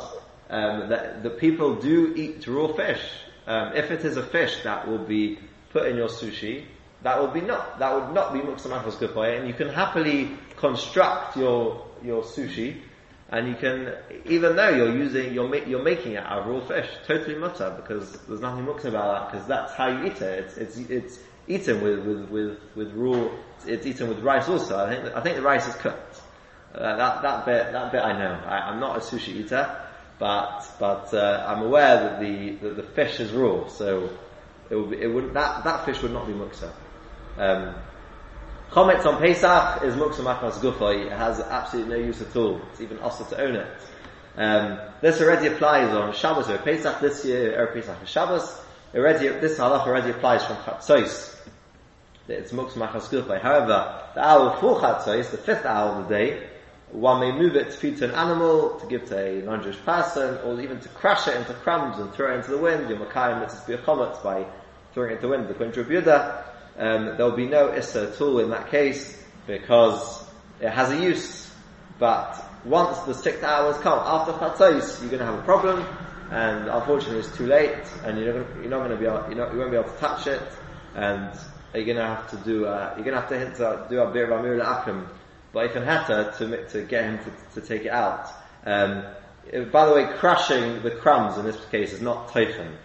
um, 0.50 0.90
that 0.90 1.24
the 1.24 1.32
people 1.32 1.76
do 1.76 2.14
eat 2.16 2.46
raw 2.48 2.68
fish. 2.68 3.02
Um, 3.48 3.74
if 3.76 3.92
it 3.92 4.06
is 4.06 4.18
a 4.18 4.24
fish 4.24 4.64
that 4.64 4.88
will 4.88 5.04
be 5.04 5.40
put 5.72 5.88
in 5.88 5.98
your 5.98 6.08
sushi, 6.08 6.66
that 7.04 7.20
will 7.20 7.28
be 7.28 7.42
not 7.42 7.80
that 7.80 7.94
would 7.94 8.14
not 8.14 8.34
be 8.34 8.40
muksa 8.40 8.68
machmas 8.68 8.98
gufay, 8.98 9.38
and 9.40 9.48
you 9.48 9.54
can 9.54 9.70
happily 9.70 10.32
construct 10.58 11.38
your 11.38 11.86
your 12.04 12.24
sushi. 12.24 12.82
And 13.28 13.48
you 13.48 13.56
can, 13.56 13.92
even 14.26 14.56
though 14.56 14.70
you're 14.70 14.96
using, 14.96 15.34
you're, 15.34 15.50
ma- 15.50 15.66
you're 15.66 15.82
making 15.82 16.12
it 16.12 16.24
out 16.24 16.44
of 16.44 16.46
raw 16.46 16.60
fish, 16.60 16.88
totally 17.08 17.34
mutter, 17.34 17.74
because 17.76 18.12
there's 18.28 18.40
nothing 18.40 18.68
muksa 18.68 18.86
about 18.86 19.32
that, 19.32 19.32
because 19.32 19.48
that's 19.48 19.74
how 19.74 19.88
you 19.88 20.06
eat 20.06 20.22
it. 20.22 20.46
It's, 20.46 20.58
it's, 20.58 20.78
it's 20.78 21.20
eaten 21.48 21.82
with, 21.82 22.06
with, 22.06 22.30
with, 22.30 22.60
with 22.76 22.94
raw, 22.94 23.28
it's 23.66 23.88
eaten 23.88 24.10
with 24.10 24.20
rice 24.20 24.48
also. 24.48 24.78
I 24.78 24.90
think, 24.94 25.16
I 25.16 25.22
think 25.22 25.38
the 25.38 25.42
rice 25.42 25.68
is 25.68 25.74
cooked. 25.74 26.22
Uh, 26.76 26.98
that, 26.98 27.24
that 27.24 27.46
bit, 27.48 27.72
that 27.72 27.92
bit 27.92 28.04
I 28.04 28.14
know. 28.16 28.34
I, 28.46 28.70
I'm 28.70 28.80
not 28.80 28.98
a 28.98 29.00
sushi 29.00 29.30
eater, 29.30 29.76
but, 30.20 30.64
but, 30.80 31.12
uh, 31.12 31.46
I'm 31.48 31.64
aware 31.64 31.96
that 32.02 32.20
the, 32.20 32.58
that 32.58 32.76
the 32.76 32.84
fish 32.84 33.20
is 33.20 33.32
raw, 33.32 33.68
so 33.70 34.08
it 34.70 34.76
would 34.76 34.92
be, 34.92 35.02
it 35.02 35.08
would, 35.08 35.34
that, 35.34 35.64
that 35.64 35.84
fish 35.84 36.00
would 36.04 36.14
not 36.14 36.28
be 36.28 36.34
muksa. 36.34 36.72
Um, 37.38 37.76
Chametz 38.72 39.06
on 39.06 39.22
Pesach 39.22 39.84
is 39.84 39.96
Muksa 39.96 40.22
Machmas 40.22 40.54
Gufay. 40.60 41.08
It 41.08 41.12
has 41.12 41.40
absolutely 41.40 41.98
no 41.98 42.06
use 42.06 42.22
at 42.22 42.36
all. 42.36 42.62
It's 42.72 42.82
even 42.82 43.00
also 43.00 43.26
to 43.26 43.42
own 43.42 43.56
it. 43.56 43.68
Um, 44.38 44.80
this 45.02 45.22
already 45.22 45.48
applies 45.48 45.90
on 45.94 46.14
Shabbos 46.14 46.50
or 46.50 46.58
Pesach 46.60 47.00
this 47.02 47.26
year, 47.26 47.62
or 47.62 47.68
Pesach 47.74 48.02
or 48.02 48.06
Shabbos. 48.06 48.62
Already, 48.94 49.28
this 49.28 49.58
halach 49.58 49.86
already 49.86 50.12
applies 50.12 50.46
from 50.46 50.56
Chatzos. 50.58 51.36
It's 52.30 52.54
Muksa 52.54 52.74
Machmas 52.78 53.10
Gufay. 53.10 53.42
However, 53.42 54.02
the 54.14 54.26
hour 54.26 54.52
before 54.52 54.80
Chatzos, 54.80 55.32
the 55.32 55.38
fifth 55.38 55.66
hour 55.66 56.00
of 56.00 56.08
the 56.08 56.16
day, 56.16 56.50
one 56.92 57.20
may 57.20 57.38
move 57.38 57.58
it 57.58 57.72
to 57.72 57.78
feed 57.78 57.98
to 57.98 58.06
an 58.06 58.12
animal, 58.12 58.80
to 58.80 58.88
give 58.88 59.06
to 59.06 59.18
a 59.18 59.42
non-Jewish 59.42 59.80
person, 59.80 60.38
or 60.46 60.60
even 60.62 60.80
to 60.80 60.90
crush 60.90 61.28
it 61.28 61.36
into 61.36 61.54
crumbs 61.54 62.00
and 62.00 62.14
throw 62.14 62.34
it 62.34 62.38
into 62.38 62.52
the 62.52 62.58
wind. 62.58 62.90
Your 62.90 63.00
Makayim 63.00 63.42
lets 63.42 63.60
it 63.60 63.68
be 63.68 63.74
a 63.74 63.78
comet 63.80 64.18
by 64.24 64.46
throwing 64.94 65.12
it 65.12 65.16
into 65.16 65.28
the 65.28 65.30
wind. 65.30 65.50
The 65.50 65.54
Yudah, 65.54 66.44
um, 66.78 67.06
there 67.18 67.26
will 67.26 67.36
be 67.36 67.48
no 67.48 67.74
issa 67.74 68.12
at 68.12 68.22
all 68.22 68.40
in 68.40 68.50
that 68.50 68.70
case 68.70 69.22
because 69.48 70.24
it 70.60 70.70
has 70.70 70.92
a 70.92 71.02
use. 71.02 71.52
But 72.00 72.44
once 72.66 73.00
the 73.00 73.14
six 73.14 73.44
hours 73.44 73.78
come 73.78 74.00
after 74.00 74.34
chatzos, 74.34 75.00
you're 75.02 75.10
going 75.10 75.20
to 75.20 75.26
have 75.26 75.40
a 75.40 75.44
problem, 75.44 75.86
and 76.32 76.68
unfortunately 76.68 77.20
it's 77.20 77.36
too 77.38 77.48
late, 77.48 77.76
and 78.04 78.20
you're 78.20 78.40
not, 78.40 78.56
you're 78.56 78.70
not 78.70 78.80
going 78.80 78.92
to 78.92 78.98
be 78.98 79.06
able, 79.06 79.36
not, 79.36 79.54
you 79.54 79.60
won't 79.60 79.72
be 79.72 79.78
able 79.78 79.90
to 79.90 79.98
touch 79.98 80.28
it, 80.28 80.42
and 80.96 81.38
you're 81.74 81.86
going 81.86 81.98
to 81.98 82.06
have 82.06 82.30
to 82.32 82.38
do, 82.38 82.66
uh, 82.66 82.94
you're 82.96 83.06
going 83.06 83.16
to 83.16 83.38
have 83.38 83.58
to 83.58 83.86
do 83.90 84.00
a 84.00 84.12
bir 84.12 84.32
amir 84.32 84.60
akum, 84.60 85.08
but 85.54 85.66
if 85.66 85.74
heta 85.74 86.38
to 86.38 86.68
to 86.68 86.84
get 86.84 87.06
him 87.06 87.20
to, 87.20 87.62
to 87.62 87.66
take 87.66 87.86
it 87.86 87.92
out. 87.92 88.30
Um, 88.66 89.06
by 89.72 89.86
the 89.86 89.94
way, 89.94 90.08
crushing 90.18 90.82
the 90.82 90.92
crumbs 90.92 91.38
in 91.38 91.46
this 91.46 91.64
case 91.68 91.94
is 91.94 92.02
not 92.02 92.30
tochen. 92.30 92.76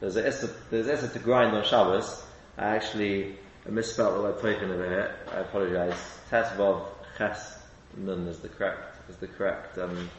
There's 0.00 0.16
a 0.16 0.50
there's 0.70 0.86
issa 0.86 1.08
to 1.08 1.18
grind 1.18 1.56
on 1.56 1.64
Shabbos. 1.64 2.22
I 2.58 2.76
actually 2.76 3.36
misspelled 3.68 4.16
the 4.16 4.22
word 4.22 4.38
tochen 4.38 4.70
a 4.70 4.88
here. 4.88 5.16
I 5.32 5.40
apologize. 5.40 6.18
Tesvov 6.30 6.86
ches 7.16 7.58
nun 7.96 8.26
is 8.26 8.38
the 8.40 8.48
correct 8.48 8.96
is 9.08 9.16
the 9.16 9.26
correct 9.26 9.78
um, 9.78 10.10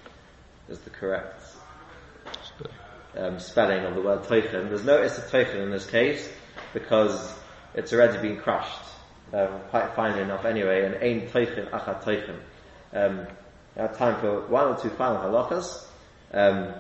is 0.70 0.80
the 0.80 0.90
correct 0.90 1.42
um, 3.18 3.40
spelling 3.40 3.86
of 3.86 3.96
the 3.96 4.02
word 4.02 4.24
tochen. 4.24 4.70
There's 4.70 4.84
no 4.84 5.02
issa 5.02 5.22
tochen 5.30 5.62
in 5.62 5.72
this 5.72 5.86
case 5.86 6.28
because 6.74 7.34
it's 7.76 7.94
already 7.94 8.20
been 8.20 8.38
crushed. 8.38 8.82
Um, 9.32 9.62
quite 9.70 9.96
finely 9.96 10.22
enough 10.22 10.46
anyway, 10.46 10.86
and 10.86 10.96
ain 11.02 11.30
tochen 11.30 11.70
achat 11.70 12.04
tochen. 12.04 12.40
Um, 12.94 13.28
time 13.96 14.20
for 14.22 14.48
one 14.48 14.68
or 14.68 14.78
two 14.80 14.90
final 14.90 15.18
halachas. 15.18 15.86
Um, 16.32 16.74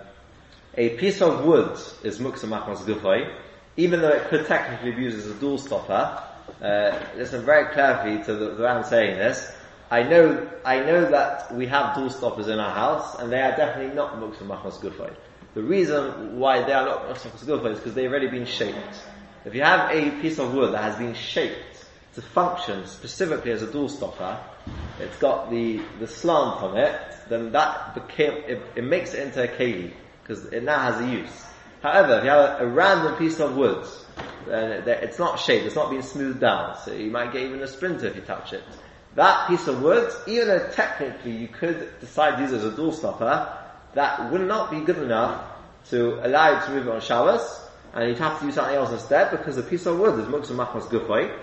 a 0.75 0.89
piece 0.97 1.21
of 1.21 1.45
wood 1.45 1.77
is 2.03 2.19
muksa 2.19 2.45
machmas 2.45 2.79
gufay, 2.79 3.31
even 3.77 4.01
though 4.01 4.09
it 4.09 4.27
could 4.29 4.45
technically 4.45 4.91
be 4.91 5.03
used 5.03 5.17
as 5.17 5.27
a 5.27 5.33
dual 5.35 5.57
stopper. 5.57 6.23
Uh, 6.61 6.99
listen 7.15 7.43
very 7.45 7.73
carefully 7.73 8.23
to 8.23 8.33
the, 8.33 8.55
the 8.55 8.63
way 8.63 8.69
I'm 8.69 8.83
saying 8.83 9.17
this. 9.17 9.51
I 9.89 10.03
know, 10.03 10.49
I 10.65 10.79
know 10.79 11.09
that 11.11 11.53
we 11.53 11.67
have 11.67 11.95
dual 11.95 12.09
stoppers 12.09 12.47
in 12.47 12.59
our 12.59 12.73
house, 12.73 13.15
and 13.19 13.31
they 13.31 13.41
are 13.41 13.55
definitely 13.55 13.95
not 13.95 14.15
muksa 14.15 14.39
machmas 14.39 14.79
gufay. 14.79 15.13
The 15.53 15.61
reason 15.61 16.39
why 16.39 16.63
they 16.63 16.73
are 16.73 16.85
not 16.85 17.07
muksa 17.09 17.29
machmas 17.29 17.45
gufay 17.45 17.71
is 17.73 17.79
because 17.79 17.93
they've 17.93 18.09
already 18.09 18.27
been 18.27 18.45
shaped. 18.45 19.01
If 19.45 19.53
you 19.55 19.61
have 19.61 19.91
a 19.91 20.11
piece 20.21 20.39
of 20.39 20.53
wood 20.53 20.73
that 20.73 20.83
has 20.83 20.95
been 20.95 21.13
shaped 21.13 21.85
to 22.15 22.21
function 22.21 22.87
specifically 22.87 23.51
as 23.51 23.61
a 23.61 23.71
dual 23.71 23.89
stopper, 23.89 24.39
it's 24.99 25.17
got 25.17 25.49
the, 25.51 25.81
the 25.99 26.07
slant 26.07 26.61
on 26.61 26.77
it, 26.77 26.99
then 27.27 27.51
that 27.51 27.93
became, 27.93 28.33
it, 28.47 28.61
it 28.75 28.83
makes 28.83 29.13
it 29.13 29.27
into 29.27 29.43
a 29.43 29.47
keli, 29.47 29.91
because 30.21 30.45
it 30.45 30.63
now 30.63 30.79
has 30.79 31.01
a 31.01 31.09
use. 31.09 31.45
However, 31.83 32.19
if 32.19 32.23
you 32.23 32.29
have 32.29 32.61
a, 32.61 32.63
a 32.63 32.67
random 32.67 33.15
piece 33.17 33.41
of 33.41 33.57
wood, 33.57 33.85
then 34.47 34.71
it, 34.71 34.87
it's 34.87 35.19
not 35.19 35.37
shaped, 35.37 35.65
it's 35.65 35.75
not 35.75 35.89
been 35.91 36.01
smoothed 36.01 36.39
down, 36.39 36.77
so 36.77 36.93
you 36.93 37.11
might 37.11 37.33
get 37.33 37.43
even 37.43 37.61
a 37.61 37.67
splinter 37.67 38.07
if 38.07 38.15
you 38.15 38.21
touch 38.21 38.53
it. 38.53 38.63
That 39.15 39.49
piece 39.49 39.67
of 39.67 39.81
wood, 39.81 40.09
even 40.25 40.47
though 40.47 40.69
technically 40.69 41.31
you 41.31 41.49
could 41.49 41.99
decide 41.99 42.37
to 42.37 42.43
use 42.43 42.53
as 42.53 42.63
a 42.63 42.71
dual 42.71 42.93
stopper, 42.93 43.53
that 43.95 44.31
would 44.31 44.47
not 44.47 44.71
be 44.71 44.79
good 44.79 44.97
enough 44.97 45.45
to 45.89 46.25
allow 46.25 46.57
you 46.57 46.65
to 46.65 46.71
move 46.71 46.87
it 46.87 46.89
on 46.89 47.01
Shabbos, 47.01 47.59
and 47.93 48.07
you'd 48.07 48.17
have 48.17 48.39
to 48.39 48.45
use 48.45 48.55
something 48.55 48.75
else 48.75 48.91
instead, 48.93 49.31
because 49.31 49.57
the 49.57 49.63
piece 49.63 49.85
of 49.85 49.99
wood 49.99 50.17
is 50.21 50.25
muksa 50.27 50.55
machmas 50.55 50.83
gufay, 50.83 51.37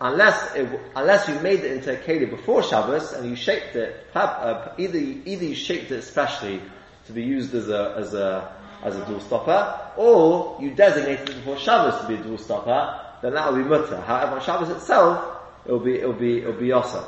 unless 0.00 0.54
it, 0.54 0.80
unless 0.94 1.28
you 1.28 1.34
made 1.40 1.58
it 1.58 1.72
into 1.72 1.92
a 1.92 1.96
keli 1.96 2.30
before 2.30 2.62
Shabbos 2.62 3.14
and 3.14 3.28
you 3.28 3.34
shaped 3.34 3.74
it, 3.74 4.06
uh, 4.14 4.68
either 4.78 4.98
either 4.98 5.44
you 5.44 5.56
shaped 5.56 5.90
it 5.90 6.02
specially 6.02 6.62
to 7.06 7.12
be 7.12 7.24
used 7.24 7.52
as 7.52 7.68
a 7.68 7.94
as 7.98 8.14
a 8.14 8.61
as 8.82 8.96
a 8.96 9.06
dual 9.06 9.20
stopper, 9.20 9.92
or 9.96 10.58
you 10.60 10.72
designated 10.72 11.28
it 11.28 11.36
before 11.36 11.56
Shabbos 11.58 12.00
to 12.00 12.08
be 12.08 12.14
a 12.14 12.22
dual 12.22 12.38
stopper, 12.38 13.00
then 13.22 13.34
that 13.34 13.52
will 13.52 13.62
be 13.62 13.68
mutter. 13.68 14.00
However, 14.00 14.36
on 14.36 14.42
Shabbos 14.42 14.70
itself, 14.70 15.38
it 15.64 15.72
will 15.72 15.80
be 15.80 15.98
it 15.98 16.06
will 16.06 16.14
be 16.14 16.38
it 16.38 16.46
will 16.46 16.52
be 16.54 16.68
yosa. 16.68 17.04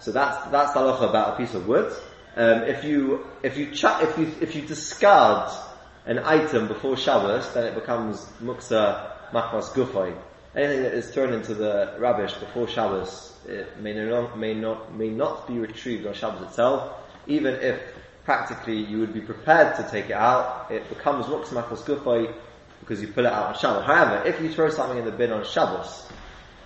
So 0.00 0.12
that's 0.12 0.50
that's 0.50 0.72
halacha 0.72 1.08
about 1.08 1.34
a 1.34 1.36
piece 1.36 1.54
of 1.54 1.66
wood. 1.66 1.92
Um, 2.36 2.62
if 2.62 2.84
you 2.84 3.26
if 3.42 3.56
you 3.56 3.70
ch- 3.70 3.84
if 3.84 4.18
you 4.18 4.30
if 4.40 4.54
you 4.54 4.62
discard 4.62 5.50
an 6.06 6.18
item 6.18 6.68
before 6.68 6.96
Shabbos, 6.96 7.52
then 7.54 7.64
it 7.64 7.74
becomes 7.74 8.26
muksa 8.42 9.12
machmas 9.32 9.70
gufay. 9.70 10.14
Anything 10.54 10.82
that 10.82 10.94
is 10.94 11.10
thrown 11.10 11.32
into 11.32 11.54
the 11.54 11.94
rubbish 11.98 12.34
before 12.34 12.68
Shabbos 12.68 13.34
it 13.46 13.80
may 13.80 13.92
not, 13.92 14.38
may 14.38 14.54
not, 14.54 14.94
may 14.94 15.08
not 15.08 15.46
be 15.46 15.58
retrieved 15.58 16.06
on 16.06 16.14
Shabbos 16.14 16.42
itself, 16.42 16.92
even 17.26 17.54
if 17.54 17.80
practically 18.24 18.78
you 18.78 18.98
would 18.98 19.12
be 19.12 19.20
prepared 19.20 19.76
to 19.76 19.82
take 19.90 20.06
it 20.06 20.12
out, 20.12 20.70
it 20.70 20.88
becomes 20.88 21.26
machmas 21.26 21.82
gufay 21.84 22.32
because 22.80 23.00
you 23.00 23.08
pull 23.08 23.26
it 23.26 23.32
out 23.32 23.54
on 23.54 23.58
Shabbos. 23.58 23.84
However, 23.84 24.26
if 24.26 24.40
you 24.40 24.52
throw 24.52 24.70
something 24.70 24.98
in 24.98 25.04
the 25.04 25.12
bin 25.12 25.32
on 25.32 25.44
Shabbos, 25.44 26.08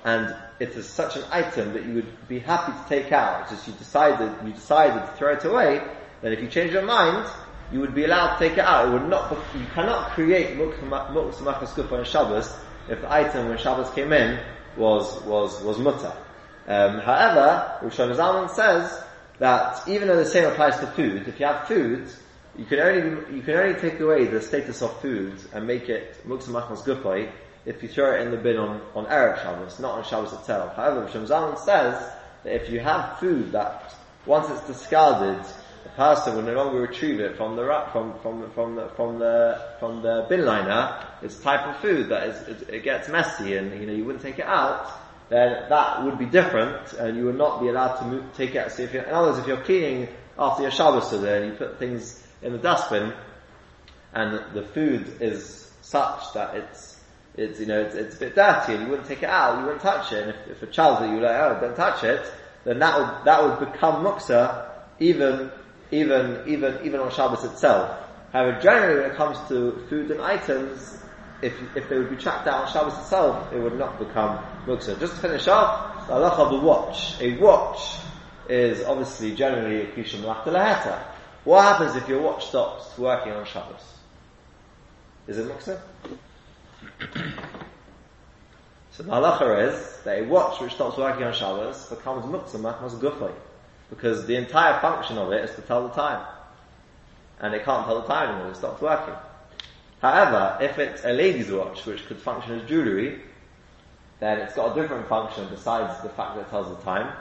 and 0.05 0.35
it 0.61 0.71
is 0.71 0.89
such 0.89 1.17
an 1.17 1.25
item 1.31 1.73
that 1.75 1.85
you 1.85 1.95
would 1.95 2.29
be 2.29 2.39
happy 2.39 2.73
to 2.73 2.89
take 2.89 3.13
out, 3.13 3.49
just 3.51 3.67
you 3.67 3.73
decided, 3.75 4.33
you 4.47 4.53
decided 4.53 5.01
to 5.01 5.13
throw 5.17 5.33
it 5.35 5.45
away, 5.45 5.81
then 6.23 6.33
if 6.33 6.41
you 6.41 6.49
change 6.49 6.73
your 6.73 6.83
mind, 6.83 7.29
you 7.73 7.81
would 7.81 7.95
be 7.95 8.05
allowed 8.05 8.39
to 8.39 8.49
take 8.49 8.59
it 8.59 8.65
out. 8.65 8.89
It 8.89 8.93
would 8.93 9.09
not, 9.09 9.31
you 9.55 9.67
cannot 9.75 10.11
create 10.13 10.57
muksa 10.57 10.89
machas 10.89 11.75
gufa 11.75 11.99
on 11.99 12.05
Shabbos 12.05 12.57
if 12.89 13.01
the 13.01 13.13
item 13.13 13.49
when 13.49 13.59
Shabbos 13.59 13.91
came 13.91 14.13
in 14.13 14.41
was, 14.77 15.21
was, 15.23 15.63
was 15.63 15.79
mutter. 15.79 16.13
Um, 16.67 16.99
however, 17.01 17.79
Rosh 17.83 17.97
Zalman 17.97 18.51
says 18.51 19.05
that 19.39 19.87
even 19.89 20.09
though 20.09 20.17
the 20.17 20.25
same 20.25 20.45
applies 20.45 20.79
to 20.81 20.87
food, 20.89 21.29
if 21.29 21.39
you 21.39 21.47
have 21.47 21.67
food, 21.69 22.09
you 22.57 22.65
can 22.65 22.81
only, 22.81 23.37
you 23.37 23.43
can 23.43 23.55
only 23.55 23.81
take 23.81 24.01
away 24.01 24.25
the 24.27 24.41
status 24.41 24.83
of 24.83 25.01
food 25.01 25.41
and 25.53 25.67
make 25.67 25.89
it 25.89 26.17
muksa 26.27 26.49
machas 26.49 26.83
gufa 26.83 27.31
if 27.65 27.83
you 27.83 27.89
throw 27.89 28.15
it 28.15 28.23
in 28.23 28.31
the 28.31 28.37
bin 28.37 28.57
on, 28.57 28.81
on 28.95 29.05
Erev 29.07 29.43
Shabbos, 29.43 29.79
not 29.79 29.99
on 29.99 30.05
Shabbos 30.05 30.33
itself. 30.33 30.75
However, 30.75 31.03
Rosh 31.03 31.15
Zalman 31.15 31.59
says 31.59 32.13
that 32.45 32.55
if 32.55 32.71
you 32.71 32.81
have 32.81 33.19
food 33.19 33.53
that 33.53 33.95
once 34.27 34.49
it's 34.51 34.67
discarded, 34.67 35.45
the 35.83 35.91
person 35.91 36.35
will 36.35 36.43
no 36.43 36.55
longer 36.55 36.81
retrieve 36.81 37.21
it 37.21 37.37
from 37.37 37.57
the 37.57 37.87
from 37.93 38.19
from 38.21 38.51
from 38.53 38.75
the 38.75 38.89
from 38.97 39.19
the 39.19 39.63
from 39.79 40.03
the 40.03 40.27
bin 40.29 40.45
liner. 40.45 41.07
It's 41.23 41.39
type 41.41 41.67
of 41.67 41.77
food 41.81 42.09
that 42.09 42.29
is 42.29 42.49
it, 42.49 42.69
it 42.71 42.85
gets 42.85 43.09
messy, 43.09 43.57
and 43.57 43.79
you 43.81 43.87
know 43.87 43.93
you 43.93 44.05
wouldn't 44.05 44.23
take 44.23 44.39
it 44.39 44.47
out. 44.47 44.91
Then 45.29 45.69
that 45.69 46.05
would 46.05 46.19
be 46.19 46.27
different, 46.27 46.93
and 46.95 47.17
you 47.17 47.27
would 47.27 47.37
not 47.37 47.61
be 47.61 47.69
allowed 47.69 47.97
to 47.97 48.05
move, 48.07 48.25
take 48.35 48.55
it. 48.55 48.71
So 48.73 48.83
if 48.83 48.95
in 48.95 49.05
other 49.05 49.29
words, 49.29 49.39
if 49.39 49.47
you're 49.47 49.63
cleaning 49.63 50.09
after 50.39 50.63
your 50.63 50.71
Shabbos 50.71 51.11
today 51.11 51.43
and 51.43 51.53
you 51.53 51.59
put 51.59 51.79
things 51.79 52.23
in 52.41 52.53
the 52.53 52.59
dustbin, 52.59 53.13
and 54.15 54.55
the 54.55 54.63
food 54.63 55.21
is 55.21 55.71
such 55.83 56.33
that 56.33 56.55
it's 56.55 56.99
it's 57.37 57.61
you 57.61 57.67
know 57.67 57.81
it's, 57.81 57.95
it's 57.95 58.17
a 58.17 58.19
bit 58.19 58.35
dirty 58.35 58.75
and 58.75 58.85
you 58.85 58.89
wouldn't 58.89 59.07
take 59.07 59.23
it 59.23 59.29
out, 59.29 59.59
you 59.59 59.65
wouldn't 59.65 59.83
touch 59.83 60.13
it. 60.13 60.23
And 60.23 60.31
if, 60.31 60.57
if 60.57 60.63
a 60.63 60.67
child 60.67 61.03
that 61.03 61.11
you 61.11 61.21
like, 61.21 61.37
oh, 61.37 61.59
don't 61.61 61.77
touch 61.77 62.05
it, 62.05 62.31
then 62.65 62.79
that 62.79 62.99
would 62.99 63.25
that 63.27 63.43
would 63.43 63.73
become 63.73 64.05
muksa 64.05 64.71
even 64.99 65.51
even 65.91 66.43
even 66.49 66.79
even 66.85 67.01
on 67.01 67.11
Shabbos 67.11 67.45
itself. 67.45 68.07
However, 68.33 68.61
generally 68.61 69.01
when 69.03 69.11
it 69.11 69.17
comes 69.17 69.39
to 69.49 69.87
food 69.89 70.11
and 70.11 70.21
items, 70.21 71.03
if 71.43 71.55
if 71.77 71.89
they 71.89 71.99
would 71.99 72.11
be 72.11 72.17
tracked 72.17 72.49
out 72.49 72.67
on 72.67 72.73
Shabbos 72.73 72.99
itself, 72.99 73.53
it 73.53 73.59
would 73.59 73.79
not 73.79 73.99
become 73.99 74.43
muksa. 74.69 74.99
Just 75.01 75.15
to 75.15 75.21
finish 75.21 75.49
off, 75.49 76.07
the 76.07 76.13
halacha 76.15 76.39
of 76.39 76.53
a 76.53 76.65
watch. 76.65 77.21
A 77.21 77.37
watch 77.39 77.99
is 78.49 78.85
obviously 78.85 79.35
generally 79.35 79.83
a 79.83 79.87
kishum 79.87 80.21
laheta. 80.23 81.03
What 81.45 81.63
happens 81.63 81.97
if 81.97 82.09
your 82.09 82.21
watch 82.21 82.47
stops 82.47 82.97
working 82.99 83.33
on 83.33 83.45
Shabbos? 83.47 83.83
Is 85.27 85.39
it 85.39 85.49
muksa? 85.49 85.81
so 88.93 89.03
the 89.03 89.11
halacha 89.11 89.69
is 89.69 89.99
that 90.05 90.19
a 90.21 90.25
watch 90.25 90.61
which 90.61 90.75
stops 90.75 90.97
working 90.99 91.25
on 91.25 91.33
Shabbos 91.33 91.87
becomes 91.87 92.25
muktzah 92.27 92.61
machmas 92.61 92.99
gufay. 92.99 93.33
Because 93.91 94.27
the 94.27 94.37
entire 94.37 94.79
function 94.81 95.17
of 95.17 95.33
it 95.33 95.49
is 95.49 95.57
to 95.57 95.63
tell 95.63 95.89
the 95.89 95.95
time. 95.95 96.27
And 97.41 97.55
it 97.55 97.65
can't 97.65 97.87
tell 97.87 98.03
the 98.03 98.07
time 98.07 98.31
anymore, 98.31 98.51
it 98.51 98.57
stops 98.57 98.83
working. 98.83 99.15
However, 100.03 100.59
if 100.61 100.79
it's 100.79 101.05
a 101.05 101.13
lady's 101.13 101.51
watch 101.51 101.87
which 101.87 102.07
could 102.07 102.19
function 102.19 102.61
as 102.61 102.69
jewellery, 102.69 103.21
then 104.21 104.39
it's 104.39 104.55
got 104.55 104.77
a 104.77 104.81
different 104.81 105.09
function 105.09 105.47
besides 105.51 106.03
the 106.03 106.09
fact 106.11 106.37
that 106.37 106.43
it 106.43 106.51
tells 106.51 106.69
the 106.77 106.83
time. 106.83 107.17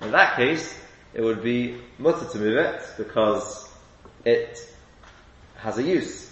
In 0.00 0.10
that 0.12 0.36
case, 0.36 0.76
it 1.14 1.22
would 1.22 1.42
be 1.42 1.80
mutter 1.98 2.26
to 2.26 2.38
move 2.38 2.56
it 2.56 2.82
because 2.96 3.68
it 4.24 4.58
has 5.56 5.78
a 5.78 5.82
use. 5.82 6.30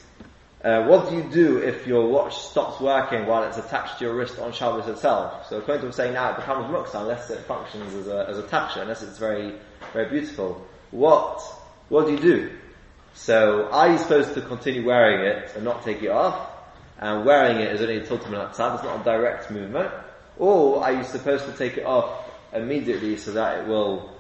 Uh, 0.62 0.84
what 0.86 1.08
do 1.08 1.16
you 1.16 1.22
do 1.22 1.58
if 1.58 1.86
your 1.86 2.08
watch 2.08 2.36
stops 2.36 2.80
working 2.80 3.26
while 3.26 3.44
it's 3.44 3.58
attached 3.58 3.98
to 3.98 4.04
your 4.04 4.14
wrist 4.14 4.38
on 4.40 4.52
Shabbos 4.52 4.88
itself? 4.88 5.46
So 5.48 5.58
according 5.58 5.82
to 5.82 5.86
what 5.86 5.92
I'm 5.92 5.96
saying 5.96 6.14
now, 6.14 6.32
it 6.32 6.36
becomes 6.36 6.66
muksa 6.66 7.00
unless 7.00 7.30
it 7.30 7.38
functions 7.40 7.94
as 7.94 8.08
a, 8.08 8.26
as 8.28 8.38
a 8.38 8.42
taksha, 8.42 8.82
unless 8.82 9.02
it's 9.02 9.18
very, 9.18 9.54
very 9.92 10.10
beautiful. 10.10 10.66
What, 10.90 11.40
what 11.88 12.06
do 12.06 12.12
you 12.12 12.18
do? 12.18 12.50
So 13.14 13.68
are 13.70 13.92
you 13.92 13.98
supposed 13.98 14.34
to 14.34 14.42
continue 14.42 14.84
wearing 14.84 15.24
it 15.26 15.52
and 15.54 15.64
not 15.64 15.84
take 15.84 16.02
it 16.02 16.10
off? 16.10 16.50
And 16.98 17.24
wearing 17.24 17.58
it 17.58 17.72
is 17.72 17.80
only 17.80 17.98
a 17.98 18.00
tiltum 18.00 18.34
outside, 18.34 18.74
it's 18.74 18.82
not 18.82 19.00
a 19.00 19.04
direct 19.04 19.52
movement. 19.52 19.92
Or 20.38 20.84
are 20.84 20.92
you 20.92 21.04
supposed 21.04 21.46
to 21.46 21.52
take 21.52 21.76
it 21.76 21.84
off 21.84 22.28
immediately 22.52 23.16
so 23.16 23.32
that 23.32 23.60
it 23.60 23.68
will 23.68 24.10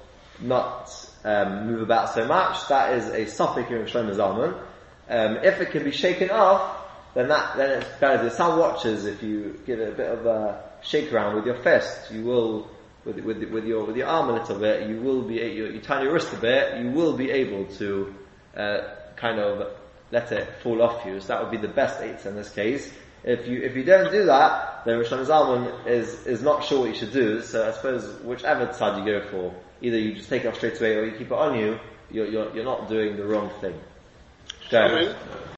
not 0.40 0.90
um, 1.24 1.66
move 1.66 1.82
about 1.82 2.14
so 2.14 2.26
much? 2.26 2.68
That 2.68 2.94
is 2.94 3.06
a 3.08 3.26
suffix 3.26 3.70
in 3.70 3.84
Shlomo 3.84 4.14
Zalman. 4.14 4.60
Um, 5.08 5.36
if 5.44 5.60
it 5.60 5.70
can 5.70 5.84
be 5.84 5.92
shaken 5.92 6.30
off, 6.30 6.76
then 7.14 7.28
that 7.28 7.56
then 7.56 7.82
it's 7.82 8.00
better. 8.00 8.28
Some 8.30 8.58
watches 8.58 9.06
if 9.06 9.22
you 9.22 9.58
give 9.66 9.80
it 9.80 9.88
a 9.88 9.96
bit 9.96 10.10
of 10.10 10.26
a 10.26 10.62
shake 10.82 11.12
around 11.12 11.36
with 11.36 11.46
your 11.46 11.56
fist, 11.56 12.12
you 12.12 12.22
will 12.22 12.68
with 13.04 13.18
with 13.20 13.42
with 13.44 13.64
your 13.64 13.84
with 13.84 13.96
your 13.96 14.06
arm 14.06 14.28
a 14.28 14.32
little 14.34 14.58
bit, 14.58 14.88
you 14.88 15.00
will 15.00 15.22
be 15.22 15.36
you, 15.36 15.66
you 15.66 15.80
turn 15.80 16.02
your 16.02 16.12
wrist 16.12 16.32
a 16.32 16.36
bit, 16.36 16.82
you 16.82 16.90
will 16.90 17.16
be 17.16 17.30
able 17.30 17.64
to 17.76 18.14
uh, 18.56 18.80
kind 19.16 19.38
of 19.40 19.72
let 20.10 20.30
it 20.32 20.48
fall 20.62 20.82
off 20.82 21.04
you. 21.06 21.20
So 21.20 21.28
that 21.28 21.42
would 21.42 21.50
be 21.50 21.66
the 21.66 21.72
best 21.72 22.00
eight 22.00 22.24
in 22.26 22.36
this 22.36 22.50
case. 22.50 22.92
If 23.24 23.48
you 23.48 23.60
if 23.62 23.76
you 23.76 23.84
don't 23.84 24.10
do 24.12 24.26
that, 24.26 24.84
then 24.84 24.98
Rosh 24.98 25.08
Zalman 25.08 25.86
is 25.86 26.26
is 26.26 26.42
not 26.42 26.64
sure 26.64 26.80
what 26.80 26.90
you 26.90 26.94
should 26.94 27.12
do. 27.12 27.42
So 27.42 27.68
I 27.68 27.72
suppose 27.72 28.06
whichever 28.22 28.72
side 28.72 28.98
you 28.98 29.04
go 29.20 29.28
for, 29.28 29.54
either 29.80 29.98
you 29.98 30.14
just 30.14 30.28
take 30.28 30.44
it 30.44 30.48
off 30.48 30.56
straight 30.56 30.78
away 30.80 30.94
or 30.96 31.04
you 31.04 31.12
keep 31.12 31.28
it 31.28 31.32
on 31.32 31.58
you. 31.58 31.78
You're 32.10 32.26
you're, 32.26 32.54
you're 32.54 32.64
not 32.64 32.88
doing 32.88 33.16
the 33.16 33.24
wrong 33.24 33.50
thing. 33.60 33.78